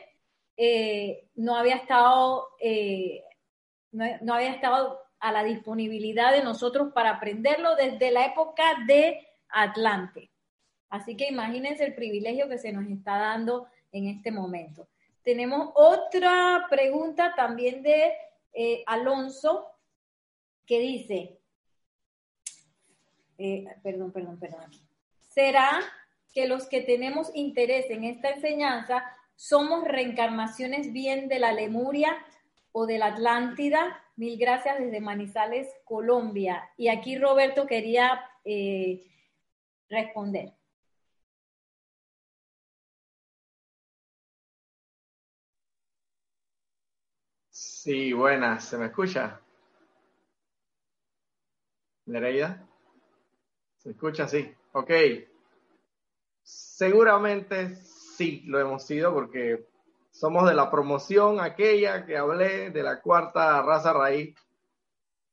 [0.56, 3.22] eh, no había estado, eh,
[3.92, 10.30] no, había estado a la disponibilidad de nosotros para aprenderlo desde la época de Atlante.
[10.90, 14.88] Así que imagínense el privilegio que se nos está dando en este momento.
[15.22, 18.12] Tenemos otra pregunta también de
[18.52, 19.66] eh, Alonso
[20.66, 21.40] que dice,
[23.38, 24.70] eh, perdón, perdón, perdón.
[25.30, 25.80] ¿Será
[26.32, 29.04] que los que tenemos interés en esta enseñanza
[29.36, 32.16] somos reencarnaciones bien de la Lemuria
[32.72, 34.00] o de la Atlántida?
[34.16, 36.70] Mil gracias desde Manizales, Colombia.
[36.76, 39.04] Y aquí Roberto quería eh,
[39.88, 40.52] responder.
[47.84, 49.40] Sí, buenas, ¿se me escucha?
[52.06, 52.66] Nereida.
[53.84, 54.26] ¿Se escucha?
[54.26, 54.50] Sí.
[54.72, 54.90] Ok.
[56.42, 59.66] Seguramente sí lo hemos sido porque
[60.10, 64.34] somos de la promoción aquella que hablé de la cuarta raza raíz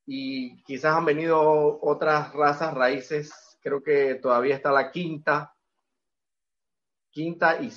[0.06, 3.58] y quizás han venido otras razas raíces.
[3.62, 5.56] Creo que todavía está la quinta,
[7.10, 7.72] quinta y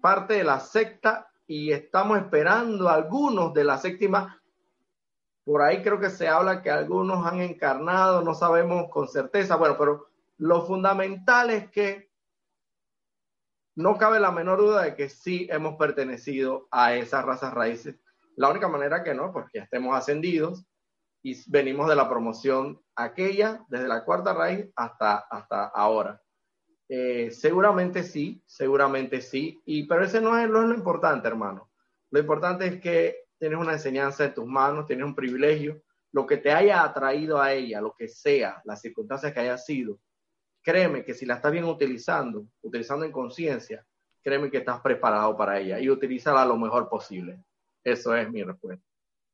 [0.00, 4.42] parte de la sexta y estamos esperando algunos de la séptima
[5.46, 9.76] por ahí creo que se habla que algunos han encarnado, no sabemos con certeza, bueno,
[9.78, 10.08] pero
[10.38, 12.10] lo fundamental es que
[13.76, 17.96] no cabe la menor duda de que sí hemos pertenecido a esas razas raíces.
[18.36, 20.66] La única manera que no, porque ya estemos ascendidos
[21.22, 26.22] y venimos de la promoción aquella, desde la cuarta raíz hasta, hasta ahora.
[26.88, 31.70] Eh, seguramente sí, seguramente sí, y, pero ese no es, no es lo importante, hermano.
[32.10, 35.82] Lo importante es que tienes una enseñanza en tus manos, tienes un privilegio,
[36.12, 39.98] lo que te haya atraído a ella, lo que sea, las circunstancias que haya sido,
[40.66, 43.86] créeme que si la estás bien utilizando, utilizando en conciencia,
[44.20, 47.38] créeme que estás preparado para ella y utilízala lo mejor posible.
[47.84, 48.84] Eso es mi respuesta.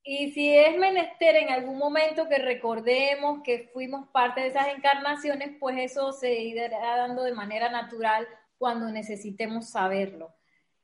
[0.05, 5.57] Y si es menester en algún momento que recordemos que fuimos parte de esas encarnaciones,
[5.59, 6.69] pues eso se irá
[6.99, 8.29] dando de manera natural
[8.59, 10.35] cuando necesitemos saberlo.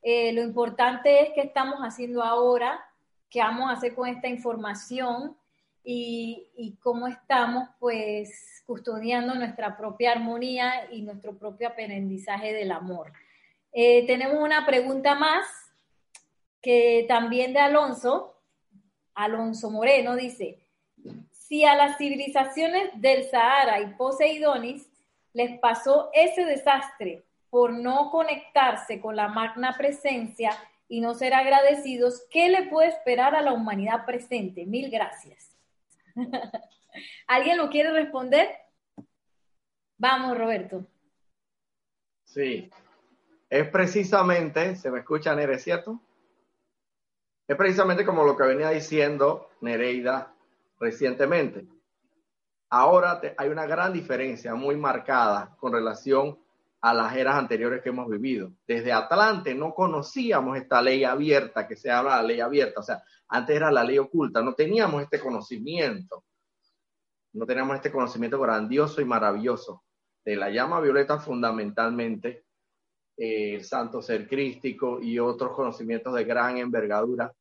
[0.01, 2.83] Eh, lo importante es que estamos haciendo ahora
[3.29, 5.37] qué vamos a hacer con esta información
[5.83, 13.11] y, cómo estamos pues custodiando nuestra propia armonía y nuestro propio aprendizaje del amor.
[13.71, 15.47] Eh, tenemos una pregunta más
[16.61, 18.35] que también de Alonso.
[19.15, 20.59] Alonso Moreno dice,
[21.31, 24.87] si a las civilizaciones del Sahara y Poseidonis
[25.33, 30.51] les pasó ese desastre por no conectarse con la magna presencia
[30.87, 34.65] y no ser agradecidos, ¿qué le puede esperar a la humanidad presente?
[34.65, 35.48] Mil gracias.
[37.27, 38.49] ¿Alguien lo quiere responder?
[39.97, 40.85] Vamos, Roberto.
[42.23, 42.69] Sí,
[43.49, 45.99] es precisamente, se me escucha Nere, ¿cierto?
[47.47, 50.31] Es precisamente como lo que venía diciendo Nereida
[50.79, 51.65] recientemente.
[52.69, 56.37] Ahora hay una gran diferencia muy marcada con relación
[56.81, 58.53] a las eras anteriores que hemos vivido.
[58.65, 62.83] Desde Atlante no conocíamos esta ley abierta, que se habla de la ley abierta, o
[62.83, 66.23] sea, antes era la ley oculta, no teníamos este conocimiento,
[67.33, 69.83] no teníamos este conocimiento grandioso y maravilloso
[70.23, 72.45] de la llama violeta fundamentalmente,
[73.17, 77.33] eh, el santo ser crístico y otros conocimientos de gran envergadura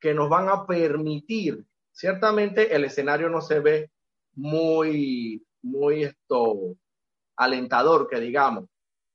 [0.00, 3.90] que nos van a permitir, ciertamente el escenario no se ve
[4.34, 6.76] muy, muy esto,
[7.36, 8.68] alentador que digamos,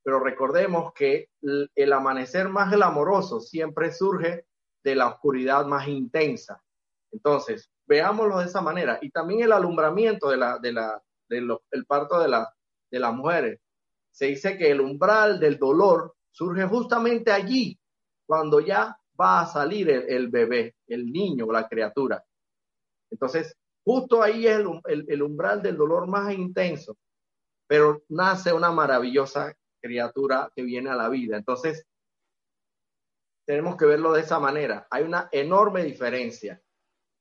[0.04, 4.46] pero recordemos que el amanecer más glamoroso siempre surge
[4.84, 6.64] de la oscuridad más intensa.
[7.12, 8.98] Entonces, veámoslo de esa manera.
[9.02, 12.52] Y también el alumbramiento de la, de la, del parto de, la,
[12.90, 13.60] de las mujeres.
[14.12, 17.80] Se dice que el umbral del dolor surge justamente allí,
[18.26, 22.24] cuando ya va a salir el, bebé, el niño o la criatura.
[23.12, 26.98] Entonces, justo ahí es el umbral del dolor más intenso
[27.70, 31.38] pero nace una maravillosa criatura que viene a la vida.
[31.38, 31.86] Entonces,
[33.46, 34.88] tenemos que verlo de esa manera.
[34.90, 36.60] Hay una enorme diferencia.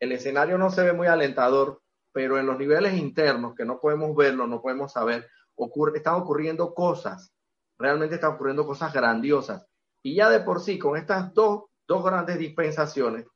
[0.00, 4.16] El escenario no se ve muy alentador, pero en los niveles internos, que no podemos
[4.16, 7.30] verlo, no podemos saber, ocurre, están ocurriendo cosas,
[7.78, 9.66] realmente están ocurriendo cosas grandiosas.
[10.02, 13.26] Y ya de por sí, con estas dos, dos grandes dispensaciones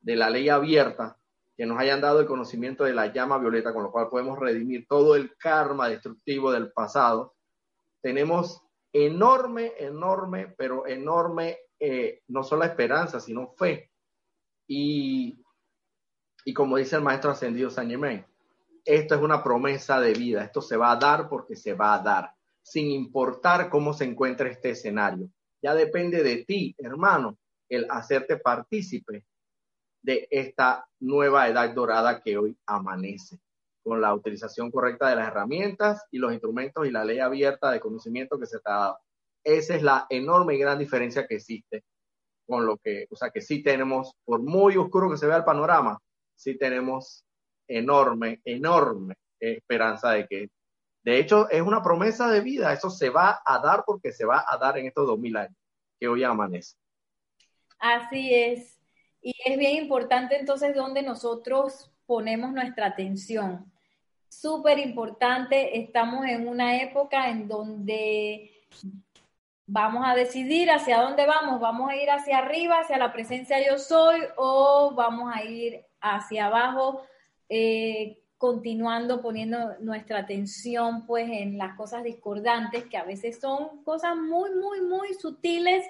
[0.00, 1.18] de la ley abierta,
[1.56, 4.86] que nos hayan dado el conocimiento de la llama violeta, con lo cual podemos redimir
[4.88, 7.34] todo el karma destructivo del pasado.
[8.02, 8.62] Tenemos
[8.92, 13.90] enorme, enorme, pero enorme, eh, no solo esperanza, sino fe.
[14.66, 15.38] Y,
[16.44, 18.24] y como dice el maestro ascendido San Germain,
[18.84, 21.98] esto es una promesa de vida, esto se va a dar porque se va a
[22.00, 25.30] dar, sin importar cómo se encuentre este escenario.
[25.62, 29.24] Ya depende de ti, hermano, el hacerte partícipe
[30.04, 33.40] de esta nueva edad dorada que hoy amanece,
[33.82, 37.80] con la utilización correcta de las herramientas y los instrumentos y la ley abierta de
[37.80, 38.98] conocimiento que se te ha dado.
[39.42, 41.84] Esa es la enorme y gran diferencia que existe
[42.46, 45.44] con lo que, o sea, que sí tenemos, por muy oscuro que se vea el
[45.44, 45.98] panorama,
[46.34, 47.24] sí tenemos
[47.66, 50.50] enorme, enorme esperanza de que,
[51.02, 54.44] de hecho, es una promesa de vida, eso se va a dar porque se va
[54.46, 55.56] a dar en estos dos mil años
[55.98, 56.76] que hoy amanece.
[57.78, 58.83] Así es.
[59.26, 63.72] Y es bien importante entonces donde nosotros ponemos nuestra atención.
[64.28, 68.50] Súper importante, estamos en una época en donde
[69.66, 73.78] vamos a decidir hacia dónde vamos, vamos a ir hacia arriba, hacia la presencia yo
[73.78, 77.00] soy, o vamos a ir hacia abajo,
[77.48, 84.16] eh, continuando poniendo nuestra atención pues en las cosas discordantes, que a veces son cosas
[84.16, 85.86] muy, muy, muy sutiles,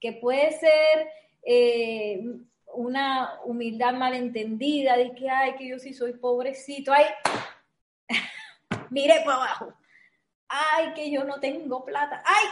[0.00, 1.10] que puede ser
[1.42, 2.24] eh,
[2.74, 7.06] una humildad malentendida, de que, ay, que yo sí soy pobrecito, ay,
[8.90, 9.74] mire para abajo,
[10.48, 12.46] ay, que yo no tengo plata, ay,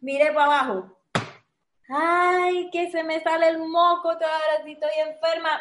[0.00, 0.92] mire para abajo.
[1.88, 4.10] Ay, que se me sale el moco,
[4.64, 5.60] si estoy enferma,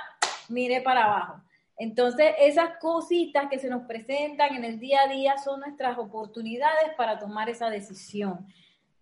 [0.49, 1.41] mire para abajo.
[1.77, 6.93] Entonces, esas cositas que se nos presentan en el día a día son nuestras oportunidades
[6.95, 8.47] para tomar esa decisión.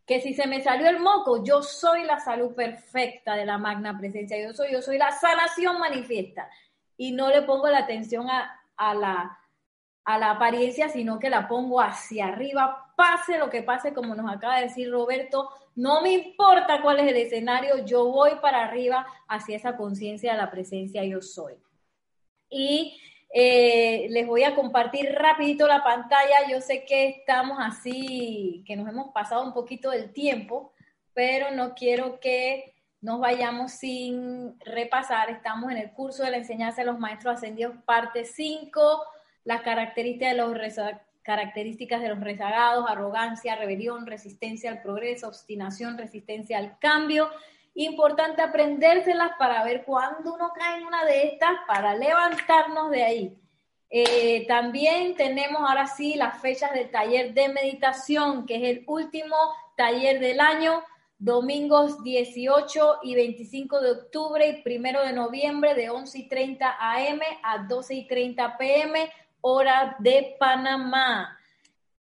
[0.06, 3.98] Que si se me salió el moco, yo soy la salud perfecta de la magna
[3.98, 6.50] presencia, yo soy, yo soy la sanación manifiesta.
[6.98, 8.60] Y no le pongo la atención a,
[8.94, 9.40] la
[10.06, 14.32] a la apariencia, sino que la pongo hacia arriba, pase lo que pase, como nos
[14.32, 19.08] acaba de decir Roberto, no me importa cuál es el escenario, yo voy para arriba
[19.28, 21.56] hacia esa conciencia de la presencia yo soy.
[22.50, 23.00] Y
[23.34, 28.88] eh, les voy a compartir rapidito la pantalla, yo sé que estamos así, que nos
[28.88, 30.72] hemos pasado un poquito del tiempo,
[31.14, 36.82] pero no quiero que nos vayamos sin repasar, estamos en el curso de la enseñanza
[36.82, 39.04] de los maestros ascendidos, parte 5
[39.44, 40.56] las características de los,
[41.22, 47.30] características de los rezagados, arrogancia, rebelión, resistencia al progreso, obstinación, resistencia al cambio.
[47.76, 53.38] Importante aprendérselas para ver cuándo uno cae en una de estas, para levantarnos de ahí.
[53.90, 59.36] Eh, también tenemos ahora sí las fechas del taller de meditación, que es el último
[59.76, 60.84] taller del año,
[61.20, 67.20] domingos 18 y 25 de octubre y 1 de noviembre de 11 y 30 am
[67.44, 71.38] a 12 y 30 pm hora de Panamá.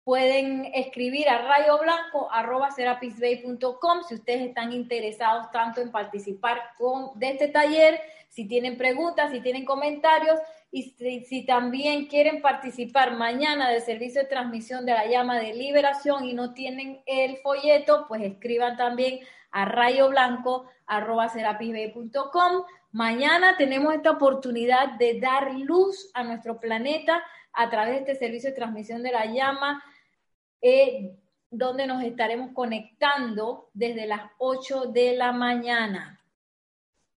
[0.07, 8.01] Pueden escribir a rayoblanco.com si ustedes están interesados tanto en participar con, de este taller,
[8.29, 10.39] si tienen preguntas, si tienen comentarios
[10.71, 15.55] y si, si, también quieren participar mañana del servicio de transmisión de la llama de
[15.55, 19.19] liberación y no tienen el folleto, pues escriban también
[19.51, 28.13] a rayoblanco.com Mañana tenemos esta oportunidad de dar luz a nuestro planeta a través de
[28.13, 29.83] este servicio de transmisión de la llama,
[30.61, 31.17] eh,
[31.51, 36.21] donde nos estaremos conectando desde las 8 de la mañana.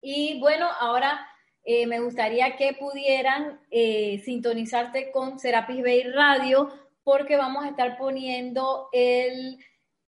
[0.01, 1.27] Y bueno, ahora
[1.63, 6.69] eh, me gustaría que pudieran eh, sintonizarte con Serapis Bay Radio,
[7.03, 9.57] porque vamos a estar poniendo el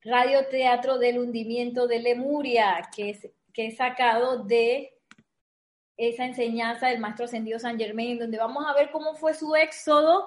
[0.03, 4.95] radioteatro del hundimiento de Lemuria, que es, que es sacado de
[5.97, 10.25] esa enseñanza del maestro ascendido San Germain, donde vamos a ver cómo fue su éxodo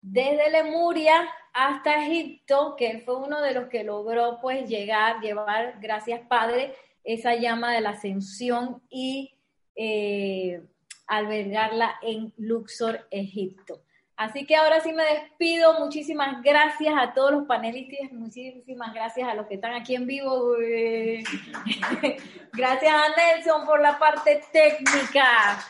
[0.00, 6.20] desde Lemuria hasta Egipto, que fue uno de los que logró pues llegar, llevar, gracias
[6.28, 9.34] Padre, esa llama de la ascensión y
[9.74, 10.62] eh,
[11.06, 13.82] albergarla en Luxor, Egipto.
[14.18, 15.78] Así que ahora sí me despido.
[15.78, 20.56] Muchísimas gracias a todos los panelistas, muchísimas gracias a los que están aquí en vivo.
[22.52, 25.64] gracias a Nelson por la parte técnica.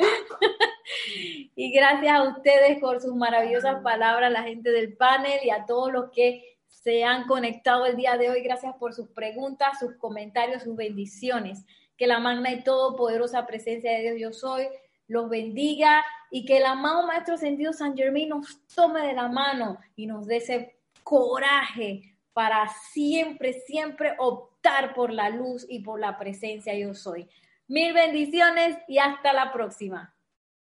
[1.56, 5.92] y gracias a ustedes por sus maravillosas palabras, la gente del panel y a todos
[5.92, 8.42] los que se han conectado el día de hoy.
[8.42, 11.64] Gracias por sus preguntas, sus comentarios, sus bendiciones.
[11.96, 14.66] Que la magna y todopoderosa presencia de Dios yo soy
[15.10, 19.78] los bendiga y que el amado Maestro Sentido San Germain nos tome de la mano
[19.96, 26.16] y nos dé ese coraje para siempre, siempre optar por la luz y por la
[26.16, 27.28] presencia yo soy.
[27.70, 30.12] Mil bendiciones y hasta la próxima.